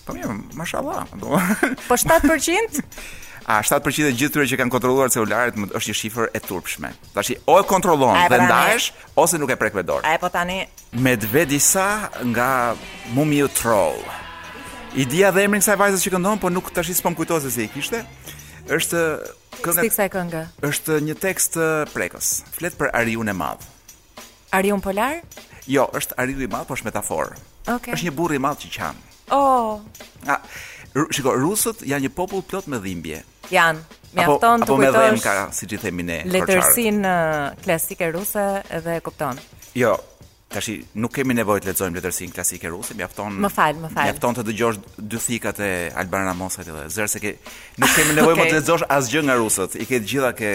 Po 0.02 0.16
mirë, 0.16 0.32
mashallah. 0.58 1.04
Po 1.88 2.00
7%? 2.00 2.80
a 3.46 3.60
7% 3.62 4.10
e 4.10 4.14
gjithë 4.14 4.34
tyre 4.36 4.46
që 4.50 4.58
kanë 4.60 4.70
kontrolluar 4.72 5.10
celularët 5.12 5.56
është 5.74 5.90
një 5.90 5.96
shifër 5.98 6.28
e 6.36 6.40
turpshme. 6.44 6.90
Tash 7.14 7.32
o 7.50 7.56
e 7.58 7.64
kontrollon 7.66 8.14
dhe 8.30 8.38
ndahesh 8.44 8.90
ose 9.18 9.38
nuk 9.40 9.50
e 9.50 9.56
prek 9.58 9.74
me 9.74 9.82
dorë. 9.86 10.06
A 10.06 10.14
e 10.16 10.20
po 10.22 10.30
tani 10.32 10.60
me 10.92 11.16
dve 11.16 11.44
disa 11.48 12.10
nga 12.32 12.74
Mumiu 13.14 13.48
Troll. 13.48 13.98
I 14.94 15.06
dia 15.08 15.32
dhe 15.32 15.46
emrin 15.48 15.62
kësaj 15.62 15.78
vajzës 15.80 16.02
që 16.04 16.14
këndon, 16.14 16.38
po 16.40 16.50
nuk 16.52 16.68
tash 16.74 16.92
s'pom 16.94 17.14
kujtohet 17.16 17.46
se 17.48 17.52
si 17.52 17.64
e 17.66 17.70
kishte. 17.72 18.02
Është 18.70 19.00
kënga. 19.62 19.82
Sikse 19.86 20.08
kënga. 20.12 20.42
Është 20.68 21.00
një 21.06 21.16
tekst 21.20 21.56
prekës. 21.94 22.34
Flet 22.54 22.76
për 22.78 22.92
Ariun 23.00 23.32
e 23.32 23.36
madh. 23.36 23.64
Ariun 24.54 24.82
polar? 24.84 25.18
Jo, 25.66 25.88
është 25.96 26.14
Ariu 26.20 26.44
i 26.46 26.50
madh, 26.52 26.68
po 26.68 26.76
është 26.76 26.90
metaforë. 26.90 27.40
Okay. 27.76 27.96
Është 27.96 28.08
një 28.10 28.14
burr 28.18 28.36
i 28.38 28.42
madh 28.42 28.62
që 28.66 28.70
qan. 28.76 29.00
Oh. 29.32 29.80
A, 30.28 30.36
Shiko, 31.08 31.32
rusët 31.40 31.86
janë 31.88 32.04
një 32.08 32.12
popull 32.12 32.42
plot 32.44 32.66
me 32.68 32.76
dhimbje, 32.82 33.22
janë. 33.52 33.82
Mjafton 34.12 34.64
të 34.66 34.68
kujtosh. 34.68 34.82
Po 34.82 34.82
me 34.82 34.90
dhëmka, 34.94 35.34
siç 35.56 35.72
i 35.72 35.78
themi 35.80 36.04
ne, 36.04 36.18
Letërsin 36.28 36.98
klasike 37.64 38.10
ruse 38.14 38.42
edhe 38.78 38.98
e 38.98 39.00
kupton. 39.04 39.38
Jo, 39.80 39.94
tash 40.52 40.68
nuk 41.00 41.14
kemi 41.16 41.36
nevojë 41.38 41.64
të 41.64 41.70
lexojmë 41.70 41.96
letërsin 42.00 42.34
klasike 42.36 42.68
ruse, 42.74 42.96
mjafton. 42.98 43.38
Më 43.40 43.48
fal, 43.54 43.78
më 43.80 43.88
fal. 43.94 44.08
Mjafton 44.10 44.36
të 44.40 44.44
dëgjosh 44.50 44.82
dy 45.12 45.22
thikat 45.28 45.62
e 45.64 45.70
Alban 46.02 46.28
Ramosit 46.28 46.68
edhe 46.68 46.84
zërse 46.92 47.24
ke 47.24 47.34
nuk 47.80 47.96
kemi 47.96 48.18
nevojë 48.20 48.36
okay. 48.36 48.52
më 48.52 48.52
të 48.52 48.58
lexosh 48.60 48.84
asgjë 48.98 49.24
nga 49.30 49.38
rusët. 49.40 49.80
I 49.80 49.88
ke 49.90 50.02
gjitha 50.04 50.34
ke 50.42 50.52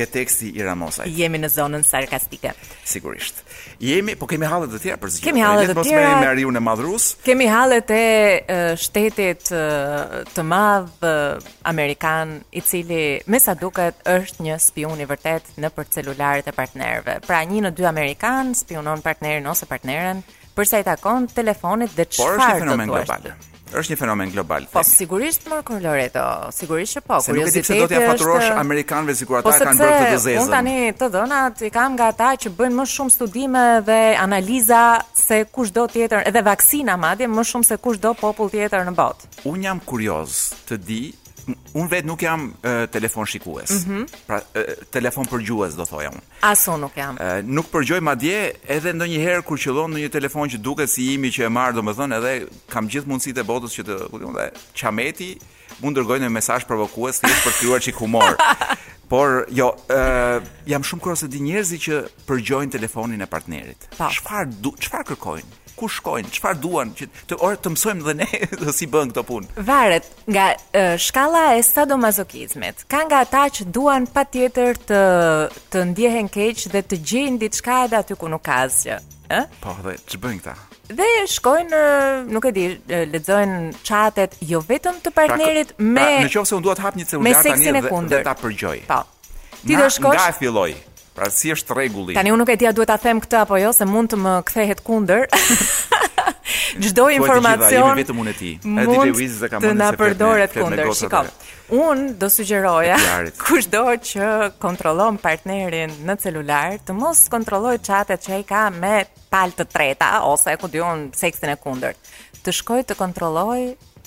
ke 0.00 0.06
teksti 0.08 0.48
i 0.56 0.64
Ramosaj. 0.64 1.08
Jemi 1.12 1.38
në 1.42 1.50
zonën 1.52 1.82
sarkastike. 1.84 2.54
Sigurisht. 2.88 3.42
Jemi, 3.84 4.14
po 4.18 4.28
kemi 4.30 4.48
hallet 4.48 4.72
të 4.72 4.80
tjera 4.82 4.96
për 5.02 5.12
zgjidhje. 5.12 5.26
Kemi 5.28 5.42
hallet 5.44 5.68
të 5.68 5.84
tjera. 5.84 6.06
Ne 6.06 6.14
mos 6.14 6.24
merrim 6.24 6.54
me 6.56 6.62
madhrus. 6.70 7.08
Kemi 7.24 7.48
hallet 7.50 7.92
e 7.92 8.06
shtetit 8.80 9.52
të 10.32 10.46
madh 10.54 11.04
amerikan 11.72 12.38
i 12.56 12.60
cili 12.64 13.02
me 13.28 13.40
sa 13.42 13.54
duket 13.58 14.00
është 14.08 14.46
një 14.48 14.58
spion 14.66 15.04
i 15.04 15.08
vërtet 15.10 15.52
në 15.60 15.72
për 15.76 15.92
celularët 15.98 16.48
e 16.48 16.56
partnerëve. 16.60 17.18
Pra 17.28 17.42
një 17.44 17.60
në 17.68 17.74
dy 17.78 17.88
amerikan 17.92 18.54
spionon 18.56 19.04
partnerin 19.04 19.46
ose 19.52 19.68
partneren 19.68 20.24
përsa 20.56 20.80
i 20.82 20.84
takon 20.86 21.28
telefonit 21.30 21.92
dhe 21.96 22.08
çfarë 22.08 22.08
do 22.08 22.12
të 22.16 22.32
thotë. 22.32 22.40
Por 22.40 22.48
është 22.48 22.64
fenomen 22.64 22.90
global 22.96 23.48
është 23.78 23.92
një 23.94 23.98
fenomen 24.00 24.30
global. 24.34 24.64
Po 24.72 24.80
themi. 24.82 24.96
sigurisht 24.96 25.46
më 25.50 25.58
kur 25.66 25.82
Loreto, 25.84 26.24
sigurisht 26.54 26.98
që 26.98 27.02
po. 27.06 27.18
Se 27.22 27.34
nuk 27.34 27.46
e 27.48 27.52
di 27.54 27.62
pse 27.62 27.76
do 27.78 27.86
t'ia 27.90 28.02
ja 28.02 28.14
është... 28.14 28.50
amerikanëve 28.58 29.14
sikur 29.18 29.40
ata 29.40 29.46
po, 29.48 29.52
kanë 29.54 29.78
bërë 29.82 29.96
këtë 29.96 30.10
dezezë. 30.14 30.38
Po 30.40 30.54
tani 30.54 30.76
të 31.00 31.10
dhënat 31.14 31.64
i 31.66 31.70
kam 31.74 31.94
nga 31.96 32.10
ata 32.14 32.30
që 32.44 32.52
bëjnë 32.58 32.78
më 32.80 32.86
shumë 32.96 33.14
studime 33.16 33.64
dhe 33.86 34.00
analiza 34.24 34.82
se 35.14 35.42
kush 35.54 35.72
do 35.76 35.86
tjetër, 35.92 36.26
edhe 36.30 36.42
vaksina 36.50 36.96
madje 37.00 37.30
më 37.30 37.46
shumë 37.52 37.70
se 37.70 37.78
kush 37.78 38.00
do 38.02 38.14
popull 38.18 38.50
tjetër 38.54 38.86
në 38.90 38.96
botë. 38.98 39.30
Un 39.50 39.66
jam 39.66 39.80
kurioz 39.86 40.38
të 40.70 40.80
di 40.88 41.02
un 41.74 41.86
vet 41.86 42.04
nuk 42.04 42.22
jam 42.22 42.48
uh, 42.64 42.86
telefon 42.90 43.24
shikues. 43.24 43.70
Mm 43.70 43.96
-hmm. 43.96 44.04
Pra 44.26 44.36
uh, 44.56 44.62
telefon 44.92 45.24
përgjues 45.30 45.74
do 45.76 45.82
thoja 45.84 46.10
un. 46.12 46.20
As 46.40 46.66
un 46.66 46.80
nuk 46.80 46.94
jam. 46.96 47.14
Uh, 47.20 47.40
nuk 47.56 47.66
përgjoj 47.72 48.00
madje 48.00 48.38
edhe 48.68 48.92
ndonjëherë 48.92 49.42
kur 49.44 49.58
qellon 49.58 49.90
ndonjë 49.90 50.10
telefon 50.10 50.48
që 50.50 50.58
duket 50.58 50.90
si 50.90 51.12
imi 51.14 51.28
që 51.28 51.42
e 51.44 51.48
marr 51.48 51.72
domethënë 51.74 52.16
edhe 52.18 52.32
kam 52.72 52.88
gjithë 52.88 53.08
mundësitë 53.10 53.40
e 53.40 53.48
botës 53.52 53.72
që 53.78 53.82
të, 53.88 53.94
ku 54.10 54.18
diun, 54.18 54.36
çameti 54.74 55.30
mund 55.82 55.96
dërgoj 55.96 56.18
një 56.20 56.28
mesazh 56.28 56.66
provokues 56.66 57.20
thjesht 57.20 57.42
për 57.44 57.52
të 57.52 57.58
krijuar 57.58 57.80
çik 57.80 57.94
humor. 58.02 58.34
Por 59.10 59.44
jo, 59.50 59.68
ë 59.70 59.98
uh, 59.98 60.42
jam 60.66 60.82
shumë 60.82 61.00
kuros 61.02 61.18
se 61.20 61.28
di 61.28 61.40
njerëzi 61.42 61.78
që 61.86 61.94
përgjojnë 62.28 62.70
telefonin 62.70 63.20
e 63.20 63.26
partnerit. 63.26 63.80
Çfarë 63.98 64.54
po. 64.62 64.70
çfarë 64.78 65.04
kërkojnë? 65.10 65.58
ku 65.80 65.88
shkojnë, 65.88 66.28
çfarë 66.36 66.60
duan 66.60 66.90
që 66.98 67.06
të 67.30 67.38
orë 67.46 67.58
të 67.64 67.70
mësojmë 67.74 68.06
dhe 68.06 68.14
ne 68.18 68.72
si 68.78 68.88
bën 68.92 69.12
këto 69.14 69.22
punë. 69.30 69.64
Varet 69.68 70.08
nga 70.28 70.48
shkalla 71.00 71.44
e 71.56 71.62
sadomasokizmit. 71.64 72.84
Ka 72.92 73.04
nga 73.08 73.22
ata 73.24 73.46
që 73.58 73.68
duan 73.74 74.06
patjetër 74.14 74.78
të 74.90 75.00
të 75.72 75.84
ndjehen 75.92 76.28
keq 76.34 76.66
dhe 76.74 76.82
të 76.90 77.00
gjejnë 77.12 77.40
diçka 77.46 77.80
edhe 77.86 78.00
aty 78.02 78.18
ku 78.20 78.28
nuk 78.30 78.44
ka 78.46 78.60
asgjë, 78.66 78.98
ë? 79.32 79.40
Po, 79.62 79.72
dhe 79.86 79.96
ç'bën 80.10 80.42
këta? 80.42 80.54
Dhe 80.98 81.08
shkojnë, 81.30 81.80
nuk 82.34 82.50
e 82.50 82.54
di, 82.56 82.64
lexojnë 83.14 83.60
chatet 83.86 84.34
jo 84.50 84.60
vetëm 84.66 84.96
të 85.04 85.12
pra, 85.14 85.28
partnerit 85.30 85.72
pra, 85.78 85.88
me 85.96 86.06
pra, 86.26 86.26
Nëse 86.34 86.56
unë 86.58 86.66
dua 86.66 86.74
të 86.80 86.86
hap 86.88 86.98
një 87.00 87.08
celular 87.14 87.42
tani 87.46 87.74
dhe, 87.78 87.90
dhe 88.16 88.20
ta 88.26 88.34
përgjoj. 88.42 88.84
Po. 88.90 89.00
Ti 89.60 89.76
do 89.76 89.86
shkosh? 89.92 90.18
Nga 90.18 90.28
e 90.32 90.38
filloj? 90.40 90.70
Pra 91.14 91.26
si 91.34 91.50
është 91.50 91.74
rregulli? 91.74 92.14
Tani 92.14 92.30
unë 92.30 92.44
nuk 92.44 92.52
e 92.52 92.56
di 92.60 92.66
a 92.68 92.72
duhet 92.74 92.90
ta 92.92 92.96
them 93.02 93.18
këtë 93.24 93.40
apo 93.42 93.56
jo, 93.58 93.72
se 93.74 93.86
mund 93.90 94.12
të 94.12 94.18
më 94.22 94.34
kthehet 94.50 94.82
kundër. 94.86 95.24
Çdo 96.82 97.08
informacion 97.14 97.96
vetëm 97.98 98.20
unë 98.22 98.30
e 98.30 98.36
di. 98.38 98.50
Edhe 98.78 98.96
Luiz 99.10 99.38
zakam 99.42 99.62
mund 99.64 99.72
të 99.74 99.80
na 99.80 99.88
përdoret 99.98 100.54
kundër. 100.54 100.90
Shikoj. 101.00 101.30
unë 101.80 102.14
do 102.18 102.28
sugjeroja 102.30 102.96
kushdo 103.42 103.82
që 104.10 104.30
kontrollon 104.62 105.18
partnerin 105.22 105.96
në 106.06 106.16
celular 106.22 106.78
të 106.86 106.96
mos 106.98 107.24
kontrolloj 107.30 107.76
chatet 107.86 108.22
që 108.26 108.32
ai 108.38 108.46
ka 108.48 108.64
me 108.76 108.94
palë 109.30 109.58
të 109.60 109.68
treta 109.74 110.10
ose 110.30 110.54
ku 110.62 110.70
diun 110.70 111.08
seksin 111.14 111.52
e 111.54 111.58
kundërt. 111.62 112.10
Të 112.46 112.54
shkoj 112.60 112.84
të 112.90 112.98
kontrolloj 113.02 113.60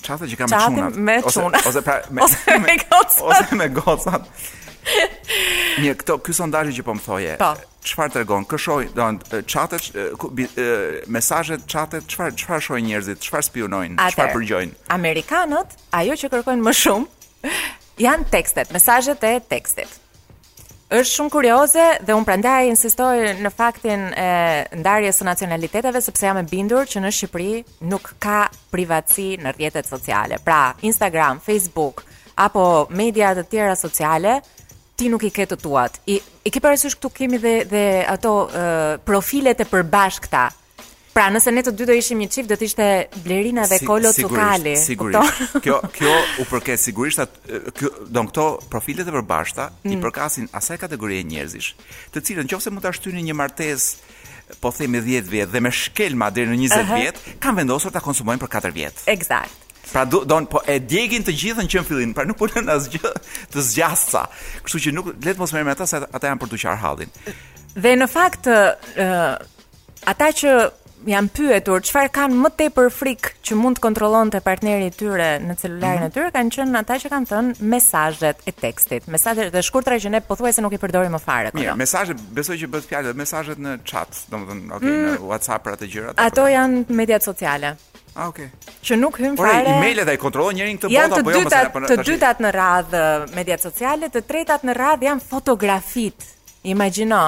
chatet 0.04 0.32
që 0.32 0.42
ka 0.42 0.66
me 0.96 1.20
çunat 1.28 1.60
ose 1.60 1.68
ose 1.72 1.84
pra 1.86 2.00
me 2.08 2.24
ose 3.28 3.46
me 3.56 3.68
gocat. 3.78 4.24
Mirë, 5.80 5.94
këto 6.02 6.18
ky 6.24 6.34
sondazh 6.36 6.74
që 6.76 6.84
po 6.86 6.94
më 6.98 7.04
thoje. 7.04 7.32
Po. 7.40 7.52
Çfarë 7.84 8.14
tregon? 8.14 8.46
Kë 8.48 8.58
shoj, 8.64 8.86
do 8.96 9.06
të 9.28 9.40
thotë 9.50 10.04
mesazhet, 11.12 11.66
çatet, 11.68 12.06
çfarë 12.08 12.36
çfarë 12.40 12.64
shoj 12.68 12.82
njerëzit, 12.86 13.20
çfarë 13.26 13.46
spionojnë, 13.50 13.98
çfarë 14.14 14.38
përgjojnë? 14.38 14.78
Amerikanët, 14.96 15.74
ajo 16.00 16.16
që 16.22 16.30
kërkojnë 16.32 16.64
më 16.64 16.74
shumë 16.80 17.52
janë 18.06 18.30
tekstet, 18.32 18.72
mesazhet 18.76 19.26
e 19.28 19.36
tekstit 19.54 20.00
është 20.94 21.10
shumë 21.10 21.30
kurioze 21.32 21.84
dhe 22.06 22.14
unë 22.14 22.26
prandaj 22.28 22.68
insistoj 22.68 23.14
në 23.42 23.50
faktin 23.50 24.02
e 24.20 24.26
ndarjes 24.78 25.16
së 25.18 25.24
nacionaliteteve 25.26 25.98
sepse 26.04 26.28
jam 26.28 26.38
e 26.38 26.44
bindur 26.46 26.84
që 26.86 27.00
në 27.02 27.10
Shqipëri 27.16 27.54
nuk 27.90 28.10
ka 28.22 28.44
privatësi 28.70 29.24
në 29.42 29.54
rrjetet 29.56 29.88
sociale. 29.90 30.38
Pra, 30.44 30.58
Instagram, 30.86 31.40
Facebook 31.42 32.04
apo 32.46 32.66
media 32.94 33.32
të 33.34 33.46
tjera 33.50 33.74
sociale 33.80 34.36
ti 34.94 35.10
nuk 35.10 35.24
i 35.26 35.32
ke 35.34 35.46
të 35.50 35.58
tuat. 35.62 35.98
I, 36.10 36.18
i 36.46 36.52
ke 36.54 36.62
parasysh 36.62 36.96
këtu 36.98 37.12
kemi 37.16 37.40
dhe 37.42 37.54
dhe 37.70 37.84
ato 38.14 38.34
uh, 38.46 38.92
profilet 39.06 39.64
e 39.64 39.66
përbashkëta. 39.70 40.44
Pra 41.14 41.28
nëse 41.30 41.52
ne 41.54 41.62
të 41.62 41.70
dy 41.78 41.84
do 41.86 41.94
ishim 41.94 42.18
një 42.18 42.26
çift 42.34 42.48
do 42.50 42.56
të 42.58 42.64
ishte 42.66 42.86
Blerina 43.22 43.68
dhe 43.70 43.78
si, 43.78 43.86
Kolo 43.86 44.10
Tukali. 44.14 44.72
Sigurisht. 44.80 45.20
Sigurisht. 45.20 45.58
Kjo 45.62 45.76
kjo 45.94 46.14
u 46.42 46.46
përket 46.50 46.82
sigurisht 46.82 47.22
atë 47.22 47.60
kjo 47.78 47.92
këto 48.10 48.46
profilet 48.70 49.06
e 49.10 49.14
përbashkëta 49.14 49.68
mm. 49.84 49.94
i 49.94 50.00
përkasin 50.02 50.50
asaj 50.60 50.80
kategorie 50.86 51.22
njerëzish, 51.30 51.74
të 52.14 52.24
cilën 52.28 52.50
nëse 52.50 52.74
mund 52.74 52.86
ta 52.86 52.94
shtyni 52.98 53.22
një 53.28 53.38
martesë 53.44 54.58
po 54.62 54.74
themi 54.74 55.00
10 55.06 55.30
vjet 55.30 55.54
dhe 55.54 55.62
me 55.62 55.70
shkelma 55.74 56.32
deri 56.34 56.50
në 56.58 56.66
20 56.66 56.82
uh 56.82 56.82
-huh. 56.84 56.98
vjet, 57.00 57.20
kanë 57.42 57.56
vendosur 57.62 57.90
ta 57.94 58.00
konsumojnë 58.02 58.42
për 58.42 58.50
4 58.58 58.74
vjet. 58.74 59.02
Eksakt. 59.06 59.63
Pra 59.92 60.04
do 60.04 60.24
don 60.24 60.46
po 60.46 60.60
e 60.66 60.78
djegin 60.80 61.24
të 61.26 61.32
gjithën 61.38 61.68
që 61.70 61.80
në 61.82 61.86
fillim, 61.88 62.12
pra 62.16 62.24
nuk 62.28 62.38
punon 62.40 62.68
asgjë 62.76 63.10
të 63.52 63.64
zgjasa. 63.70 64.26
Kështu 64.64 64.80
që 64.86 64.92
nuk 64.96 65.10
le 65.12 65.34
të 65.34 65.40
mos 65.40 65.52
merrem 65.52 65.70
ata 65.74 65.86
se 65.88 66.00
ata 66.04 66.30
janë 66.30 66.40
për 66.44 66.52
të 66.54 66.62
qar 66.64 66.78
hallin. 66.84 67.12
Dhe 67.74 67.96
në 67.98 68.08
fakt 68.12 68.48
ë 68.48 68.56
uh, 69.04 69.34
ata 70.12 70.30
që 70.40 70.54
janë 71.04 71.32
pyetur 71.36 71.82
çfarë 71.84 72.12
kanë 72.16 72.38
më 72.46 72.50
tepër 72.62 72.88
frikë 72.96 73.32
që 73.44 73.56
mund 73.60 73.76
të 73.76 73.84
kontrollonte 73.84 74.40
partneri 74.46 74.86
i 74.88 74.94
tyre 74.96 75.34
në 75.44 75.56
celularin 75.60 76.00
mm 76.00 76.04
-hmm. 76.04 76.06
e 76.06 76.16
tyre 76.16 76.30
kanë 76.38 76.54
qenë 76.56 76.80
ata 76.80 76.94
që 77.02 77.10
kanë 77.14 77.28
thënë 77.32 77.70
mesazhet 77.74 78.36
e 78.48 78.52
tekstit. 78.64 79.02
Mesazhet 79.14 79.52
dhe 79.52 79.62
shkurtra 79.68 80.00
që 80.00 80.08
ne 80.16 80.20
pothuajse 80.28 80.60
nuk 80.64 80.72
i 80.72 80.80
përdorim 80.84 81.12
më 81.12 81.20
fare 81.28 81.50
këto. 81.50 81.60
Mirë, 81.60 81.76
mesazhet 81.84 82.18
besoj 82.38 82.56
që 82.62 82.66
bëhet 82.72 82.86
fjalë 82.92 83.12
mesazhet 83.22 83.58
në 83.66 83.72
chat, 83.90 84.10
domethënë, 84.32 84.74
okay, 84.76 84.94
mm, 84.94 85.06
në 85.14 85.28
WhatsApp 85.32 85.60
për 85.66 85.72
atë 85.76 85.86
gjëra. 85.94 86.10
Ato 86.26 86.42
jo. 86.48 86.54
janë 86.56 86.78
mediat 87.00 87.22
sociale. 87.30 87.70
Ah, 88.14 88.28
okay. 88.30 88.50
Që 88.84 88.94
nuk 88.94 89.16
hyn 89.18 89.34
fare. 89.34 89.62
Por 89.64 89.72
emailet 89.74 90.06
ai 90.10 90.16
kontrollon 90.22 90.54
njërin 90.54 90.78
këtë 90.78 90.90
botë 90.90 91.02
apo 91.18 91.32
jo 91.34 91.40
mos 91.42 91.54
e 91.58 91.62
apo. 91.66 91.80
Të 91.90 91.96
dytat 92.06 92.42
në 92.44 92.52
radh 92.54 92.94
mediat 93.34 93.64
sociale, 93.64 94.10
të 94.14 94.22
tretat 94.28 94.62
në 94.66 94.76
radh 94.78 95.02
janë 95.02 95.24
fotografit. 95.32 96.28
Imagjino. 96.74 97.24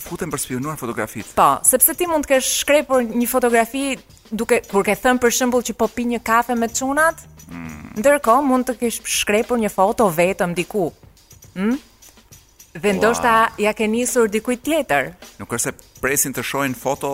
Futen 0.00 0.32
për 0.32 0.42
spionuar 0.42 0.80
fotografit. 0.80 1.28
Po, 1.36 1.50
sepse 1.68 1.92
ti 1.98 2.08
mund 2.10 2.24
të 2.24 2.32
kesh 2.38 2.48
shkrepur 2.64 3.04
një 3.04 3.28
fotografi 3.30 3.84
duke 4.30 4.62
kur 4.70 4.82
ke 4.86 4.96
thënë 4.96 5.22
për 5.22 5.34
shembull 5.36 5.66
që 5.68 5.76
po 5.78 5.90
pi 5.92 6.06
një 6.14 6.22
kafe 6.24 6.56
me 6.58 6.70
çunat. 6.72 7.20
Mm. 7.52 8.00
Ndërkohë 8.00 8.48
mund 8.48 8.70
të 8.72 8.78
kesh 8.80 9.02
shkrepur 9.20 9.60
një 9.60 9.70
foto 9.76 10.08
vetëm 10.16 10.56
diku. 10.56 10.88
Hm? 11.54 11.76
Dhe 12.74 12.90
wow. 12.90 12.96
ndoshta 12.96 13.48
ja 13.62 13.72
ke 13.72 13.86
nisur 13.86 14.26
dikujt 14.28 14.62
tjetër. 14.66 15.12
Nuk 15.38 15.52
është 15.54 15.70
se 15.70 16.00
presin 16.02 16.32
të 16.34 16.42
shohin 16.42 16.72
foto 16.74 17.10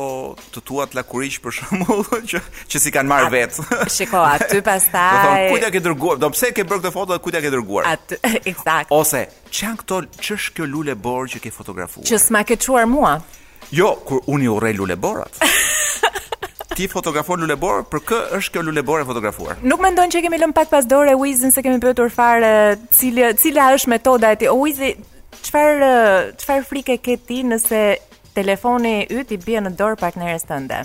të 0.54 0.62
tua 0.64 0.86
të 0.88 0.96
lakurish 0.96 1.36
për 1.44 1.52
shembull 1.52 2.00
që 2.32 2.40
që 2.72 2.80
si 2.80 2.92
kanë 2.94 3.10
marr 3.12 3.28
vet. 3.34 3.58
Shikoa 3.96 4.22
aty 4.38 4.62
pastaj. 4.64 4.88
Do 4.88 5.12
të 5.12 5.26
thon 5.28 5.50
kujt 5.50 5.66
ja 5.66 5.72
ke 5.74 5.82
dërguar? 5.84 6.20
Do 6.24 6.30
pse 6.32 6.50
ke 6.56 6.64
bërë 6.64 6.82
këtë 6.86 6.94
foto 6.94 7.12
dhe 7.12 7.20
kujt 7.26 7.36
ja 7.38 7.42
ke 7.44 7.52
dërguar? 7.52 7.90
Atë, 7.92 8.16
eksakt. 8.54 8.88
Ose 8.96 9.26
çan 9.52 9.76
këto 9.82 10.00
ç'sh 10.16 10.48
kjo 10.56 10.70
lule 10.78 10.96
bor 10.96 11.28
që 11.28 11.42
ke 11.44 11.52
fotografuar? 11.52 12.08
Që 12.08 12.22
s'ma 12.24 12.40
ke 12.48 12.56
çuar 12.56 12.88
mua. 12.88 13.18
Jo, 13.70 13.92
kur 14.08 14.24
unë 14.32 14.48
urrej 14.56 14.78
lule 14.80 14.96
borat. 14.98 15.36
Ti 16.70 16.86
fotografon 16.88 17.42
lule 17.44 17.56
bor, 17.60 17.82
për 17.92 18.00
kë 18.08 18.18
është 18.40 18.56
kjo 18.56 18.62
lule 18.64 18.82
bor 18.86 19.02
e 19.02 19.04
fotografuar? 19.06 19.60
Nuk 19.60 19.82
mendon 19.84 20.08
që 20.10 20.24
kemi 20.24 20.40
lënë 20.40 20.56
pak 20.56 20.72
pas 20.72 20.88
dore 20.88 21.12
Wizin 21.20 21.52
se 21.52 21.60
kemi 21.66 21.76
pyetur 21.82 22.08
fare 22.14 22.54
cila 22.96 23.34
cila 23.36 23.68
është 23.76 23.92
metoda 23.98 24.30
e 24.34 24.38
tij. 24.40 24.54
Wizi, 24.56 24.94
Çfar 25.38 25.78
çfarë 26.40 26.64
frike 26.66 26.96
ke 27.02 27.14
ti 27.26 27.42
nëse 27.46 27.80
telefoni 28.34 28.94
yt 29.14 29.30
i 29.32 29.38
bie 29.44 29.60
në 29.62 29.72
dorë 29.78 29.98
partneres 30.02 30.46
tënde? 30.48 30.82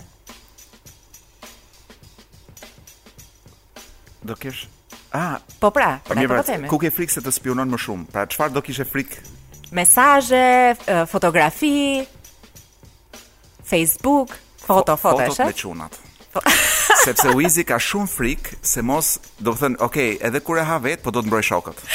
Do 4.26 4.38
kesh 4.40 4.70
Ah, 5.16 5.38
po 5.64 5.70
pra, 5.72 5.94
pra 6.04 6.16
mjë, 6.18 6.28
pra, 6.28 6.42
po 6.44 6.56
po 6.66 6.70
ku 6.74 6.78
ke 6.82 6.90
frikë 6.92 7.14
se 7.16 7.22
të 7.24 7.32
spionon 7.32 7.70
më 7.72 7.78
shumë? 7.80 8.08
Pra, 8.12 8.26
qëfar 8.28 8.50
do 8.52 8.60
kishe 8.62 8.84
frikë? 8.84 9.22
Mesaje, 9.72 10.76
fotografi, 11.08 12.04
Facebook, 13.64 14.36
foto, 14.60 14.98
Fo, 15.00 15.14
foto, 15.16 15.32
foto, 15.32 16.42
sepse 17.06 17.32
Uizi 17.32 17.64
ka 17.70 17.80
shumë 17.80 18.12
frikë 18.12 18.58
se 18.60 18.84
mos 18.84 19.16
do 19.40 19.54
të 19.56 19.62
thënë, 19.64 19.80
okay, 19.88 20.18
edhe 20.20 20.44
kur 20.44 20.60
e 20.60 20.68
ha 20.68 20.82
vet, 20.84 21.00
po 21.06 21.16
do 21.16 21.24
të 21.24 21.32
mbroj 21.32 21.46
shokët. 21.54 21.86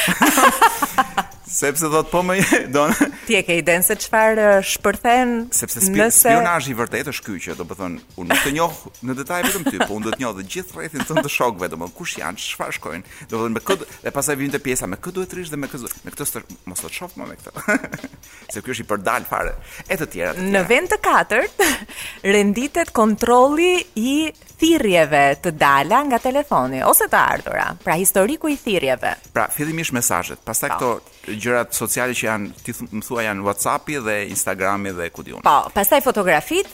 Sepse 1.61 1.91
thot 1.93 2.09
po 2.09 2.23
më 2.25 2.39
jeni 2.41 2.71
donë 2.77 3.11
pjekë 3.31 3.59
i 3.61 3.65
den 3.67 3.85
se 3.87 3.95
çfarë 4.01 4.49
shpërthejnë? 4.75 5.37
sepse 5.55 5.81
spi 5.85 5.99
nëse... 6.01 6.19
spionazh 6.25 6.71
i 6.73 6.77
vërtet 6.79 7.11
është 7.13 7.27
ky 7.29 7.37
që 7.47 7.57
do 7.61 7.67
të 7.69 7.77
thonë 7.79 8.03
unë 8.17 8.29
nuk 8.33 8.43
të 8.43 8.53
njoh 8.57 8.81
në 9.07 9.17
detaj 9.21 9.39
vetëm 9.47 9.67
ty, 9.69 9.77
po 9.85 9.99
unë 9.99 10.09
do 10.09 10.13
të 10.15 10.21
njoh 10.23 10.35
të 10.41 10.47
gjithë 10.51 10.79
rrethin 10.79 11.05
tënd 11.09 11.23
të 11.29 11.33
shokëve, 11.37 11.69
domethënë 11.77 11.99
kush 12.01 12.17
janë, 12.21 12.43
çfarë 12.47 12.77
shkojnë, 12.79 13.17
domethënë 13.31 13.57
me 13.57 13.63
këtë 13.71 13.89
dhe 14.03 14.13
pastaj 14.19 14.37
vjen 14.41 14.55
te 14.57 14.61
pjesa 14.67 14.89
me 14.91 14.99
kë 15.01 15.13
duhet 15.17 15.37
rish 15.39 15.53
dhe 15.53 15.61
me 15.63 15.71
këtë 15.71 15.95
me 16.05 16.15
këtë 16.17 16.45
mos 16.73 16.85
të 16.85 16.93
shoh 16.99 17.17
më 17.21 17.29
me 17.31 17.39
këtë. 17.41 17.79
se 18.53 18.65
ky 18.67 18.75
është 18.77 18.87
i 18.87 18.89
përdal 18.91 19.27
fare 19.31 19.55
e 19.87 20.01
të 20.01 20.11
tjera. 20.13 20.37
Në 20.41 20.65
vend 20.71 20.93
të 20.95 21.01
katërt 21.07 21.65
renditet 22.35 22.91
kontrolli 22.97 23.71
i 24.01 24.15
thirrjeve 24.61 25.21
të 25.41 25.55
dala 25.57 26.03
nga 26.11 26.19
telefoni 26.21 26.83
ose 26.85 27.07
të 27.09 27.17
ardhura, 27.21 27.71
pra 27.81 27.95
historiku 27.97 28.51
i 28.53 28.59
thirrjeve. 28.61 29.15
Pra 29.33 29.47
fillimisht 29.53 29.95
mesazhet, 29.97 30.43
pastaj 30.45 30.75
po. 30.75 30.75
këto 30.77 31.37
gjërat 31.41 31.73
sociale 31.77 32.13
që 32.17 32.27
janë 32.27 32.59
ti 32.67 32.75
më 32.91 33.05
thua 33.07 33.20
tua 33.21 33.27
janë 33.29 33.45
WhatsAppi 33.47 34.01
dhe 34.05 34.15
Instagrami 34.33 34.93
dhe 34.97 35.11
ku 35.13 35.23
diun. 35.27 35.43
Po, 35.45 35.59
pastaj 35.75 36.05
fotografit 36.07 36.71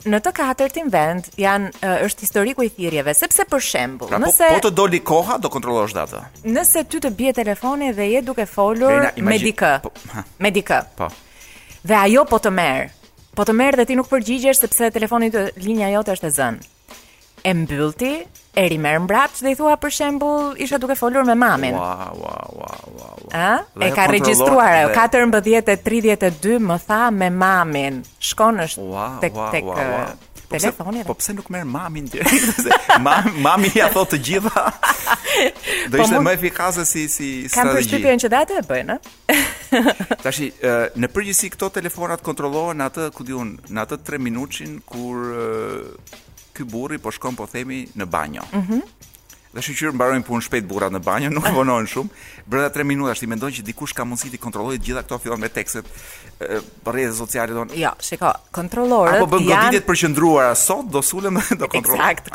Në 0.00 0.16
të 0.24 0.30
katërtin 0.32 0.86
vend 0.88 1.26
janë 1.36 1.88
është 2.06 2.22
historiku 2.24 2.64
i 2.64 2.70
thirrjeve, 2.72 3.12
sepse 3.12 3.44
për 3.44 3.60
shembull, 3.60 4.08
pra, 4.08 4.16
po- 4.16 4.30
nëse 4.30 4.46
po, 4.48 4.54
po 4.56 4.62
të 4.64 4.70
doli 4.72 5.00
koha, 5.04 5.36
do 5.44 5.50
kontrollosh 5.52 5.92
datë. 5.92 6.22
Nëse 6.54 6.86
ty 6.88 7.02
të 7.04 7.10
bie 7.18 7.34
telefoni 7.36 7.90
dhe 7.92 8.06
je 8.14 8.22
duke 8.24 8.46
folur 8.48 9.10
me 9.20 9.36
dikë. 9.42 9.72
Po, 9.84 9.92
me 10.40 10.50
dikë. 10.56 10.78
Po. 11.02 11.10
Dhe 11.84 11.98
ajo 12.00 12.24
po 12.32 12.40
të 12.40 12.54
merr. 12.62 12.88
Po 13.36 13.44
të 13.44 13.58
merr 13.60 13.76
dhe 13.82 13.90
ti 13.90 13.98
nuk 14.00 14.08
përgjigjesh 14.08 14.62
sepse 14.64 14.88
telefoni 14.96 15.28
të 15.34 15.44
linja 15.66 15.92
jote 15.98 16.16
është 16.16 16.30
e 16.32 16.36
zënë. 16.38 16.68
E 17.44 17.54
mbyllti, 17.60 18.14
E 18.54 18.66
rimer 18.66 18.98
mbrat, 18.98 19.30
dhe 19.46 19.50
i 19.54 19.54
thua 19.54 19.76
për 19.78 19.92
shembull, 19.94 20.54
isha 20.58 20.78
duke 20.82 20.96
folur 20.98 21.22
me 21.24 21.36
mamin. 21.38 21.76
Wow, 21.78 22.16
wow, 22.18 22.56
wow, 22.58 22.94
wow, 22.98 23.26
wow. 23.30 23.82
e 23.86 23.90
ka 23.94 24.08
regjistruar 24.10 24.80
ajo 24.80 24.94
14:32 24.96 26.56
më 26.58 26.78
tha 26.86 27.04
me 27.14 27.28
mamin. 27.30 28.00
Shkon 28.18 28.58
është 28.64 28.86
wow, 28.88 29.20
tek 29.22 29.38
wow, 29.38 29.50
tek 29.54 29.62
wow, 29.68 29.78
eh, 29.78 29.84
po 29.84 29.86
wow. 29.86 30.26
Telefoni. 30.50 31.04
Po 31.06 31.14
pse 31.14 31.30
nuk 31.38 31.46
merr 31.54 31.62
mamin 31.64 32.08
direkt? 32.10 32.66
Mami, 33.00 33.36
mami 33.44 33.70
ja 33.70 33.86
thot 33.94 34.10
të 34.16 34.18
gjitha. 34.28 34.64
Do 35.92 36.00
po 36.00 36.08
ishte 36.08 36.22
më 36.26 36.32
efikase 36.40 36.82
si 36.90 37.04
si 37.08 37.28
strategji. 37.46 37.52
Kam 37.54 37.70
përshtypjen 37.78 38.24
që 38.24 38.32
datë 38.34 38.56
e 38.58 38.64
bëjnë, 38.72 38.96
eh? 38.96 39.44
a? 39.78 39.94
Tashi, 40.26 40.48
eh, 40.58 40.88
në 40.98 41.12
përgjithësi 41.14 41.52
këto 41.54 41.70
telefonat 41.78 42.26
kontrollohen 42.26 42.82
atë, 42.82 43.12
ku 43.14 43.22
diun, 43.30 43.54
në 43.70 43.86
atë 43.86 44.00
3 44.10 44.18
minutshin 44.26 44.74
kur 44.90 45.22
ky 46.52 46.64
burri 46.66 46.98
po 46.98 47.10
shkon 47.12 47.36
po 47.38 47.46
themi 47.50 47.86
në 47.96 48.04
banjo. 48.10 48.42
Mhm. 48.52 48.74
Mm 48.80 49.06
dhe 49.50 49.58
shqyrë 49.66 49.96
mbarojnë 49.96 50.22
punë 50.22 50.44
shpejt 50.46 50.66
burrat 50.70 50.92
në 50.94 51.00
banjo, 51.02 51.28
nuk 51.34 51.42
vonohen 51.50 51.88
shumë. 51.90 52.12
Brenda 52.46 52.68
3 52.70 52.84
minuta 52.86 53.10
është 53.16 53.24
i 53.26 53.30
mendojnë 53.32 53.56
që 53.56 53.62
dikush 53.66 53.94
ka 53.98 54.04
mundësi 54.06 54.30
ti 54.30 54.38
kontrollojë 54.38 54.78
të 54.78 54.86
gjitha 54.86 55.02
këto 55.02 55.18
fillon 55.24 55.40
me 55.42 55.48
tekstet 55.50 55.88
për 56.38 56.60
rrjetet 56.94 57.16
sociale 57.18 57.56
don. 57.56 57.72
Jo, 57.74 57.90
shiko, 57.98 58.30
kontrollorët 58.54 59.16
janë 59.16 59.24
apo 59.26 59.32
bën 59.34 59.48
goditje 59.50 59.80
të 59.80 59.88
përqendruara 59.90 60.54
sot 60.56 60.86
do 60.94 61.02
sulem 61.02 61.42
do 61.58 61.66
kontrolloj. 61.66 62.12
Eksakt, 62.12 62.30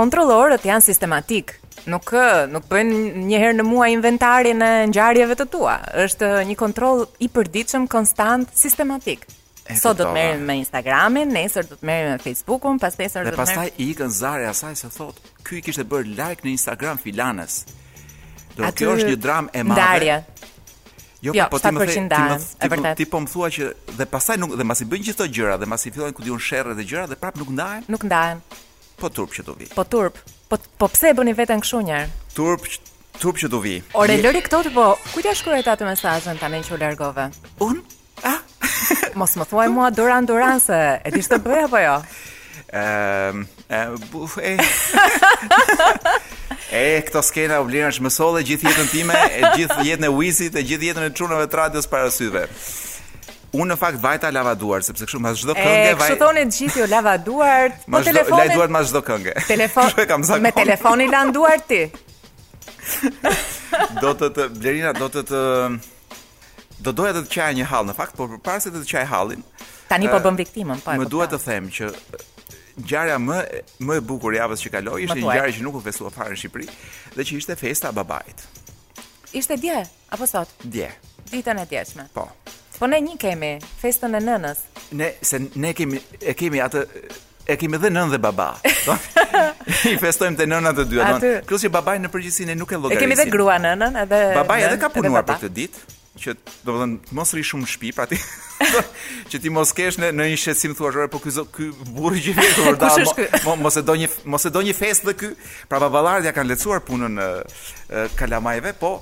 kontrollorët 0.00 0.64
janë 0.64 0.86
sistematik. 0.88 1.52
Nuk 1.84 2.14
nuk 2.48 2.64
bëjnë 2.64 2.96
një 3.28 3.42
herë 3.44 3.58
në 3.60 3.68
muaj 3.68 3.90
inventarin 3.98 4.62
e 4.62 4.86
ngjarjeve 4.88 5.36
të 5.42 5.50
tua. 5.52 5.76
Është 6.08 6.32
një 6.48 6.56
kontroll 6.64 7.04
i 7.18 7.28
përditshëm, 7.28 7.84
konstant, 7.86 8.48
sistematik 8.56 9.28
sot 9.76 9.98
do 10.00 10.04
të 10.06 10.14
merrem 10.14 10.44
me 10.48 10.54
Instagramin, 10.62 11.32
nesër 11.34 11.66
do 11.68 11.76
të 11.80 11.86
merrem 11.88 12.14
me 12.14 12.22
Facebookun, 12.22 12.78
pas 12.82 12.96
nesër 12.98 13.26
do 13.28 13.32
të 13.34 13.38
merrem. 13.38 13.38
Dhe 13.38 13.60
pastaj 13.60 13.68
i 13.84 13.90
ikën 13.92 14.12
zarja 14.14 14.50
asaj 14.52 14.74
se 14.80 14.90
thot, 14.94 15.16
"Ky 15.44 15.58
i 15.58 15.62
kishte 15.66 15.84
bërë 15.84 16.06
like 16.18 16.42
në 16.46 16.52
Instagram 16.56 16.98
filanës." 17.02 17.58
Do 18.56 18.64
Aty... 18.66 18.76
kjo 18.84 18.94
është 18.96 19.10
një 19.12 19.16
dramë 19.24 19.48
e 19.52 19.62
madhe. 19.62 19.80
Darje. 19.82 20.16
Jo, 21.20 21.32
jo 21.34 21.44
po 21.50 21.58
ti 21.58 21.66
më 21.68 21.82
thënë, 21.82 21.90
ti 21.90 22.00
më 22.00 22.14
thënë, 22.70 22.92
ti 22.94 23.06
po 23.10 23.18
më 23.20 23.26
thua 23.28 23.48
që 23.50 23.64
dhe 23.98 24.06
pastaj 24.06 24.36
nuk 24.38 24.52
dhe 24.54 24.64
masi 24.64 24.86
bën 24.86 25.02
gjithë 25.02 25.22
ato 25.22 25.26
gjëra 25.34 25.56
dhe 25.58 25.66
masi 25.66 25.90
fillojnë 25.90 26.14
ku 26.14 26.22
diun 26.22 26.38
sherrë 26.38 26.74
dhe 26.78 26.84
gjëra 26.86 27.08
dhe 27.10 27.16
prap 27.18 27.36
nuk 27.40 27.50
ndahen. 27.50 27.82
Nuk 27.88 28.04
ndahen. 28.06 28.38
Po 28.98 29.10
turp 29.10 29.34
që 29.34 29.42
do 29.46 29.56
vi. 29.58 29.66
Po 29.74 29.82
turp. 29.84 30.14
Po 30.48 30.56
po 30.78 30.86
pse 30.88 31.10
e 31.10 31.16
bëni 31.18 31.34
veten 31.34 31.60
kështu 31.60 31.80
një 31.88 31.94
herë? 31.94 32.08
Turp 32.38 32.66
turp 33.18 33.36
që 33.36 33.50
do 33.50 33.58
vi. 33.58 33.82
Ore 33.98 34.14
Lori 34.22 34.42
këto 34.46 34.62
të 34.68 34.74
po, 34.74 34.94
ku 35.12 35.20
t'ia 35.22 35.34
shkruaj 35.34 35.64
ta 35.66 35.74
të 35.74 35.90
mesazhin 35.90 36.38
tani 36.38 36.62
që 36.62 36.72
u 36.74 36.78
largove? 36.78 37.26
Un? 37.66 37.82
Ah, 38.22 38.38
Mos 39.18 39.32
më 39.38 39.46
thuaj 39.50 39.70
mua 39.74 39.90
Duran 39.94 40.26
Duran 40.28 40.60
se 40.62 40.76
e 41.04 41.10
di 41.14 41.22
s'të 41.24 41.38
bëj 41.44 41.60
apo 41.66 41.80
jo. 41.82 41.94
Ehm, 42.78 43.44
e 43.68 43.80
buf 44.12 44.36
e. 44.42 44.56
këto 47.06 47.22
skena 47.24 47.60
u 47.62 47.66
blirën 47.68 47.88
është 47.90 48.04
mësole 48.06 48.42
gjithë 48.48 48.68
jetën 48.68 48.90
time, 48.92 49.16
e 49.16 49.40
gjithë 49.56 49.84
jetën 49.88 50.04
e 50.08 50.12
Wizit, 50.12 50.58
e 50.60 50.64
gjithë 50.68 50.90
jetën 50.90 51.06
e 51.08 51.12
çunave 51.16 51.46
të 51.50 51.56
radios 51.62 51.86
para 51.90 52.10
syve. 52.14 52.46
Unë 53.56 53.70
në 53.72 53.76
fakt 53.80 54.00
vajta 54.04 54.28
lavaduar, 54.34 54.84
sepse 54.84 55.06
kështu 55.08 55.20
mbas 55.24 55.40
çdo 55.40 55.54
këngë 55.56 55.76
e, 55.76 55.92
Kështu 55.98 56.18
thonë 56.20 56.42
të 56.50 56.58
gjithë 56.58 56.82
jo 56.82 56.88
lavaduar, 56.92 57.78
po 57.86 58.02
telefonin. 58.04 58.42
Lavaj 58.44 58.56
duart 58.58 58.74
mbas 58.74 58.90
çdo 58.92 59.00
këngë. 59.08 59.36
Telefon. 59.48 60.02
Me 60.44 60.52
telefoni 60.54 61.06
lan 61.12 61.32
duart 61.34 61.64
ti. 61.70 61.80
do 64.02 64.10
të 64.16 64.26
të 64.36 64.48
Blerina 64.60 64.92
do 64.96 65.08
të 65.12 65.22
të 65.28 65.40
do 66.82 66.92
doja 66.94 67.14
të 67.16 67.24
të 67.26 67.32
qaja 67.34 67.56
një 67.58 67.66
hall 67.70 67.86
në 67.88 67.94
fakt, 67.98 68.16
por 68.18 68.30
përpara 68.36 68.62
se 68.62 68.70
të 68.72 68.82
të 68.84 68.90
qaj 68.92 69.06
hallin, 69.10 69.42
tani 69.90 70.10
po 70.12 70.20
bëm 70.22 70.38
viktimën, 70.38 70.82
po. 70.84 70.96
Më 71.00 71.08
duhet 71.10 71.32
të 71.34 71.40
them 71.44 71.70
që 71.74 71.90
ngjarja 72.84 73.16
më 73.24 73.38
më 73.86 73.98
e 73.98 74.04
bukur 74.10 74.36
javës 74.36 74.62
që 74.62 74.72
kaloi 74.76 75.02
ishte 75.08 75.18
një 75.18 75.52
që 75.58 75.64
nuk 75.66 75.80
u 75.80 75.82
festua 75.88 76.12
fare 76.14 76.36
në 76.36 76.42
Shqipëri 76.42 76.68
dhe 77.16 77.24
që 77.26 77.38
ishte 77.40 77.56
festa 77.58 77.90
e 77.90 77.96
babait. 77.98 78.46
Ishte 79.36 79.56
dje 79.60 79.80
apo 80.14 80.26
sot? 80.30 80.54
Dje. 80.62 80.92
Ditën 81.32 81.58
e 81.60 81.66
djeshme. 81.68 82.06
Po. 82.14 82.28
Po 82.78 82.86
ne 82.86 83.00
një 83.02 83.16
kemi 83.18 83.52
festën 83.82 84.14
e 84.14 84.20
nënës. 84.22 84.60
Ne 85.00 85.10
se 85.22 85.40
ne 85.58 85.72
kemi 85.74 85.98
e 86.22 86.36
kemi 86.38 86.62
atë 86.62 86.84
e 87.50 87.56
kemi 87.58 87.80
dhe 87.82 87.90
nënë 87.90 88.14
dhe 88.14 88.20
baba. 88.22 88.52
I 89.90 89.96
festojmë 90.00 90.38
te 90.38 90.46
nëna 90.46 90.70
të 90.78 90.86
dy, 90.88 90.98
atë 91.02 91.32
Kështu 91.42 91.66
që 91.66 91.72
babai 91.74 91.98
në 92.04 92.10
përgjithësi 92.12 92.46
ne 92.48 92.54
nuk 92.56 92.70
e 92.72 92.78
llogarisim. 92.78 93.02
E 93.02 93.08
kemi 93.08 93.18
dhe 93.18 93.26
grua 93.34 93.58
nënën 93.60 93.98
edhe 94.06 94.22
babai 94.38 94.62
edhe 94.68 94.78
ka 94.80 94.92
punuar 94.94 95.26
për 95.26 95.42
këtë 95.48 95.56
ditë 95.60 95.94
që 96.22 96.34
do 96.66 96.72
të 96.72 96.78
thënë 96.82 97.16
mos 97.18 97.32
rri 97.34 97.44
shumë 97.46 97.64
në 97.66 97.70
shtëpi, 97.72 97.90
pra 97.96 98.06
ti 98.10 98.18
që 99.32 99.40
ti 99.44 99.52
mos 99.54 99.72
kesh 99.76 99.98
në 100.02 100.10
në 100.18 100.26
një 100.32 100.40
shqetësim 100.42 100.74
thua 100.78 100.90
ore, 100.90 101.06
po 101.12 101.20
ky 101.22 101.32
ky 101.56 101.68
burri 101.96 102.22
që 102.26 102.34
vjen 102.38 102.54
kur 102.58 102.80
dalë, 102.80 103.46
mos 103.62 103.78
e 103.80 103.84
do 103.86 103.96
një 104.02 104.10
mos 104.34 104.48
e 104.48 104.52
do 104.58 104.62
një 104.66 104.74
festë 104.78 105.08
dhe 105.10 105.16
ky, 105.22 105.30
pra 105.70 105.80
baballarët 105.84 106.28
ja 106.28 106.34
kanë 106.36 106.52
lecuar 106.54 106.82
punën 106.88 107.18
e 107.22 108.06
kalamajve, 108.20 108.74
po 108.82 108.92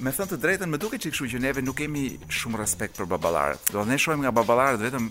me 0.00 0.12
thënë 0.16 0.32
të 0.32 0.40
drejtën 0.44 0.72
më 0.72 0.80
duket 0.82 1.02
çikshu 1.08 1.26
që 1.34 1.42
neve 1.46 1.64
nuk 1.64 1.78
kemi 1.82 2.06
shumë 2.32 2.62
respekt 2.62 2.96
për 3.00 3.08
baballarët. 3.10 3.68
Do 3.74 3.82
ne 3.88 3.98
shohim 4.00 4.22
nga 4.24 4.32
baballarët 4.36 4.84
vetëm 4.84 5.10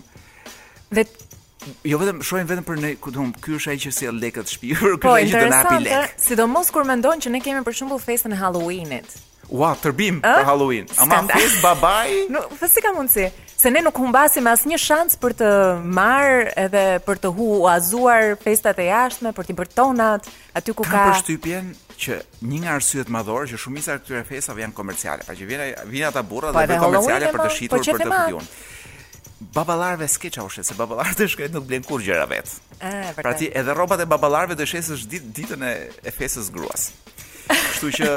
dhe 0.98 1.06
Jo 1.84 1.98
vetëm 2.00 2.22
shohim 2.24 2.46
vetëm 2.48 2.64
për 2.64 2.78
ne, 2.80 2.90
ku 3.04 3.10
do 3.12 3.26
ky 3.44 3.52
është 3.58 3.68
ai 3.68 3.74
që 3.82 3.90
sjell 3.92 4.14
lekët 4.16 4.48
shtëpi, 4.48 4.70
ky 4.80 4.92
po, 5.02 5.10
është 5.10 5.10
ai 5.18 5.26
që 5.28 5.40
do 5.44 5.50
na 5.52 5.58
hapi 5.66 5.82
lekë. 5.84 6.16
Sidomos 6.24 6.70
kur 6.72 6.88
mendon 6.88 7.20
që 7.20 7.34
ne 7.34 7.40
kemi 7.44 7.60
për 7.68 7.76
shembull 7.82 8.00
festën 8.00 8.32
e 8.32 8.38
Halloweenit, 8.40 9.12
Ua, 9.50 9.72
wow, 9.74 9.78
tërbim 9.82 10.20
uh, 10.20 10.24
për 10.30 10.46
Halloween. 10.46 10.86
Ama 11.02 11.20
fes 11.32 11.56
babai? 11.58 12.12
Nuk, 12.32 12.52
no, 12.54 12.68
si 12.70 12.82
ka 12.84 12.92
mundsi? 12.94 13.26
Se 13.60 13.68
ne 13.72 13.82
nuk 13.84 13.96
humbasim 14.00 14.46
asnjë 14.48 14.78
shans 14.80 15.18
për 15.20 15.34
të 15.42 15.48
marë 15.98 16.38
edhe 16.62 16.84
për 17.04 17.18
të 17.26 17.32
huazuar 17.36 18.36
festat 18.40 18.78
e 18.80 18.86
jashtme, 18.88 19.34
për 19.36 19.50
të 19.50 19.56
bërë 19.58 19.74
tonat 19.76 20.28
aty 20.56 20.72
ku 20.72 20.86
ka. 20.86 20.90
Ka 20.90 21.06
përshtypjen 21.10 21.72
që 22.00 22.20
një 22.48 22.60
nga 22.62 22.76
arsyet 22.78 23.10
madhore 23.12 23.50
që 23.50 23.58
shumica 23.60 23.98
e 23.98 24.04
këtyre 24.04 24.22
festave 24.30 24.62
janë 24.64 24.76
komerciale, 24.78 25.26
Pa 25.28 25.36
që 25.36 25.48
vjen 25.50 25.64
vjen 25.90 26.08
ata 26.08 26.22
burra 26.24 26.54
dhe 26.54 26.62
për 26.70 26.80
komerciale 26.86 27.32
për 27.34 27.42
të 27.44 27.48
shitur 27.58 27.82
për 27.82 27.90
të 27.90 28.06
fëmijën. 28.06 28.54
Baballarve 29.56 30.06
skeça 30.08 30.44
ushet 30.44 30.68
se 30.68 30.76
baballarët 30.78 31.18
të 31.20 31.26
shkret 31.34 31.52
nuk 31.56 31.64
blen 31.68 31.84
kur 31.84 32.00
gjëra 32.04 32.26
vet. 32.30 32.54
Pra 33.18 33.34
ti 33.40 33.50
edhe 33.56 33.74
rrobat 33.76 34.00
e 34.04 34.08
baballarve 34.08 34.56
do 34.56 34.64
shesësh 34.68 35.04
ditën 35.36 35.66
e 35.68 36.12
festës 36.14 36.48
gruas. 36.54 36.90
Kështu 37.74 37.88
që 37.98 38.08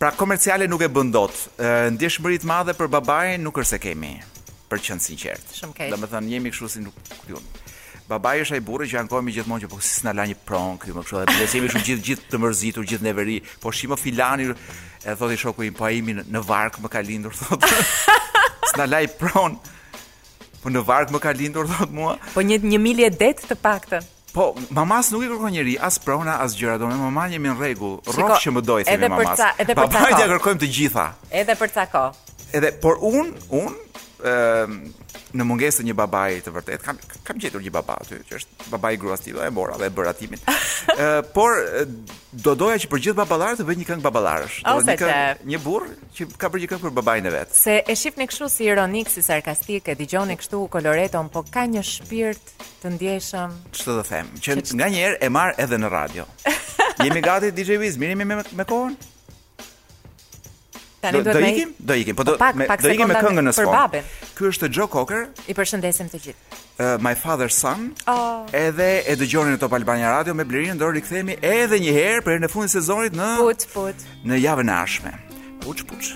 Pra 0.00 0.10
komerciale 0.16 0.64
nuk 0.66 0.80
e 0.80 0.86
bën 0.88 1.10
dot. 1.12 1.34
Ndjeshmëri 1.92 2.38
të 2.40 2.48
madhe 2.48 2.72
për 2.72 2.88
babain 2.94 3.42
nuk 3.44 3.58
është 3.60 3.68
se 3.74 3.78
kemi, 3.82 4.10
për 4.70 4.80
qenë 4.86 5.02
sinqert. 5.04 5.50
Shumë 5.58 5.74
keq. 5.76 5.90
Domethënë 5.92 6.30
jemi 6.32 6.52
kështu 6.54 6.68
si 6.72 6.80
nuk 6.86 6.94
kujon. 7.26 7.44
Babai 8.08 8.38
është 8.46 8.56
ai 8.56 8.62
burri 8.64 8.88
që 8.88 9.02
ankohemi 9.02 9.34
gjithmonë 9.36 9.66
që 9.66 9.68
po 9.68 9.76
si 9.84 9.92
s'na 9.98 10.14
la 10.16 10.24
një 10.30 10.38
pron 10.48 10.78
këtu 10.80 10.96
më 10.96 11.04
kështu 11.04 11.20
dhe 11.20 11.34
pse 11.34 11.50
jemi 11.58 11.68
shumë 11.74 11.84
gjithë 11.90 12.04
gjithë 12.08 12.26
të 12.32 12.40
mërzitur, 12.46 12.86
gjithë 12.88 13.06
neveri, 13.10 13.36
po 13.60 13.72
shimo 13.76 13.98
filani 14.00 14.48
e 14.54 15.16
thotë 15.20 15.36
shoku 15.44 15.66
im 15.68 15.76
po 15.76 15.84
ai 15.90 15.98
imi 16.00 16.14
në 16.22 16.42
vark 16.48 16.78
më 16.80 16.92
ka 16.96 17.02
lindur 17.10 17.36
thotë. 17.42 17.70
s'na 18.72 18.88
la 18.88 19.02
i 19.04 19.10
pron. 19.20 19.60
Po 20.64 20.72
në 20.72 20.80
vark 20.88 21.12
më 21.12 21.20
ka 21.28 21.36
lindur 21.36 21.68
thotë 21.74 21.92
mua. 21.98 22.16
Po 22.32 22.40
një 22.40 22.62
1000 22.64 23.20
det 23.20 23.34
të 23.44 23.58
paktën. 23.68 24.08
Po, 24.32 24.54
mamas 24.70 25.10
nuk 25.10 25.24
i 25.26 25.28
kërkon 25.30 25.54
njerëj, 25.56 25.76
as 25.86 25.98
prona, 26.02 26.36
as 26.44 26.54
gjëra, 26.58 26.76
domethënë 26.78 27.02
mama 27.10 27.26
jemi 27.32 27.50
në 27.50 27.54
rregull. 27.58 27.96
Rrok 28.14 28.36
që 28.44 28.52
më 28.54 28.62
doj 28.68 28.80
thënë 28.86 29.08
mamas. 29.10 29.26
Edhe 29.26 29.26
për 29.26 29.40
ta, 29.40 29.48
edhe 29.62 29.74
për 29.74 29.88
ta. 29.88 30.02
Po, 30.02 30.28
kërkojmë 30.32 30.60
të 30.64 30.70
gjitha. 30.76 31.06
Edhe 31.42 31.56
për 31.62 31.74
ta 31.76 31.86
kohë. 31.94 32.34
Edhe 32.60 32.70
por 32.82 33.02
un, 33.10 33.32
un 33.62 33.74
Ehm, 34.20 34.74
në 35.38 35.44
mungesë 35.46 35.80
të 35.80 35.84
një 35.88 35.94
babai 35.96 36.36
të 36.44 36.52
vërtet 36.52 36.82
kam 36.84 36.98
kam 37.26 37.38
gjetur 37.40 37.62
një 37.62 37.70
babaj 37.72 37.96
aty 38.04 38.16
që 38.28 38.36
është 38.40 38.66
babai 38.70 38.90
i 38.96 38.98
gruas 39.00 39.22
time 39.24 39.42
e 39.46 39.52
mora 39.54 39.76
dhe 39.80 39.86
e 39.88 39.92
bëra 39.94 40.12
timin. 40.18 40.40
Ë 40.44 40.56
ehm, 41.04 41.30
por 41.34 41.54
do 42.44 42.54
doja 42.58 42.76
që 42.82 42.90
për 42.92 43.02
gjithë 43.06 43.18
baballarët 43.22 43.62
të 43.62 43.66
bëj 43.68 43.76
një 43.80 43.86
këngë 43.88 44.04
baballarësh, 44.06 44.58
do 44.66 44.84
një 44.90 44.96
këngë 45.00 45.50
një 45.52 45.60
burr 45.64 45.86
që 46.18 46.28
ka 46.34 46.50
bërë 46.50 46.64
një 46.64 46.70
këngë 46.72 46.86
për 46.88 46.96
babain 47.00 47.30
e 47.30 47.32
vet. 47.36 47.54
Se 47.56 47.78
e 47.80 47.96
shihni 48.02 48.26
kështu 48.30 48.50
si 48.56 48.68
ironik, 48.68 49.10
si 49.14 49.24
sarkastik, 49.24 49.88
e 49.88 49.96
dëgjoni 50.02 50.36
kështu 50.42 50.62
koloreton, 50.76 51.30
po 51.32 51.44
ka 51.46 51.64
një 51.70 51.86
shpirt 51.92 52.52
të 52.82 52.94
ndjeshëm. 52.98 53.56
Ç'të 53.72 53.94
të 54.02 54.06
them, 54.10 54.34
që, 54.42 54.58
nganjëherë 54.76 55.22
e 55.28 55.32
marr 55.38 55.56
edhe 55.64 55.80
në 55.80 55.92
radio. 55.96 56.28
Jemi 57.04 57.24
gati 57.24 57.54
DJ 57.56 57.80
Wiz, 57.80 57.96
mirë 57.96 58.20
me, 58.26 58.42
me 58.42 58.66
kohën? 58.68 58.98
Tani 61.00 61.22
do 61.24 61.32
të 61.32 61.40
ikim? 61.50 61.70
Do 61.90 61.96
ikim, 61.96 62.16
po, 62.18 62.24
po 62.24 62.32
do 62.34 62.48
me 62.58 62.66
do 62.84 62.90
ikim 62.92 63.08
me 63.08 63.16
këngën 63.16 63.48
e 63.50 63.54
sport. 63.56 63.96
Ky 64.36 64.50
është 64.50 64.68
Joe 64.76 64.88
Cocker. 64.92 65.22
I 65.48 65.56
përshëndesim 65.56 66.10
të 66.12 66.20
gjithë. 66.26 66.58
Uh, 66.80 66.92
my 67.06 67.14
Father's 67.22 67.56
Son. 67.62 67.88
Oh. 68.10 68.44
Edhe 68.60 68.90
e 69.08 69.16
dëgjoni 69.20 69.54
në 69.56 69.62
Top 69.64 69.76
Albania 69.80 70.12
Radio 70.18 70.36
me 70.36 70.44
Blerin, 70.48 70.76
do 70.80 70.92
rikthehemi 70.92 71.38
edhe 71.40 71.80
një 71.84 71.96
herë 71.96 72.24
për 72.28 72.42
në 72.44 72.52
fundin 72.52 72.72
e 72.72 72.76
sezonit 72.76 73.16
në 73.20 73.30
Put 73.40 73.68
put 73.74 74.08
në 74.28 74.42
javën 74.44 74.74
e 74.74 74.78
ardhshme. 74.82 75.16
Put 75.64 75.86
put. 75.92 76.12